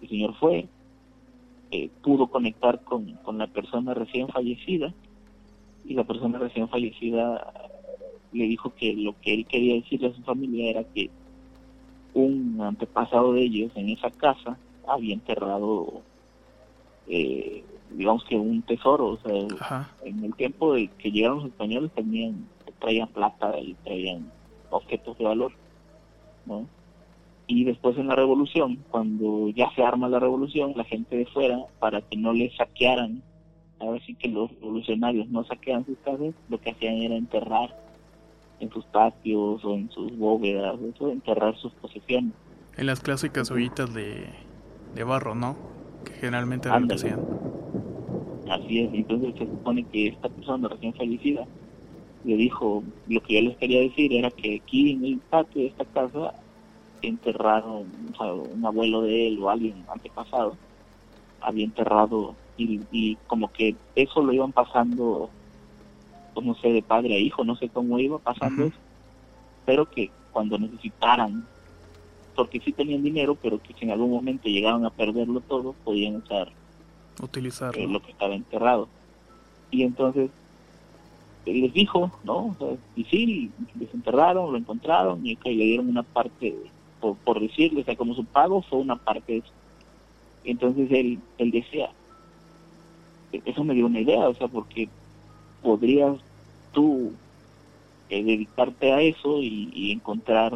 El 0.02 0.10
señor 0.10 0.36
fue, 0.36 0.68
eh, 1.72 1.90
pudo 2.04 2.28
conectar 2.28 2.84
con, 2.84 3.14
con 3.24 3.38
la 3.38 3.48
persona 3.48 3.94
recién 3.94 4.28
fallecida 4.28 4.94
y 5.86 5.94
la 5.94 6.04
persona 6.04 6.38
recién 6.38 6.70
fallecida 6.70 7.54
le 8.34 8.44
dijo 8.46 8.74
que 8.76 8.94
lo 8.94 9.20
que 9.22 9.34
él 9.34 9.46
quería 9.46 9.76
decirle 9.76 10.08
a 10.10 10.14
su 10.14 10.22
familia 10.22 10.70
era 10.70 10.84
que 10.84 11.10
un 12.14 12.60
antepasado 12.62 13.34
de 13.34 13.44
ellos 13.44 13.72
en 13.76 13.90
esa 13.90 14.12
casa 14.12 14.58
había 14.88 15.14
enterrado 15.14 16.02
eh, 17.08 17.64
digamos 17.92 18.24
que 18.26 18.36
un 18.36 18.62
tesoro, 18.64 19.08
o 19.08 19.18
sea, 19.18 19.90
en 20.04 20.24
el 20.24 20.36
tiempo 20.36 20.74
de 20.74 20.88
que 20.98 21.12
llegaron 21.12 21.40
los 21.40 21.48
españoles 21.48 21.92
tenían, 21.94 22.48
traían 22.80 23.08
plata 23.10 23.58
y 23.60 23.74
traían 23.84 24.32
objetos 24.70 25.18
de 25.18 25.24
valor, 25.24 25.52
¿no? 26.46 26.68
Y 27.48 27.64
después 27.64 27.98
en 27.98 28.08
la 28.08 28.16
revolución, 28.16 28.84
cuando 28.92 29.50
ya 29.50 29.72
se 29.74 29.82
arma 29.82 30.10
la 30.10 30.20
revolución, 30.20 30.74
la 30.76 30.84
gente 30.84 31.16
de 31.16 31.26
fuera, 31.28 31.60
para 31.80 32.02
que 32.02 32.18
no 32.18 32.34
les 32.34 32.54
saquearan, 32.58 33.24
ahora 33.80 34.02
sí 34.06 34.16
que 34.16 34.28
los 34.28 34.52
revolucionarios 34.52 35.30
no 35.30 35.46
saquean 35.46 35.86
sus 35.86 35.98
casas, 36.00 36.34
lo 36.50 36.60
que 36.60 36.72
hacían 36.72 36.96
era 36.96 37.16
enterrar 37.16 37.74
en 38.60 38.70
sus 38.72 38.84
patios 38.86 39.64
o 39.64 39.76
en 39.76 39.90
sus 39.92 40.18
bóvedas, 40.18 40.78
eso, 40.82 41.10
enterrar 41.10 41.56
sus 41.58 41.72
posesiones. 41.74 42.34
En 42.76 42.86
las 42.86 43.00
clásicas 43.00 43.50
ollitas 43.50 43.94
de, 43.94 44.28
de 44.94 45.04
barro, 45.06 45.34
¿no? 45.34 45.77
Que 46.08 46.14
generalmente 46.14 46.70
lo 46.70 46.76
hacían. 46.94 47.22
Así 48.48 48.80
es, 48.80 48.94
entonces 48.94 49.36
se 49.38 49.46
supone 49.46 49.86
que 49.86 50.08
esta 50.08 50.30
persona 50.30 50.70
recién 50.70 50.94
fallecida 50.94 51.46
le 52.24 52.36
dijo, 52.38 52.84
lo 53.08 53.22
que 53.22 53.36
yo 53.36 53.42
les 53.42 53.58
quería 53.58 53.82
decir 53.82 54.14
era 54.14 54.32
que 54.32 54.62
aquí 54.64 54.92
en 54.92 55.06
el 55.06 55.20
patio 55.30 55.62
de 55.62 55.68
esta 55.68 55.86
casa 55.86 56.34
enterraron, 57.02 57.92
un 58.20 58.66
abuelo 58.66 59.02
de 59.02 59.28
él 59.28 59.40
o 59.42 59.50
alguien 59.50 59.86
antepasado 59.90 60.58
había 61.42 61.66
enterrado 61.66 62.36
y, 62.58 63.16
como 63.28 63.52
que 63.52 63.76
eso 63.96 64.24
lo 64.24 64.34
iban 64.34 64.52
pasando, 64.52 65.30
pues 66.34 66.46
no 66.46 66.56
sé, 66.56 66.70
de 66.70 66.82
padre 66.82 67.16
a 67.16 67.20
hijo, 67.20 67.44
no 67.44 67.56
sé 67.56 67.70
cómo 67.70 68.00
iba 68.00 68.18
pasando 68.18 68.66
eso, 68.66 68.78
pero 69.66 69.90
que 69.90 70.10
cuando 70.32 70.58
necesitaran, 70.58 71.46
porque 72.38 72.60
sí 72.60 72.72
tenían 72.72 73.04
dinero, 73.04 73.36
pero 73.36 73.60
que 73.62 73.74
si 73.74 73.86
en 73.86 73.92
algún 73.92 74.12
momento 74.12 74.48
llegaron 74.48 74.86
a 74.86 74.92
perderlo 74.92 75.42
todo, 75.42 75.74
podían 75.84 76.18
usar 76.18 76.50
utilizar 77.20 77.76
lo 77.76 78.00
que 78.00 78.12
estaba 78.12 78.36
enterrado. 78.36 78.88
Y 79.72 79.82
entonces 79.82 80.30
les 81.46 81.74
dijo, 81.74 82.12
¿no? 82.24 82.56
y 82.96 83.04
sí, 83.06 83.52
desenterraron, 83.74 84.52
lo 84.52 84.58
encontraron 84.58 85.26
y 85.26 85.36
le 85.44 85.52
dieron 85.52 85.90
una 85.90 86.04
parte, 86.04 86.56
por, 87.00 87.16
por 87.18 87.40
decirle, 87.40 87.82
o 87.82 87.86
sea, 87.86 87.96
como 87.96 88.14
su 88.14 88.24
pago 88.24 88.62
fue 88.62 88.80
una 88.80 88.98
parte 88.98 89.34
de 89.34 89.38
eso. 89.40 89.52
Entonces 90.44 90.92
él, 90.92 91.20
él 91.40 91.52
decía, 91.52 91.90
eso 93.32 93.64
me 93.64 93.74
dio 93.74 93.88
una 93.88 94.00
idea, 94.00 94.30
o 94.30 94.36
sea, 94.36 94.48
porque 94.48 94.88
podrías 95.64 96.18
tú 96.72 97.14
eh, 98.10 98.24
dedicarte 98.24 98.94
a 98.94 99.02
eso 99.02 99.42
y, 99.42 99.72
y, 99.74 99.92
encontrar 99.92 100.54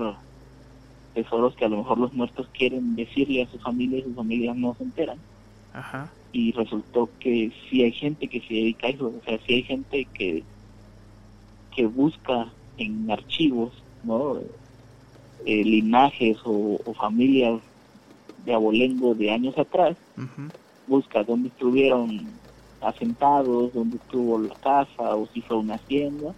tesoros 1.13 1.55
que 1.55 1.65
a 1.65 1.69
lo 1.69 1.77
mejor 1.77 1.97
los 1.97 2.13
muertos 2.13 2.47
quieren 2.53 2.95
decirle 2.95 3.43
a 3.43 3.47
su 3.47 3.59
familia 3.59 3.99
y 3.99 4.03
sus 4.03 4.15
familias 4.15 4.55
no 4.55 4.75
se 4.75 4.83
enteran. 4.83 5.17
Ajá 5.73 6.11
y 6.33 6.51
resultó 6.53 7.09
que 7.19 7.51
si 7.69 7.83
hay 7.83 7.91
gente 7.91 8.27
que 8.27 8.39
se 8.41 8.53
dedica 8.53 8.87
a 8.87 8.91
eso, 8.91 9.07
o 9.07 9.25
sea, 9.25 9.37
si 9.45 9.53
hay 9.55 9.63
gente 9.63 10.07
que, 10.13 10.43
que 11.75 11.85
busca 11.85 12.47
en 12.77 13.09
archivos, 13.11 13.71
¿no? 14.03 14.39
Eh, 15.45 15.63
linajes 15.63 16.37
o, 16.45 16.79
familias 16.93 17.59
de 18.45 18.53
abolengo 18.53 19.13
de 19.13 19.31
años 19.31 19.57
atrás, 19.57 19.97
busca 20.87 21.23
dónde 21.23 21.49
estuvieron 21.49 22.27
asentados, 22.79 23.73
dónde 23.73 23.97
estuvo 23.97 24.39
la 24.39 24.55
casa 24.55 25.15
o 25.15 25.27
si 25.33 25.41
fue 25.41 25.57
una 25.57 25.75
hacienda 25.75 26.33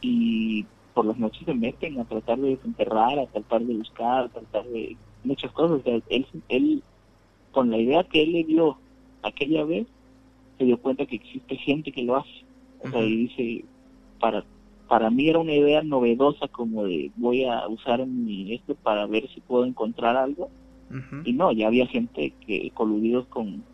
y 0.00 0.66
por 0.92 1.06
las 1.06 1.18
noches 1.18 1.42
se 1.44 1.54
meten 1.54 1.98
a 2.00 2.04
tratar 2.04 2.38
de 2.38 2.50
desenterrar, 2.50 3.18
a 3.18 3.26
tratar 3.26 3.62
de 3.62 3.74
buscar, 3.74 4.24
a 4.24 4.28
tratar 4.28 4.64
de 4.66 4.96
muchas 5.24 5.50
cosas. 5.52 5.80
él, 5.84 6.26
él, 6.48 6.82
con 7.50 7.70
la 7.70 7.78
idea 7.78 8.04
que 8.04 8.22
él 8.22 8.32
le 8.32 8.44
dio 8.44 8.78
aquella 9.22 9.64
vez, 9.64 9.86
se 10.58 10.64
dio 10.64 10.78
cuenta 10.78 11.06
que 11.06 11.16
existe 11.16 11.56
gente 11.56 11.92
que 11.92 12.02
lo 12.02 12.16
hace. 12.16 12.44
O 12.84 12.90
sea, 12.90 13.00
y 13.02 13.16
dice, 13.28 13.64
para, 14.18 14.44
para 14.88 15.10
mí 15.10 15.28
era 15.28 15.38
una 15.38 15.54
idea 15.54 15.82
novedosa 15.82 16.48
como 16.48 16.84
de 16.84 17.10
voy 17.16 17.44
a 17.44 17.66
usar 17.68 18.04
mi 18.06 18.54
esto 18.54 18.74
para 18.74 19.06
ver 19.06 19.28
si 19.28 19.40
puedo 19.40 19.64
encontrar 19.64 20.16
algo. 20.16 20.50
Y 21.24 21.32
no, 21.32 21.52
ya 21.52 21.68
había 21.68 21.86
gente 21.86 22.34
que 22.46 22.70
coludidos 22.74 23.26
con, 23.28 23.64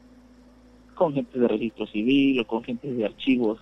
con 0.95 1.15
gente 1.15 1.37
de 1.37 1.49
registro 1.49 1.85
civil 1.89 2.39
o 2.39 2.47
con 2.47 2.63
gente 2.63 2.93
de 2.93 3.05
archivos 3.05 3.59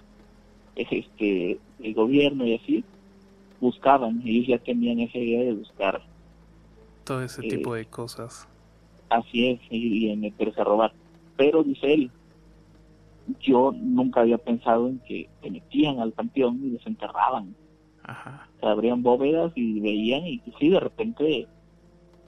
este 0.77 1.59
el 1.83 1.95
gobierno 1.95 2.47
y 2.47 2.55
así 2.55 2.85
buscaban 3.61 4.23
ellos 4.25 4.47
ya 4.49 4.59
tenían 4.59 5.01
esa 5.01 5.19
idea 5.19 5.45
de 5.45 5.53
buscar 5.55 6.03
todo 7.05 7.23
ese 7.23 7.47
eh, 7.47 7.49
tipo 7.49 7.75
de 7.75 7.87
cosas. 7.87 8.49
así 9.09 9.49
es 9.49 9.61
y, 9.71 10.11
en 10.11 10.21
meterse 10.21 10.61
a 10.61 10.65
robar. 10.65 10.93
Pero 11.37 11.63
dice 11.63 11.95
él 11.95 12.11
yo 13.41 13.73
nunca 13.77 14.21
había 14.21 14.39
pensado 14.39 14.89
en 14.89 15.01
que 15.01 15.29
se 15.43 15.51
metían 15.51 16.01
al 16.01 16.13
panteón 16.13 16.61
y 16.63 16.71
desenterraban. 16.71 17.55
Ajá. 18.09 18.49
se 18.61 18.67
abrían 18.67 19.03
bóvedas 19.03 19.51
y 19.57 19.81
veían 19.81 20.25
y 20.29 20.41
sí 20.61 20.69
de 20.69 20.79
repente 20.79 21.49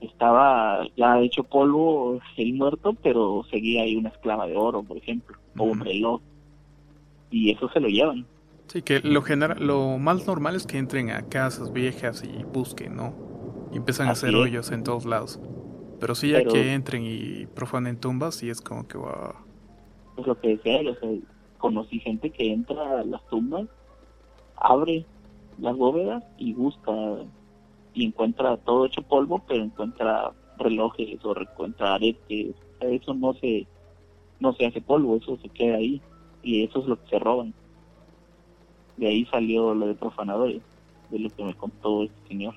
estaba 0.00 0.84
ya 0.96 1.20
hecho 1.20 1.44
polvo 1.44 2.18
el 2.36 2.54
muerto 2.54 2.94
pero 3.00 3.44
seguía 3.48 3.82
ahí 3.82 3.94
una 3.94 4.08
esclava 4.08 4.48
de 4.48 4.56
oro 4.56 4.82
por 4.82 4.96
ejemplo 4.96 5.36
o 5.56 5.62
un 5.62 5.78
reloj 5.78 6.20
y 7.30 7.52
eso 7.52 7.68
se 7.68 7.78
lo 7.78 7.86
llevan 7.86 8.26
Sí, 8.68 8.82
que 8.82 9.00
lo, 9.00 9.22
general, 9.22 9.56
lo 9.66 9.98
más 9.98 10.26
normal 10.26 10.54
es 10.54 10.66
que 10.66 10.78
entren 10.78 11.10
a 11.10 11.22
casas 11.28 11.72
viejas 11.72 12.22
y 12.22 12.44
busquen, 12.44 12.96
¿no? 12.96 13.18
Y 13.70 13.78
empiezan 13.78 14.08
a 14.08 14.12
hacer 14.12 14.36
hoyos 14.36 14.70
en 14.72 14.82
todos 14.82 15.06
lados. 15.06 15.40
Pero 15.98 16.14
sí, 16.14 16.30
ya 16.30 16.42
que 16.42 16.74
entren 16.74 17.02
y 17.04 17.46
profanen 17.48 17.98
tumbas, 17.98 18.42
y 18.42 18.50
es 18.50 18.60
como 18.60 18.86
que 18.86 18.98
va. 18.98 19.48
Es 20.16 20.26
lo 20.26 20.38
que 20.38 20.48
decía 20.48 20.80
o 20.90 20.94
sea, 20.96 21.10
conocí 21.58 22.00
gente 22.00 22.30
que 22.30 22.52
entra 22.52 23.00
a 23.00 23.04
las 23.04 23.24
tumbas, 23.26 23.68
abre 24.56 25.08
las 25.56 25.76
bóvedas 25.76 26.24
y 26.36 26.54
busca 26.54 26.92
y 27.92 28.06
encuentra 28.06 28.56
todo 28.58 28.86
hecho 28.86 29.02
polvo, 29.02 29.44
pero 29.46 29.64
encuentra 29.64 30.34
relojes 30.56 31.24
o 31.24 31.38
encuentra 31.40 31.94
aretes. 31.94 32.56
Eso 32.80 33.14
no 33.14 33.34
se, 33.34 33.68
no 34.40 34.54
se 34.54 34.66
hace 34.66 34.82
polvo, 34.82 35.16
eso 35.16 35.38
se 35.38 35.50
queda 35.50 35.76
ahí. 35.78 36.04
Y 36.42 36.64
eso 36.64 36.80
es 36.80 36.86
lo 36.86 36.98
que 37.00 37.08
se 37.10 37.18
roban 37.18 37.54
de 38.98 39.06
ahí 39.06 39.24
salió 39.26 39.74
lo 39.74 39.86
de 39.86 39.94
profanadores, 39.94 40.60
de 41.10 41.18
lo 41.18 41.30
que 41.30 41.44
me 41.44 41.54
contó 41.54 42.02
este 42.02 42.28
señor. 42.28 42.54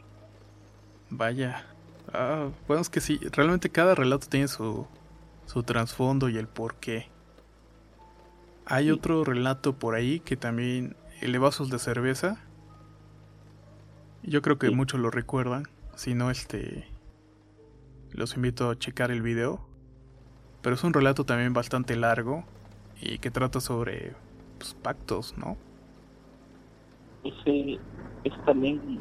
Vaya. 1.09 1.65
Ah, 2.13 2.49
bueno, 2.67 2.81
es 2.81 2.89
que 2.89 2.99
sí, 2.99 3.19
realmente 3.31 3.69
cada 3.69 3.95
relato 3.95 4.27
tiene 4.27 4.47
su, 4.47 4.87
su 5.45 5.63
trasfondo 5.63 6.29
y 6.29 6.37
el 6.37 6.47
porqué. 6.47 7.07
Hay 8.65 8.89
otro 8.89 9.23
relato 9.23 9.73
por 9.73 9.95
ahí 9.95 10.19
que 10.19 10.37
también, 10.37 10.95
el 11.21 11.31
de 11.31 11.37
vasos 11.39 11.69
de 11.69 11.79
cerveza. 11.79 12.43
Yo 14.23 14.41
creo 14.41 14.57
que 14.57 14.69
muchos 14.69 14.99
lo 14.99 15.11
recuerdan. 15.11 15.67
Si 15.95 16.13
no, 16.13 16.31
este. 16.31 16.87
Los 18.11 18.35
invito 18.35 18.69
a 18.69 18.77
checar 18.77 19.11
el 19.11 19.21
video. 19.21 19.65
Pero 20.61 20.75
es 20.75 20.83
un 20.83 20.93
relato 20.93 21.25
también 21.25 21.53
bastante 21.53 21.95
largo 21.95 22.43
y 23.01 23.17
que 23.17 23.31
trata 23.31 23.59
sobre 23.59 24.13
pues, 24.59 24.75
pactos, 24.75 25.35
¿no? 25.37 25.57
Ese, 27.23 27.79
ese 28.23 28.35
también 28.45 28.99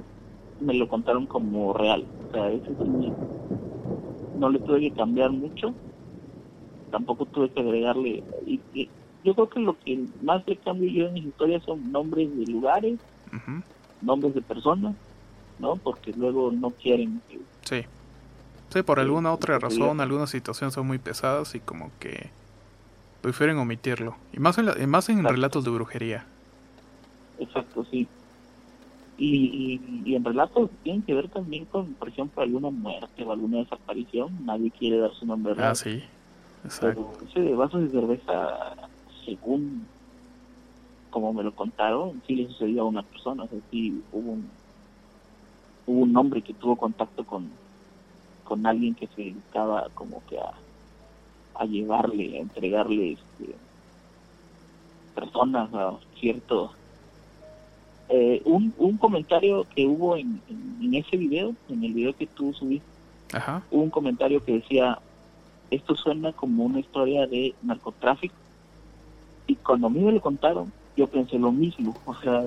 me 0.60 0.74
lo 0.74 0.88
contaron 0.88 1.26
como 1.26 1.72
real. 1.72 2.04
O 2.28 2.32
sea, 2.32 2.50
ese 2.50 2.66
sí, 2.66 3.12
no 4.38 4.48
le 4.48 4.58
tuve 4.60 4.80
que 4.80 4.92
cambiar 4.92 5.30
mucho, 5.30 5.74
tampoco 6.90 7.26
tuve 7.26 7.50
que 7.50 7.60
agregarle. 7.60 8.22
Y, 8.46 8.88
yo 9.22 9.34
creo 9.34 9.50
que 9.50 9.60
lo 9.60 9.78
que 9.78 10.06
más 10.22 10.42
le 10.46 10.56
cambio 10.56 10.90
yo 10.90 11.06
en 11.06 11.12
mis 11.12 11.26
historias 11.26 11.62
son 11.64 11.92
nombres 11.92 12.34
de 12.38 12.46
lugares, 12.46 12.98
nombres 14.00 14.34
de 14.34 14.40
personas, 14.40 14.96
¿no? 15.58 15.76
Porque 15.76 16.12
luego 16.12 16.50
no 16.50 16.70
quieren. 16.70 17.20
Que, 17.28 17.38
sí. 17.62 17.86
Sí, 18.70 18.82
por 18.82 19.00
alguna 19.00 19.32
otra 19.32 19.58
razón, 19.58 20.00
algunas 20.00 20.30
situaciones 20.30 20.74
son 20.74 20.86
muy 20.86 20.98
pesadas 20.98 21.54
y 21.54 21.60
como 21.60 21.90
que 21.98 22.30
prefieren 23.20 23.58
omitirlo. 23.58 24.16
Y 24.32 24.38
más 24.38 24.56
en, 24.58 24.88
más 24.88 25.08
en 25.08 25.24
relatos 25.24 25.64
de 25.64 25.70
brujería. 25.70 26.26
Exacto, 27.40 27.84
sí. 27.90 28.06
Y, 29.18 29.80
y, 30.06 30.14
en 30.14 30.24
relatos 30.24 30.70
tienen 30.82 31.02
que 31.02 31.14
ver 31.14 31.28
también 31.28 31.66
con, 31.66 31.92
por 31.94 32.08
ejemplo, 32.08 32.42
alguna 32.42 32.70
muerte 32.70 33.22
o 33.22 33.32
alguna 33.32 33.58
desaparición. 33.58 34.46
Nadie 34.46 34.70
quiere 34.70 34.98
dar 34.98 35.12
su 35.12 35.26
nombre. 35.26 35.54
Ah, 35.58 35.74
sí. 35.74 36.02
Exacto. 36.64 37.10
Pero 37.18 37.28
ese 37.28 37.40
de 37.40 37.54
vasos 37.54 37.82
de 37.82 37.90
cerveza, 37.90 38.76
según 39.26 39.86
como 41.10 41.32
me 41.32 41.42
lo 41.42 41.54
contaron, 41.54 42.22
sí 42.26 42.36
le 42.36 42.46
sucedió 42.46 42.82
a 42.82 42.86
una 42.86 43.02
persona. 43.02 43.44
O 43.44 43.48
sea, 43.48 43.58
sí 43.70 44.02
hubo 44.12 44.32
un, 44.32 44.48
hubo 45.86 46.00
un 46.00 46.16
hombre 46.16 46.40
que 46.40 46.54
tuvo 46.54 46.76
contacto 46.76 47.24
con, 47.24 47.50
con 48.44 48.66
alguien 48.66 48.94
que 48.94 49.06
se 49.08 49.22
dedicaba 49.22 49.88
como 49.94 50.22
que 50.28 50.38
a, 50.38 50.52
a 51.56 51.64
llevarle, 51.66 52.38
a 52.38 52.40
entregarle 52.40 53.12
este, 53.12 53.54
personas 55.14 55.68
a 55.74 55.98
ciertos 56.18 56.70
eh, 58.12 58.42
un, 58.44 58.74
un 58.76 58.96
comentario 58.96 59.64
que 59.72 59.86
hubo 59.86 60.16
en, 60.16 60.42
en, 60.48 60.94
ese 60.94 61.16
video, 61.16 61.54
en 61.68 61.84
el 61.84 61.94
video 61.94 62.12
que 62.16 62.26
tú 62.26 62.52
subiste, 62.52 62.84
hubo 63.70 63.82
un 63.82 63.90
comentario 63.90 64.44
que 64.44 64.54
decía, 64.54 64.98
esto 65.70 65.94
suena 65.94 66.32
como 66.32 66.64
una 66.64 66.80
historia 66.80 67.28
de 67.28 67.54
narcotráfico. 67.62 68.34
Y 69.46 69.54
cuando 69.54 69.86
a 69.86 69.90
mí 69.90 70.00
me 70.00 70.10
lo 70.10 70.20
contaron, 70.20 70.72
yo 70.96 71.06
pensé 71.06 71.38
lo 71.38 71.52
mismo. 71.52 71.96
O 72.04 72.14
sea, 72.16 72.42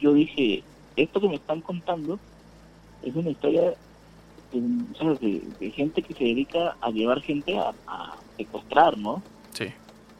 yo 0.00 0.12
dije, 0.12 0.62
esto 0.96 1.18
que 1.18 1.28
me 1.28 1.36
están 1.36 1.62
contando 1.62 2.18
es 3.02 3.16
una 3.16 3.30
historia 3.30 3.72
de, 4.52 5.42
de, 5.60 5.70
gente 5.70 6.02
que 6.02 6.12
se 6.12 6.24
dedica 6.24 6.76
a 6.82 6.90
llevar 6.90 7.22
gente 7.22 7.56
a, 7.58 7.72
a 7.86 8.16
secuestrar, 8.36 8.98
¿no? 8.98 9.22
Sí. 9.52 9.64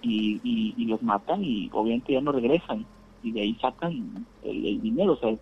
Y, 0.00 0.40
y, 0.42 0.74
y 0.78 0.86
los 0.86 1.02
matan 1.02 1.44
y 1.44 1.68
obviamente 1.72 2.14
ya 2.14 2.22
no 2.22 2.32
regresan 2.32 2.86
y 3.24 3.32
de 3.32 3.40
ahí 3.40 3.54
sacan 3.54 4.26
el, 4.44 4.80
dinero. 4.82 5.14
O 5.14 5.16
sea, 5.16 5.34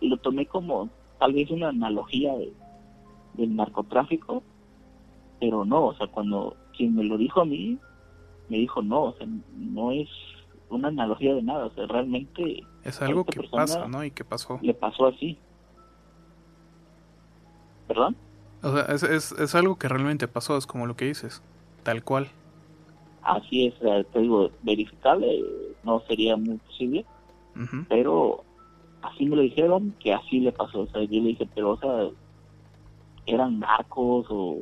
lo 0.00 0.16
tomé 0.16 0.46
como 0.46 0.88
tal 1.20 1.34
vez 1.34 1.50
una 1.50 1.68
analogía 1.68 2.32
del 3.34 3.54
narcotráfico, 3.54 4.42
pero 5.38 5.64
no, 5.64 5.86
o 5.88 5.94
sea, 5.94 6.06
cuando 6.06 6.56
quien 6.74 6.96
me 6.96 7.04
lo 7.04 7.18
dijo 7.18 7.42
a 7.42 7.44
mí, 7.44 7.78
me 8.48 8.56
dijo 8.56 8.82
no, 8.82 9.04
o 9.04 9.12
sea, 9.12 9.26
no 9.54 9.92
es 9.92 10.08
una 10.70 10.88
analogía 10.88 11.34
de 11.34 11.42
nada, 11.42 11.66
o 11.66 11.70
sea, 11.70 11.86
realmente... 11.86 12.64
Es 12.82 13.02
algo 13.02 13.24
que 13.24 13.42
pasa, 13.42 13.86
¿no? 13.86 14.02
¿Y 14.02 14.10
qué 14.10 14.24
pasó? 14.24 14.58
Le 14.62 14.72
pasó 14.72 15.06
así. 15.06 15.38
¿Perdón? 17.86 18.16
O 18.62 18.72
sea, 18.72 18.84
es, 18.86 19.02
es, 19.02 19.32
es 19.32 19.54
algo 19.54 19.76
que 19.76 19.88
realmente 19.88 20.28
pasó, 20.28 20.56
es 20.56 20.66
como 20.66 20.86
lo 20.86 20.96
que 20.96 21.04
dices, 21.04 21.42
tal 21.82 22.02
cual. 22.02 22.28
Así 23.22 23.66
es, 23.66 23.74
te 24.12 24.18
digo, 24.18 24.50
verificable 24.62 25.42
no 25.84 26.00
sería 26.08 26.36
muy 26.36 26.58
posible, 26.58 27.04
pero 27.88 28.44
así 29.02 29.26
me 29.26 29.36
lo 29.36 29.42
dijeron 29.42 29.94
que 29.98 30.12
así 30.12 30.40
le 30.40 30.52
pasó. 30.52 30.80
O 30.80 30.86
sea, 30.86 31.02
yo 31.02 31.20
le 31.20 31.28
dije, 31.30 31.48
pero, 31.54 31.72
o 31.72 31.76
sea, 31.78 32.08
eran 33.26 33.60
narcos 33.60 34.26
o, 34.30 34.60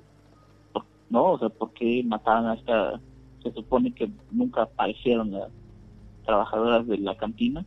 no, 1.08 1.32
o 1.32 1.38
sea, 1.38 1.48
¿por 1.48 1.72
qué 1.72 2.02
mataban 2.04 2.46
a 2.46 2.54
esta? 2.54 3.00
Se 3.42 3.52
supone 3.52 3.92
que 3.92 4.10
nunca 4.30 4.62
aparecieron 4.62 5.32
las 5.32 5.50
trabajadoras 6.24 6.86
de 6.86 6.98
la 6.98 7.16
cantina. 7.16 7.64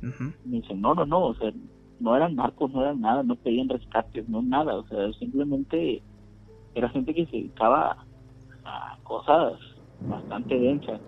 Me 0.00 0.56
dicen, 0.58 0.80
no, 0.80 0.94
no, 0.94 1.06
no, 1.06 1.26
o 1.26 1.34
sea, 1.34 1.52
no 2.00 2.16
eran 2.16 2.34
narcos, 2.34 2.72
no 2.72 2.82
eran 2.82 3.00
nada, 3.00 3.22
no 3.22 3.36
pedían 3.36 3.68
rescates, 3.68 4.28
no 4.28 4.42
nada, 4.42 4.74
o 4.74 4.86
sea, 4.88 5.12
simplemente 5.12 6.02
era 6.74 6.88
gente 6.88 7.14
que 7.14 7.26
se 7.26 7.36
dedicaba 7.36 8.04
a 8.64 8.98
cosas 9.04 9.54
bastante 10.08 10.58
densas 10.58 11.00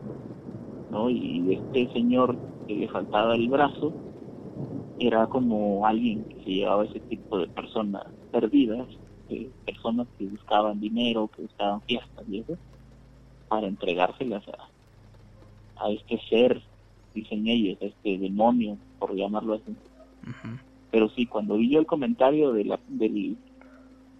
y 1.11 1.53
este 1.55 1.93
señor 1.93 2.37
que 2.67 2.75
le 2.75 2.89
faltaba 2.89 3.35
el 3.35 3.49
brazo 3.49 3.93
era 4.99 5.27
como 5.27 5.87
alguien 5.87 6.25
que 6.25 6.41
se 6.45 6.51
llevaba 6.51 6.85
ese 6.85 7.01
tipo 7.01 7.39
de 7.39 7.49
personas 7.49 8.05
perdidas, 8.31 8.87
personas 9.65 10.07
que 10.19 10.27
buscaban 10.27 10.81
dinero, 10.81 11.29
que 11.35 11.43
buscaban 11.43 11.83
fiestas 11.83 12.25
y 12.29 12.41
eso, 12.41 12.57
para 13.49 13.67
entregárselas 13.67 14.45
a, 14.49 15.85
a 15.85 15.91
este 15.91 16.21
ser, 16.29 16.63
dicen 17.15 17.47
ellos, 17.49 17.79
a 17.83 17.87
este 17.87 18.19
demonio, 18.19 18.79
por 18.99 19.15
llamarlo 19.15 19.55
así. 19.55 19.77
Pero 20.91 21.09
sí, 21.11 21.27
cuando 21.27 21.57
vi 21.57 21.71
yo 21.71 21.81
el 21.81 21.87
comentario 21.87 22.53
de 22.53 22.65
la, 22.65 22.81
del, 22.87 23.37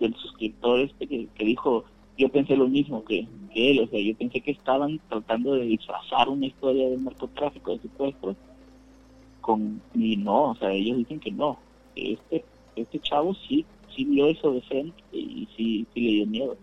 del 0.01 0.15
suscriptor 0.17 0.81
este 0.81 1.07
que, 1.07 1.45
dijo, 1.45 1.85
yo 2.17 2.29
pensé 2.29 2.57
lo 2.57 2.69
mismo 2.69 3.05
que, 3.05 3.27
él, 3.55 3.81
o 3.81 3.87
sea, 3.89 4.01
yo 4.01 4.17
pensé 4.17 4.41
que 4.41 4.51
estaban 4.51 5.01
tratando 5.09 5.55
de 5.55 5.63
disfrazar 5.65 6.29
una 6.29 6.47
historia 6.47 6.89
del 6.89 7.05
narcotráfico, 7.05 7.73
de 7.73 7.83
supuesto, 7.83 8.37
con, 9.41 9.81
y 9.95 10.17
no, 10.17 10.51
o 10.51 10.55
sea, 10.57 10.73
ellos 10.73 10.99
dicen 10.99 11.21
que 11.21 11.31
no, 11.31 11.59
este, 11.95 12.45
este 12.77 12.99
chavo 13.01 13.35
sí, 13.35 13.65
sí 13.95 14.05
vio 14.05 14.27
eso 14.27 14.53
de 14.53 14.63
frente 14.63 15.03
y 15.13 15.49
sí, 15.57 15.87
sí 15.95 16.01
le 16.01 16.11
dio 16.13 16.27
miedo. 16.27 16.57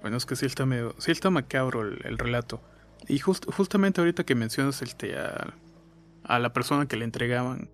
Bueno, 0.00 0.16
es 0.16 0.26
que 0.26 0.36
sí 0.36 0.46
está 0.46 0.66
medio, 0.66 0.94
sí 0.98 1.10
está 1.10 1.30
macabro 1.30 1.82
el, 1.82 2.18
relato. 2.18 2.60
Y 3.08 3.18
justamente 3.18 4.00
ahorita 4.00 4.24
que 4.24 4.34
mencionas 4.34 4.82
este, 4.82 5.16
a, 5.16 5.54
a 6.24 6.38
la 6.38 6.52
persona 6.52 6.86
que 6.86 6.96
le 6.96 7.04
entregaban 7.04 7.68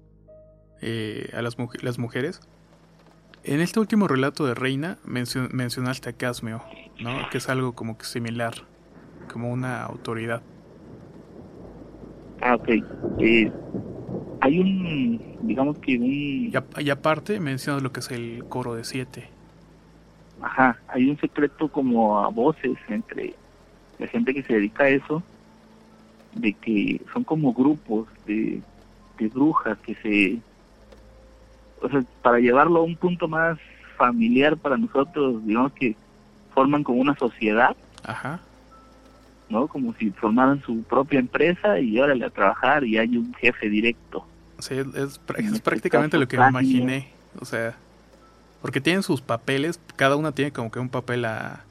eh, 0.81 1.31
a 1.35 1.43
las, 1.43 1.57
las, 1.83 1.99
mujeres, 1.99 2.41
en 3.45 3.61
este 3.61 3.81
último 3.81 4.09
relato 4.09 4.47
de 4.47 4.55
Reina 4.55 4.99
mencionaste 5.05 6.11
a 6.11 6.13
Casmeo, 6.13 6.63
¿no? 7.01 7.29
Que 7.31 7.39
es 7.39 7.49
algo 7.49 7.73
como 7.75 7.97
que 7.97 8.05
similar, 8.05 8.55
como 9.33 9.51
una 9.51 9.83
autoridad. 9.83 10.43
Ah, 12.41 12.55
ok. 12.55 12.69
Eh, 13.19 13.53
hay 14.41 14.59
un, 14.59 15.37
digamos 15.43 15.79
que 15.79 15.99
un... 15.99 16.05
Y, 16.05 16.91
aparte 16.91 17.39
mencionas 17.41 17.83
lo 17.83 17.93
que 17.93 18.01
es 18.01 18.11
el 18.11 18.45
coro 18.49 18.75
de 18.75 18.85
siete. 18.85 19.29
Ajá, 20.41 20.79
hay 20.89 21.11
un 21.11 21.19
secreto 21.19 21.69
como 21.69 22.19
a 22.19 22.29
voces 22.29 22.79
entre 22.89 23.35
la 23.99 24.07
gente 24.07 24.33
que 24.33 24.43
se 24.43 24.55
dedica 24.55 24.85
a 24.85 24.89
eso, 24.89 25.23
de 26.35 26.55
que 26.55 27.01
son 27.13 27.25
como 27.25 27.53
grupos 27.53 28.09
de, 28.27 28.63
brujas 29.35 29.79
que 29.81 29.95
se... 29.97 30.39
O 31.81 31.89
sea, 31.89 32.03
para 32.23 32.39
llevarlo 32.39 32.81
a 32.81 32.83
un 32.83 32.97
punto 32.97 33.29
más 33.29 33.59
familiar 33.97 34.57
para 34.57 34.77
nosotros, 34.77 35.45
digamos 35.47 35.73
que 35.73 35.97
forman 36.55 36.85
como 36.85 37.01
una 37.01 37.15
sociedad. 37.17 37.77
Ajá. 38.05 38.41
¿no? 39.51 39.67
Como 39.67 39.93
si 39.95 40.11
formaran 40.11 40.63
su 40.63 40.83
propia 40.85 41.19
empresa 41.19 41.79
y 41.79 41.99
órale 41.99 42.25
a 42.25 42.31
trabajar 42.31 42.85
y 42.85 42.97
hay 42.97 43.17
un 43.17 43.35
jefe 43.35 43.69
directo. 43.69 44.25
Sí, 44.61 44.75
es, 44.75 44.87
es 44.95 45.21
este 45.37 45.61
prácticamente 45.61 46.19
lo 46.19 46.29
que 46.29 46.39
me 46.39 46.49
imaginé. 46.49 47.09
O 47.41 47.45
sea, 47.45 47.75
porque 48.63 48.81
tienen 48.81 49.03
sus 49.03 49.21
papeles, 49.21 49.81
cada 49.97 50.17
una 50.17 50.33
tiene 50.33 50.53
como 50.53 50.71
que 50.71 50.79
un 50.79 50.89
papel 50.89 51.25
a, 51.25 51.65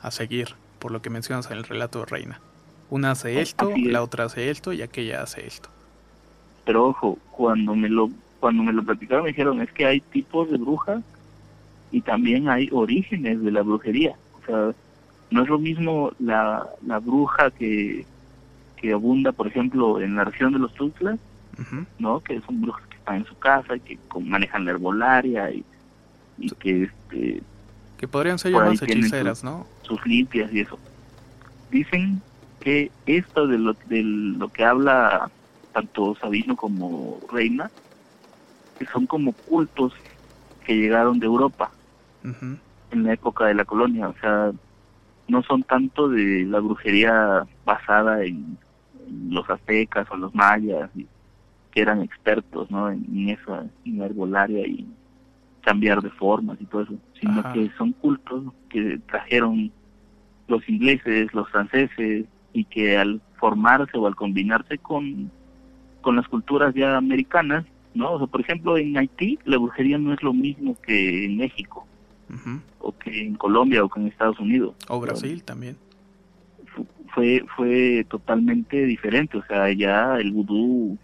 a 0.00 0.10
seguir, 0.10 0.54
por 0.78 0.92
lo 0.92 1.02
que 1.02 1.10
mencionas 1.10 1.50
en 1.50 1.58
el 1.58 1.64
relato 1.64 2.00
de 2.00 2.06
Reina. 2.06 2.40
Una 2.88 3.10
hace 3.10 3.40
esto, 3.40 3.72
la 3.76 4.02
otra 4.02 4.24
hace 4.24 4.50
esto 4.50 4.72
y 4.72 4.82
aquella 4.82 5.22
hace 5.22 5.46
esto. 5.46 5.68
Pero 6.64 6.86
ojo, 6.86 7.18
cuando 7.32 7.74
me 7.74 7.88
lo 7.88 8.10
cuando 8.46 8.62
me 8.62 8.72
lo 8.72 8.84
platicaron 8.84 9.24
me 9.24 9.30
dijeron 9.30 9.60
es 9.60 9.72
que 9.72 9.86
hay 9.86 10.00
tipos 10.00 10.48
de 10.48 10.56
brujas 10.56 11.02
y 11.90 12.00
también 12.00 12.48
hay 12.48 12.68
orígenes 12.70 13.42
de 13.42 13.50
la 13.50 13.62
brujería. 13.62 14.14
O 14.40 14.46
sea, 14.46 14.72
no 15.32 15.42
es 15.42 15.48
lo 15.48 15.58
mismo 15.58 16.12
la, 16.20 16.64
la 16.86 17.00
bruja 17.00 17.50
que, 17.50 18.06
que 18.76 18.92
abunda, 18.92 19.32
por 19.32 19.48
ejemplo, 19.48 20.00
en 20.00 20.14
la 20.14 20.22
región 20.22 20.52
de 20.52 20.60
los 20.60 20.72
Tuxtlas, 20.74 21.18
¿no? 21.98 22.20
Que 22.20 22.40
son 22.42 22.60
brujas 22.60 22.86
que 22.86 22.98
están 22.98 23.16
en 23.16 23.24
su 23.24 23.36
casa 23.36 23.74
y 23.74 23.80
que 23.80 23.98
manejan 24.20 24.64
la 24.64 24.70
herbolaria 24.70 25.50
y, 25.50 25.64
y 26.38 26.50
que 26.50 26.84
este 26.84 27.42
que 27.98 28.06
podrían 28.06 28.38
ser 28.38 28.52
llamadas 28.52 28.80
hechiceras, 28.80 29.42
¿no? 29.42 29.66
Sus 29.82 30.06
limpias 30.06 30.52
y 30.52 30.60
eso. 30.60 30.78
Dicen 31.72 32.22
que 32.60 32.92
esto 33.06 33.48
de 33.48 33.58
lo, 33.58 33.72
de 33.88 34.04
lo 34.04 34.48
que 34.50 34.64
habla 34.64 35.32
tanto 35.72 36.14
Sabino 36.20 36.54
como 36.54 37.18
Reina, 37.32 37.72
que 38.78 38.86
son 38.86 39.06
como 39.06 39.32
cultos 39.32 39.92
que 40.64 40.76
llegaron 40.76 41.18
de 41.18 41.26
Europa 41.26 41.70
en 42.24 43.04
la 43.04 43.12
época 43.12 43.46
de 43.46 43.54
la 43.54 43.64
colonia, 43.64 44.08
o 44.08 44.14
sea, 44.20 44.50
no 45.28 45.42
son 45.42 45.62
tanto 45.62 46.08
de 46.08 46.44
la 46.44 46.60
brujería 46.60 47.46
basada 47.64 48.24
en, 48.24 48.58
los 49.28 49.48
aztecas 49.48 50.08
o 50.10 50.16
los 50.16 50.34
mayas, 50.34 50.90
que 51.70 51.80
eran 51.80 52.02
expertos 52.02 52.68
¿no? 52.72 52.90
en, 52.90 53.28
eso, 53.28 53.64
en 53.84 53.98
la 53.98 54.06
herbolaria 54.06 54.66
y 54.66 54.84
cambiar 55.62 56.02
de 56.02 56.10
formas 56.10 56.58
y 56.60 56.64
todo 56.64 56.82
eso, 56.82 56.94
sino 57.20 57.52
que 57.52 57.70
son 57.78 57.92
cultos 57.92 58.52
que 58.68 58.98
trajeron 59.06 59.70
los 60.48 60.68
ingleses, 60.68 61.32
los 61.34 61.48
franceses, 61.50 62.24
y 62.52 62.64
que 62.64 62.96
al 62.96 63.20
formarse 63.38 63.98
o 63.98 64.06
al 64.06 64.16
combinarse 64.16 64.78
con, 64.78 65.30
con 66.00 66.16
las 66.16 66.26
culturas 66.26 66.74
ya 66.74 66.96
americanas, 66.96 67.64
¿no? 67.96 68.12
O 68.12 68.18
sea, 68.18 68.26
por 68.26 68.40
ejemplo, 68.40 68.76
en 68.76 68.96
Haití 68.96 69.38
la 69.44 69.58
brujería 69.58 69.98
no 69.98 70.12
es 70.12 70.22
lo 70.22 70.32
mismo 70.32 70.76
que 70.82 71.24
en 71.24 71.36
México 71.36 71.86
o 72.80 72.92
que 72.96 73.26
en 73.26 73.34
Colombia 73.34 73.84
o 73.84 73.88
que 73.88 74.00
en 74.00 74.08
Estados 74.08 74.38
Unidos. 74.38 74.74
O 74.88 75.00
Brasil 75.00 75.42
también. 75.42 75.76
Fue, 77.14 77.44
fue 77.56 78.04
totalmente 78.10 78.84
diferente, 78.84 79.38
o 79.38 79.44
sea, 79.46 79.72
ya 79.72 80.16
el 80.18 80.32
vudú 80.32 80.98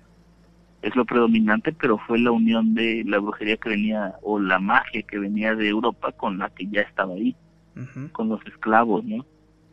es 0.83 0.95
lo 0.95 1.05
predominante, 1.07 1.73
pero 1.73 1.97
fue 1.97 2.19
la 2.19 2.33
unión 2.33 2.75
de 2.75 3.03
la 3.07 3.19
brujería 3.19 3.57
que 3.57 3.71
venía, 3.71 4.17
o 4.23 4.39
la 4.39 4.59
magia 4.59 5.03
que 5.03 5.19
venía 5.19 5.55
de 5.55 5.69
Europa 5.69 6.13
con 6.13 6.39
la 6.39 6.51
que 6.51 6.67
ya 6.67 6.83
estaba 6.83 7.15
ahí, 7.15 7.35
con 8.11 8.29
los 8.29 8.45
esclavos, 8.47 9.05
¿no? 9.05 9.25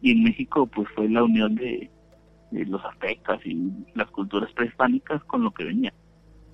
Y 0.02 0.12
en 0.12 0.24
México, 0.24 0.66
pues 0.68 0.88
fue 0.96 1.10
la 1.10 1.24
unión 1.24 1.56
de, 1.56 1.90
de 2.52 2.66
los 2.66 2.84
aztecas 2.86 3.46
y 3.46 3.72
las 3.96 4.10
culturas 4.12 4.50
prehispánicas 4.54 5.22
con 5.26 5.44
lo 5.44 5.52
que 5.52 5.66
venía. 5.66 5.94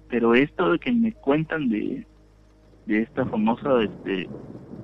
Pero 0.09 0.35
esto 0.35 0.71
de 0.71 0.79
que 0.79 0.91
me 0.91 1.11
cuentan 1.13 1.69
de, 1.69 2.05
de 2.85 3.01
esta 3.01 3.25
famosa 3.25 3.81
este, 3.83 4.29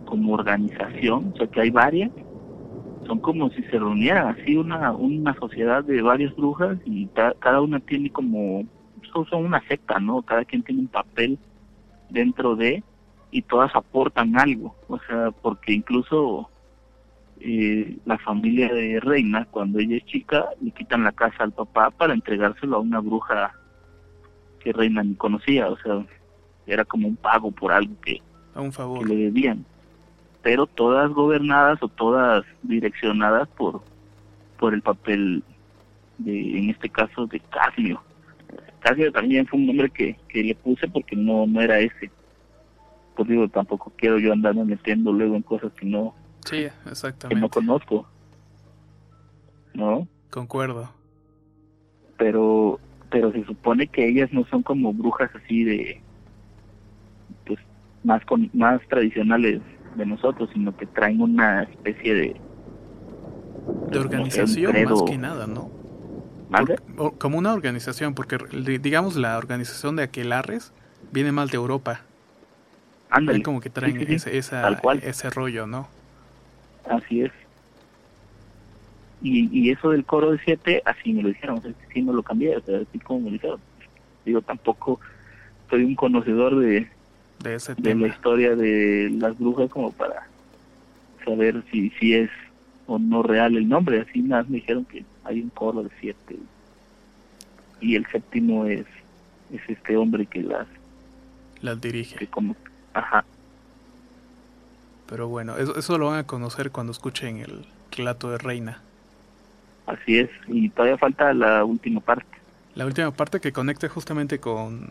como 0.06 0.34
organización, 0.34 1.32
o 1.34 1.38
sea 1.38 1.48
que 1.48 1.62
hay 1.62 1.70
varias, 1.70 2.12
son 3.08 3.20
como 3.20 3.50
si 3.52 3.64
se 3.64 3.80
reunieran 3.80 4.28
así 4.28 4.56
una, 4.56 4.92
una 4.92 5.34
sociedad 5.36 5.84
de 5.84 6.02
varias 6.02 6.36
brujas 6.36 6.78
y 6.86 7.08
cada 7.40 7.62
una 7.62 7.80
tiene 7.80 8.10
como, 8.12 8.64
son 9.30 9.46
una 9.46 9.62
secta, 9.68 10.00
¿no? 10.00 10.22
Cada 10.22 10.46
quien 10.46 10.64
tiene 10.64 10.82
un 10.82 10.88
papel 10.88 11.38
dentro 12.10 12.56
de 12.56 12.84
y 13.32 13.42
todas 13.44 13.74
aportan 13.76 14.38
algo, 14.38 14.76
o 14.88 15.00
sea, 15.00 15.32
porque 15.32 15.74
incluso 15.74 16.50
eh, 17.40 17.98
la 18.06 18.18
familia 18.20 18.72
de 18.74 19.00
Reina, 19.00 19.48
cuando 19.50 19.80
ella 19.80 19.98
es 19.98 20.06
chica, 20.06 20.46
le 20.62 20.72
quitan 20.72 21.04
la 21.04 21.12
casa 21.12 21.44
al 21.44 21.54
papá 21.54 21.90
para 21.90 22.14
entregárselo 22.14 22.78
a 22.78 22.82
una 22.82 23.00
bruja 23.00 23.56
que 24.64 24.74
Reina 24.74 25.04
ni 25.04 25.16
conocía, 25.16 25.68
o 25.68 25.78
sea, 25.78 26.06
era 26.66 26.86
como 26.86 27.08
un 27.08 27.16
pago 27.16 27.52
por 27.52 27.72
algo 27.72 27.94
que, 28.02 28.22
a 28.54 28.62
un 28.62 28.72
favor. 28.72 29.00
que 29.00 29.14
le 29.14 29.24
debían 29.26 29.66
pero 30.42 30.66
todas 30.66 31.10
gobernadas 31.12 31.82
o 31.84 31.88
todas 31.88 32.44
direccionadas 32.64 33.48
por 33.50 33.82
por 34.60 34.74
el 34.74 34.82
papel 34.82 35.44
de 36.20 36.60
en 36.60 36.70
este 36.70 36.90
caso 36.90 37.26
de 37.28 37.40
Casio. 37.40 38.02
Casio 38.80 39.12
también 39.12 39.46
fue 39.48 39.60
un 39.60 39.68
nombre 39.68 39.90
que, 39.90 40.18
que 40.28 40.44
le 40.44 40.56
puse 40.56 40.88
porque 40.88 41.16
no 41.16 41.46
no 41.48 41.62
era 41.62 41.80
ese. 41.80 42.12
Pues 43.16 43.28
digo, 43.28 43.48
tampoco 43.50 43.92
quiero 43.96 44.20
yo 44.20 44.32
andarme 44.32 44.64
metiendo 44.64 45.12
luego 45.12 45.36
en 45.36 45.42
cosas 45.42 45.72
que 45.74 45.86
no 45.86 46.16
sí, 46.46 46.68
exactamente. 46.86 47.36
que 47.36 47.42
no 47.42 47.50
conozco. 47.50 48.08
¿No? 49.74 50.08
Concuerdo. 50.30 50.90
Pero 52.18 52.80
pero 53.12 53.32
se 53.32 53.44
supone 53.46 53.88
que 53.88 54.08
ellas 54.08 54.32
no 54.32 54.46
son 54.46 54.64
como 54.64 54.94
brujas 54.94 55.30
así 55.36 55.64
de 55.64 56.02
pues 57.46 57.60
más 58.04 58.26
con 58.26 58.50
más 58.54 58.82
tradicionales 58.88 59.62
de 59.96 60.06
nosotros, 60.06 60.50
sino 60.54 60.76
que 60.76 60.88
traen 60.88 61.22
una 61.22 61.64
especie 61.64 62.16
de... 62.16 62.36
De 63.92 64.00
organización 64.00 64.74
más 64.86 65.04
que 65.04 65.18
nada, 65.18 65.46
¿no? 65.46 65.70
como 67.18 67.38
una 67.38 67.54
organización, 67.54 68.14
porque 68.14 68.38
digamos 68.82 69.16
la 69.16 69.38
organización 69.38 69.96
de 69.96 70.04
Aquelarres 70.04 70.74
viene 71.12 71.32
más 71.32 71.50
de 71.50 71.58
Europa. 71.58 72.02
Ándale. 73.10 73.44
como 73.44 73.60
que 73.62 73.70
traen 73.70 74.02
Ese, 74.02 74.38
ese 74.38 75.30
rollo, 75.30 75.68
¿no? 75.68 75.88
Así 76.90 77.22
es. 77.22 77.32
Y, 79.22 79.50
y 79.52 79.70
eso 79.70 79.92
del 79.92 80.06
coro 80.06 80.32
de 80.32 80.40
siete, 80.40 80.82
así 80.86 81.14
me 81.14 81.22
lo 81.22 81.30
dijeron, 81.30 81.62
si 81.94 82.02
no 82.02 82.14
lo 82.14 82.24
cambié, 82.24 82.58
o 82.58 82.62
sea, 82.62 82.80
así 82.80 83.00
como 83.00 83.22
me 83.22 83.26
lo 83.28 83.32
dijeron. 83.34 83.60
Digo, 84.26 84.42
tampoco 84.42 85.00
soy 85.70 85.84
un 85.84 85.96
conocedor 85.96 86.60
de, 86.60 86.88
de, 87.40 87.96
la 87.96 88.08
historia 88.08 88.56
de 88.56 89.10
las 89.12 89.38
brujas 89.38 89.70
como 89.70 89.92
para 89.92 90.28
saber 91.26 91.64
si, 91.72 91.90
si 91.92 92.14
es 92.14 92.30
o 92.88 93.00
no 93.00 93.24
real 93.24 93.56
el 93.58 93.68
nombre. 93.70 94.02
Así 94.02 94.22
nada 94.22 94.44
me 94.48 94.58
dijeron 94.58 94.86
que 94.86 95.04
hay 95.24 95.42
un 95.42 95.50
coro 95.50 95.84
de 95.84 95.90
siete 96.00 96.38
y 97.80 97.96
el 97.96 98.06
séptimo 98.08 98.66
es, 98.66 98.86
es 99.52 99.62
este 99.68 99.98
hombre 99.98 100.26
que 100.26 100.44
las 100.44 100.68
las 101.62 101.80
dirige. 101.80 102.16
Que 102.16 102.28
como, 102.28 102.56
ajá. 102.94 103.24
Pero 105.08 105.28
bueno, 105.28 105.58
eso, 105.58 105.78
eso 105.78 105.98
lo 105.98 106.08
van 106.08 106.20
a 106.20 106.24
conocer 106.28 106.72
cuando 106.72 106.92
escuchen 106.92 107.38
el 107.38 107.66
relato 107.92 108.32
de 108.32 108.38
Reina. 108.38 108.82
Así 109.86 110.20
es, 110.20 110.30
y 110.48 110.70
todavía 110.70 110.98
falta 110.98 111.34
la 111.34 111.64
última 111.66 112.00
parte. 112.02 112.26
La 112.76 112.86
última 112.86 113.12
parte 113.12 113.40
que 113.42 113.52
conecta 113.52 113.90
justamente 113.90 114.40
con 114.40 114.90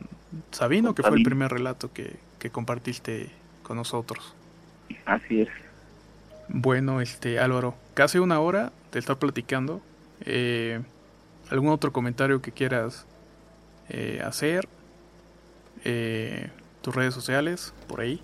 Sabino, 0.51 0.95
que 0.95 1.03
fue 1.03 1.17
el 1.17 1.23
primer 1.23 1.51
relato 1.51 1.93
que, 1.93 2.17
que 2.39 2.51
compartiste 2.51 3.31
con 3.63 3.77
nosotros. 3.77 4.35
Así 5.07 5.43
es. 5.43 5.49
Bueno, 6.49 7.01
este 7.01 7.39
Álvaro, 7.39 7.75
casi 7.95 8.19
una 8.19 8.41
hora 8.41 8.73
de 8.93 8.99
estar 8.99 9.17
platicando. 9.19 9.81
Eh, 10.25 10.81
¿Algún 11.51 11.71
otro 11.71 11.93
comentario 11.93 12.43
que 12.43 12.53
quieras 12.53 13.07
eh, 13.89 14.21
hacer? 14.25 14.69
Eh, 15.85 16.51
¿Tus 16.83 16.95
redes 16.95 17.15
sociales? 17.15 17.73
Por 17.87 18.01
ahí. 18.01 18.21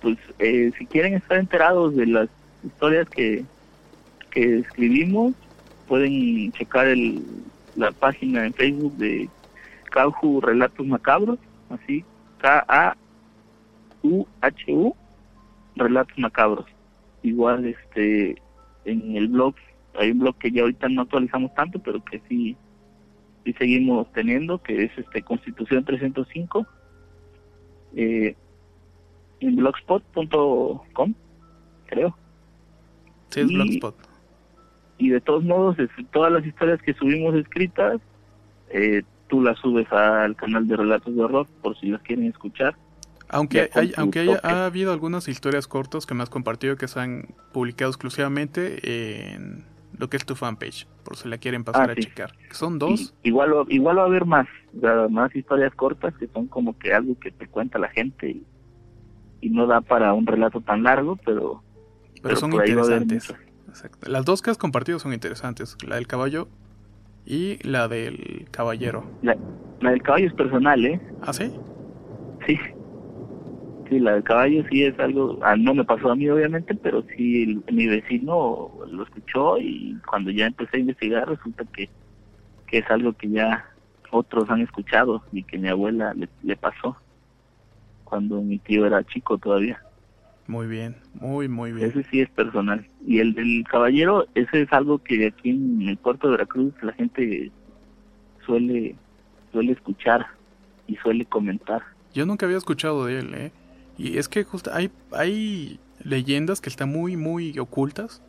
Pues 0.00 0.18
si 0.38 0.86
quieren 0.86 1.14
estar 1.14 1.38
enterados 1.38 1.94
de 1.94 2.06
las 2.06 2.28
historias 2.64 3.08
que, 3.08 3.44
que 4.32 4.58
escribimos, 4.58 5.34
pueden 5.86 6.50
checar 6.52 6.88
el, 6.88 7.22
la 7.76 7.92
página 7.92 8.44
en 8.46 8.52
Facebook 8.54 8.96
de 8.96 9.28
Cauju 9.90 10.40
Relatos 10.40 10.86
Macabros, 10.86 11.38
así, 11.70 12.04
K-A-U-H-U, 12.38 12.96
Relatos 15.76 16.18
Macabros. 16.18 16.66
Igual 17.22 17.66
este 17.66 18.40
en 18.84 19.16
el 19.16 19.28
blog, 19.28 19.54
hay 19.94 20.10
un 20.10 20.18
blog 20.20 20.36
que 20.38 20.50
ya 20.50 20.62
ahorita 20.62 20.88
no 20.88 21.02
actualizamos 21.02 21.54
tanto, 21.54 21.78
pero 21.78 22.02
que 22.04 22.20
sí, 22.28 22.56
sí 23.44 23.52
seguimos 23.54 24.10
teniendo, 24.12 24.60
que 24.62 24.84
es 24.84 24.98
este 24.98 25.22
Constitución 25.22 25.84
305, 25.84 26.66
eh, 27.94 28.34
en 29.40 29.56
blogspot.com, 29.56 31.14
creo. 31.86 32.16
Sí, 33.30 33.40
es 33.40 33.46
blogspot. 33.46 34.11
Y 35.02 35.08
de 35.08 35.20
todos 35.20 35.42
modos, 35.42 35.76
todas 36.12 36.32
las 36.32 36.46
historias 36.46 36.80
que 36.80 36.94
subimos 36.94 37.34
escritas, 37.34 38.00
eh, 38.70 39.02
tú 39.26 39.42
las 39.42 39.58
subes 39.58 39.90
al 39.90 40.36
canal 40.36 40.68
de 40.68 40.76
Relatos 40.76 41.16
de 41.16 41.22
Horror, 41.24 41.48
por 41.60 41.76
si 41.76 41.88
las 41.88 42.00
quieren 42.02 42.26
escuchar. 42.26 42.76
Aunque, 43.28 43.68
hay, 43.74 43.92
aunque 43.96 44.20
haya 44.20 44.38
ha 44.44 44.66
habido 44.66 44.92
algunas 44.92 45.26
historias 45.26 45.66
cortas 45.66 46.06
que 46.06 46.14
me 46.14 46.22
has 46.22 46.30
compartido 46.30 46.76
que 46.76 46.86
se 46.86 47.00
han 47.00 47.34
publicado 47.52 47.90
exclusivamente 47.90 49.32
en 49.34 49.64
lo 49.98 50.08
que 50.08 50.18
es 50.18 50.24
tu 50.24 50.36
fanpage, 50.36 50.86
por 51.02 51.16
si 51.16 51.28
la 51.28 51.38
quieren 51.38 51.64
pasar 51.64 51.90
ah, 51.90 51.94
a 51.94 51.96
checar. 51.96 52.32
Son 52.52 52.78
dos. 52.78 53.12
igual, 53.24 53.50
igual 53.70 53.98
va 53.98 54.02
a 54.02 54.06
haber 54.06 54.24
más, 54.24 54.46
más 55.10 55.34
historias 55.34 55.74
cortas 55.74 56.14
que 56.16 56.28
son 56.28 56.46
como 56.46 56.78
que 56.78 56.94
algo 56.94 57.18
que 57.18 57.32
te 57.32 57.48
cuenta 57.48 57.80
la 57.80 57.88
gente 57.88 58.30
y, 59.40 59.50
no 59.50 59.66
da 59.66 59.80
para 59.80 60.14
un 60.14 60.28
relato 60.28 60.60
tan 60.60 60.84
largo, 60.84 61.16
pero... 61.16 61.60
Pero, 62.22 62.36
son 62.36 62.52
interesantes. 62.52 63.34
Las 64.06 64.24
dos 64.24 64.42
que 64.42 64.50
has 64.50 64.58
compartido 64.58 64.98
son 64.98 65.12
interesantes, 65.12 65.76
la 65.86 65.96
del 65.96 66.06
caballo 66.06 66.48
y 67.26 67.58
la 67.66 67.88
del 67.88 68.46
caballero. 68.50 69.04
La, 69.22 69.36
la 69.80 69.90
del 69.90 70.02
caballo 70.02 70.26
es 70.26 70.34
personal, 70.34 70.84
¿eh? 70.84 71.00
¿Ah, 71.20 71.32
sí? 71.32 71.52
Sí 72.46 72.58
sí, 73.92 74.00
la 74.00 74.14
del 74.14 74.24
caballo 74.24 74.64
sí 74.70 74.84
es 74.84 74.98
algo, 74.98 75.38
ah, 75.42 75.56
no 75.56 75.74
me 75.74 75.84
pasó 75.84 76.10
a 76.10 76.16
mí 76.16 76.28
obviamente, 76.28 76.74
pero 76.74 77.04
sí 77.14 77.62
mi 77.70 77.86
vecino 77.86 78.70
lo 78.90 79.02
escuchó 79.02 79.58
y 79.58 79.96
cuando 80.08 80.30
ya 80.30 80.46
empecé 80.46 80.78
a 80.78 80.80
investigar 80.80 81.28
resulta 81.28 81.64
que, 81.74 81.90
que 82.66 82.78
es 82.78 82.90
algo 82.90 83.12
que 83.12 83.28
ya 83.28 83.66
otros 84.10 84.48
han 84.50 84.62
escuchado 84.62 85.22
y 85.32 85.44
que 85.44 85.58
mi 85.58 85.68
abuela 85.68 86.14
le, 86.14 86.56
pasó 86.56 86.96
cuando 88.04 88.40
mi 88.40 88.58
tío 88.58 88.86
era 88.86 89.04
chico 89.04 89.38
todavía. 89.38 89.82
Muy 90.46 90.66
bien, 90.66 90.96
muy, 91.14 91.48
muy 91.48 91.72
bien. 91.72 91.90
Ese 91.90 92.02
sí 92.04 92.20
es 92.20 92.30
personal. 92.30 92.86
Y 93.06 93.20
el 93.20 93.34
del 93.34 93.64
caballero, 93.68 94.26
ese 94.34 94.62
es 94.62 94.72
algo 94.72 94.98
que 94.98 95.26
aquí 95.26 95.50
en 95.50 95.88
el 95.88 95.96
puerto 95.96 96.26
de 96.26 96.32
Veracruz 96.32 96.74
la 96.82 96.92
gente 96.92 97.50
suele, 98.44 98.96
suele 99.52 99.72
escuchar 99.72 100.26
y 100.86 100.96
suele 100.96 101.24
comentar. 101.24 101.82
Yo 102.12 102.26
nunca 102.26 102.46
había 102.46 102.58
escuchado 102.58 103.06
de 103.06 103.20
él, 103.20 103.34
¿eh? 103.34 103.52
Y 103.96 104.18
es 104.18 104.28
que 104.28 104.44
justo 104.44 104.70
hay, 104.72 104.90
hay 105.12 105.78
leyendas 106.02 106.60
que 106.60 106.68
están 106.68 106.90
muy, 106.90 107.16
muy 107.16 107.58
ocultas. 107.58 108.22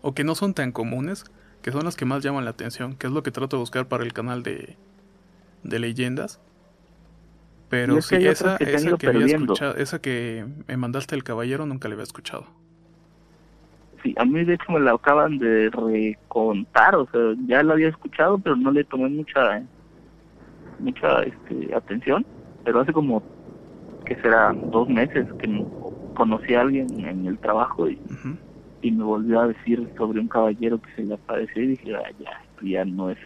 O 0.00 0.14
que 0.14 0.24
no 0.24 0.34
son 0.34 0.54
tan 0.54 0.72
comunes. 0.72 1.24
Que 1.62 1.72
son 1.72 1.84
las 1.84 1.96
que 1.96 2.04
más 2.04 2.22
llaman 2.22 2.44
la 2.44 2.50
atención. 2.50 2.94
Que 2.94 3.08
es 3.08 3.12
lo 3.12 3.22
que 3.22 3.30
trato 3.30 3.56
de 3.56 3.60
buscar 3.60 3.88
para 3.88 4.04
el 4.04 4.12
canal 4.12 4.42
de, 4.42 4.76
de 5.64 5.78
leyendas. 5.78 6.40
Pero 7.68 8.00
sí, 8.00 8.16
esa, 8.16 8.56
que, 8.56 8.64
esa 8.64 8.96
que 8.96 9.06
había 9.08 9.36
escuchado, 9.36 9.76
esa 9.76 10.00
que 10.00 10.46
me 10.66 10.76
mandaste 10.76 11.14
el 11.14 11.24
caballero, 11.24 11.66
nunca 11.66 11.88
la 11.88 11.94
había 11.94 12.04
escuchado. 12.04 12.46
Sí, 14.02 14.14
a 14.16 14.24
mí 14.24 14.44
de 14.44 14.54
hecho 14.54 14.72
me 14.72 14.80
la 14.80 14.92
acaban 14.92 15.38
de 15.38 15.70
recontar, 15.70 16.94
o 16.94 17.06
sea, 17.10 17.20
ya 17.46 17.62
la 17.62 17.74
había 17.74 17.88
escuchado, 17.88 18.38
pero 18.38 18.56
no 18.56 18.70
le 18.70 18.84
tomé 18.84 19.08
mucha 19.08 19.62
mucha 20.78 21.22
este, 21.22 21.74
atención. 21.74 22.24
Pero 22.64 22.80
hace 22.80 22.92
como 22.92 23.22
que 24.04 24.14
será 24.16 24.52
dos 24.52 24.88
meses 24.88 25.26
que 25.40 25.64
conocí 26.14 26.54
a 26.54 26.62
alguien 26.62 26.86
en 27.04 27.26
el 27.26 27.38
trabajo 27.38 27.88
y, 27.88 27.98
y 28.82 28.90
me 28.90 29.04
volvió 29.04 29.40
a 29.40 29.48
decir 29.48 29.88
sobre 29.96 30.20
un 30.20 30.28
caballero 30.28 30.80
que 30.80 30.90
se 30.94 31.02
le 31.02 31.14
apareció 31.14 31.62
y 31.62 31.68
dije, 31.68 31.94
ah, 31.94 32.10
ya, 32.18 32.42
ya 32.62 32.84
no 32.84 33.10
es, 33.10 33.18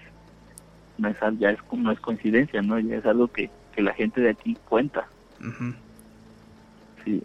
no 0.98 1.08
es, 1.08 1.16
ya 1.38 1.50
es, 1.50 1.58
no 1.72 1.92
es 1.92 2.00
coincidencia, 2.00 2.62
¿no? 2.62 2.78
Ya 2.78 2.96
es 2.96 3.06
algo 3.06 3.28
que, 3.28 3.50
que 3.74 3.82
la 3.82 3.92
gente 3.94 4.20
de 4.20 4.30
aquí 4.30 4.56
cuenta. 4.68 5.08
Sí. 7.04 7.22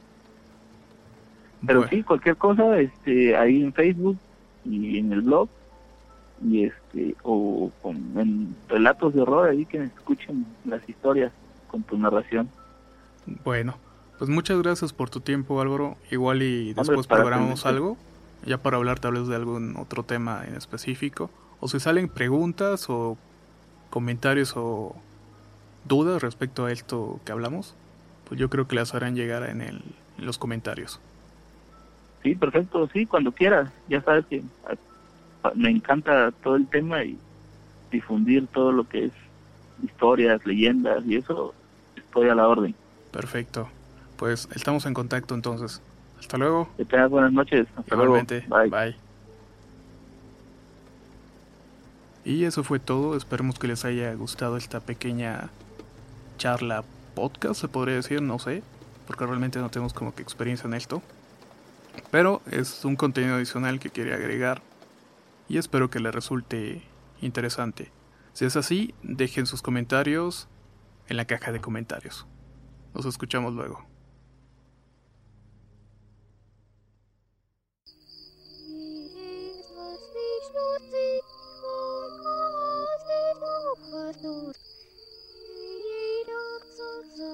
Pero 1.65 1.87
sí, 1.87 2.03
cualquier 2.03 2.37
cosa, 2.37 2.79
este, 2.79 3.35
ahí 3.35 3.61
en 3.61 3.73
Facebook 3.73 4.17
y 4.65 4.99
en 4.99 5.11
el 5.11 5.21
blog 5.21 5.49
y 6.43 6.65
este 6.65 7.15
o 7.23 7.71
con, 7.81 7.95
en 8.15 8.55
relatos 8.67 9.13
de 9.13 9.21
horror 9.21 9.49
ahí 9.49 9.65
que 9.65 9.83
escuchen 9.83 10.45
las 10.65 10.87
historias 10.87 11.31
con 11.69 11.83
tu 11.83 11.97
narración. 11.97 12.49
Bueno, 13.43 13.75
pues 14.17 14.29
muchas 14.29 14.61
gracias 14.61 14.93
por 14.93 15.09
tu 15.09 15.19
tiempo, 15.19 15.59
Álvaro. 15.61 15.97
Igual 16.11 16.41
y 16.41 16.73
después 16.73 17.07
programamos 17.07 17.65
algo, 17.65 17.97
ya 18.45 18.57
para 18.57 18.77
hablar 18.77 18.99
tal 18.99 19.13
vez 19.13 19.27
de 19.27 19.35
algún 19.35 19.75
otro 19.77 20.03
tema 20.03 20.43
en 20.47 20.55
específico. 20.55 21.29
O 21.59 21.67
si 21.67 21.79
salen 21.79 22.07
preguntas 22.07 22.89
o 22.89 23.17
comentarios 23.89 24.53
o 24.55 24.95
dudas 25.88 26.21
respecto 26.21 26.65
a 26.65 26.71
esto 26.71 27.19
que 27.25 27.31
hablamos, 27.31 27.75
pues 28.27 28.39
yo 28.39 28.49
creo 28.49 28.67
que 28.67 28.75
las 28.75 28.93
harán 28.93 29.15
llegar 29.15 29.49
en, 29.49 29.61
el, 29.61 29.81
en 30.17 30.25
los 30.25 30.38
comentarios. 30.38 30.99
Sí, 32.23 32.35
perfecto, 32.35 32.88
sí, 32.91 33.05
cuando 33.05 33.31
quieras. 33.31 33.71
Ya 33.88 34.01
sabes 34.01 34.25
que 34.25 34.43
ah, 35.43 35.51
me 35.55 35.69
encanta 35.69 36.31
todo 36.43 36.55
el 36.55 36.67
tema 36.67 37.03
y 37.03 37.17
difundir 37.91 38.47
todo 38.47 38.71
lo 38.71 38.88
que 38.88 39.05
es 39.05 39.11
historias, 39.83 40.45
leyendas 40.45 41.05
y 41.05 41.17
eso, 41.17 41.53
estoy 41.95 42.29
a 42.29 42.35
la 42.35 42.47
orden. 42.47 42.75
Perfecto. 43.11 43.69
Pues 44.17 44.49
estamos 44.55 44.85
en 44.85 44.93
contacto 44.93 45.35
entonces. 45.35 45.81
Hasta 46.19 46.38
luego. 46.38 46.69
Que 46.77 46.85
tengas 46.85 47.09
buenas 47.09 47.31
noches. 47.31 47.67
Hasta 47.75 47.95
Igualmente. 47.95 48.45
Bye. 48.49 48.69
Bye. 48.69 48.95
Y 52.25 52.43
eso 52.43 52.63
fue 52.63 52.79
todo. 52.79 53.15
Esperemos 53.15 53.59
que 53.59 53.67
les 53.67 53.85
haya 53.85 54.13
gustado 54.15 54.57
esta 54.57 54.79
pequeña 54.79 55.49
charla 56.38 56.83
podcast, 57.15 57.59
se 57.59 57.67
podría 57.67 57.95
decir, 57.95 58.21
no 58.21 58.39
sé, 58.39 58.63
porque 59.05 59.25
realmente 59.25 59.59
no 59.59 59.69
tenemos 59.69 59.93
como 59.93 60.13
que 60.13 60.21
experiencia 60.21 60.67
en 60.67 60.73
esto. 60.73 61.01
Pero 62.11 62.41
es 62.51 62.85
un 62.85 62.95
contenido 62.95 63.35
adicional 63.35 63.79
que 63.79 63.89
quería 63.89 64.15
agregar 64.15 64.61
y 65.49 65.57
espero 65.57 65.89
que 65.89 65.99
les 65.99 66.13
resulte 66.13 66.83
interesante. 67.21 67.91
Si 68.33 68.45
es 68.45 68.55
así, 68.55 68.93
dejen 69.01 69.47
sus 69.47 69.61
comentarios 69.61 70.47
en 71.07 71.17
la 71.17 71.25
caja 71.25 71.51
de 71.51 71.59
comentarios. 71.59 72.25
Nos 72.93 73.05
escuchamos 73.05 73.53
luego. 73.53 73.85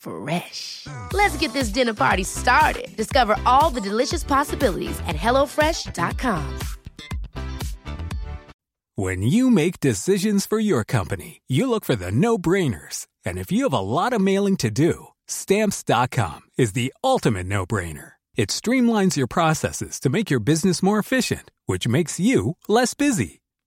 Fresh. 0.00 0.86
Let's 1.12 1.36
get 1.36 1.52
this 1.52 1.68
dinner 1.68 1.94
party 1.94 2.24
started. 2.24 2.88
Discover 2.96 3.36
all 3.46 3.70
the 3.70 3.80
delicious 3.80 4.24
possibilities 4.24 4.98
at 5.06 5.16
hellofresh.com. 5.16 6.58
When 8.96 9.22
you 9.22 9.50
make 9.50 9.80
decisions 9.80 10.44
for 10.44 10.58
your 10.58 10.84
company, 10.84 11.40
you 11.48 11.70
look 11.70 11.84
for 11.84 11.96
the 11.96 12.10
no-brainers. 12.10 13.06
And 13.24 13.38
if 13.38 13.50
you 13.50 13.62
have 13.64 13.72
a 13.72 13.78
lot 13.80 14.12
of 14.12 14.20
mailing 14.20 14.56
to 14.58 14.70
do, 14.70 15.06
stamps.com 15.26 16.40
is 16.58 16.72
the 16.72 16.92
ultimate 17.02 17.46
no-brainer. 17.46 18.12
It 18.36 18.50
streamlines 18.50 19.16
your 19.16 19.26
processes 19.26 20.00
to 20.00 20.10
make 20.10 20.30
your 20.30 20.40
business 20.40 20.82
more 20.82 20.98
efficient, 20.98 21.50
which 21.66 21.88
makes 21.88 22.20
you 22.20 22.56
less 22.68 22.94
busy. 22.94 23.39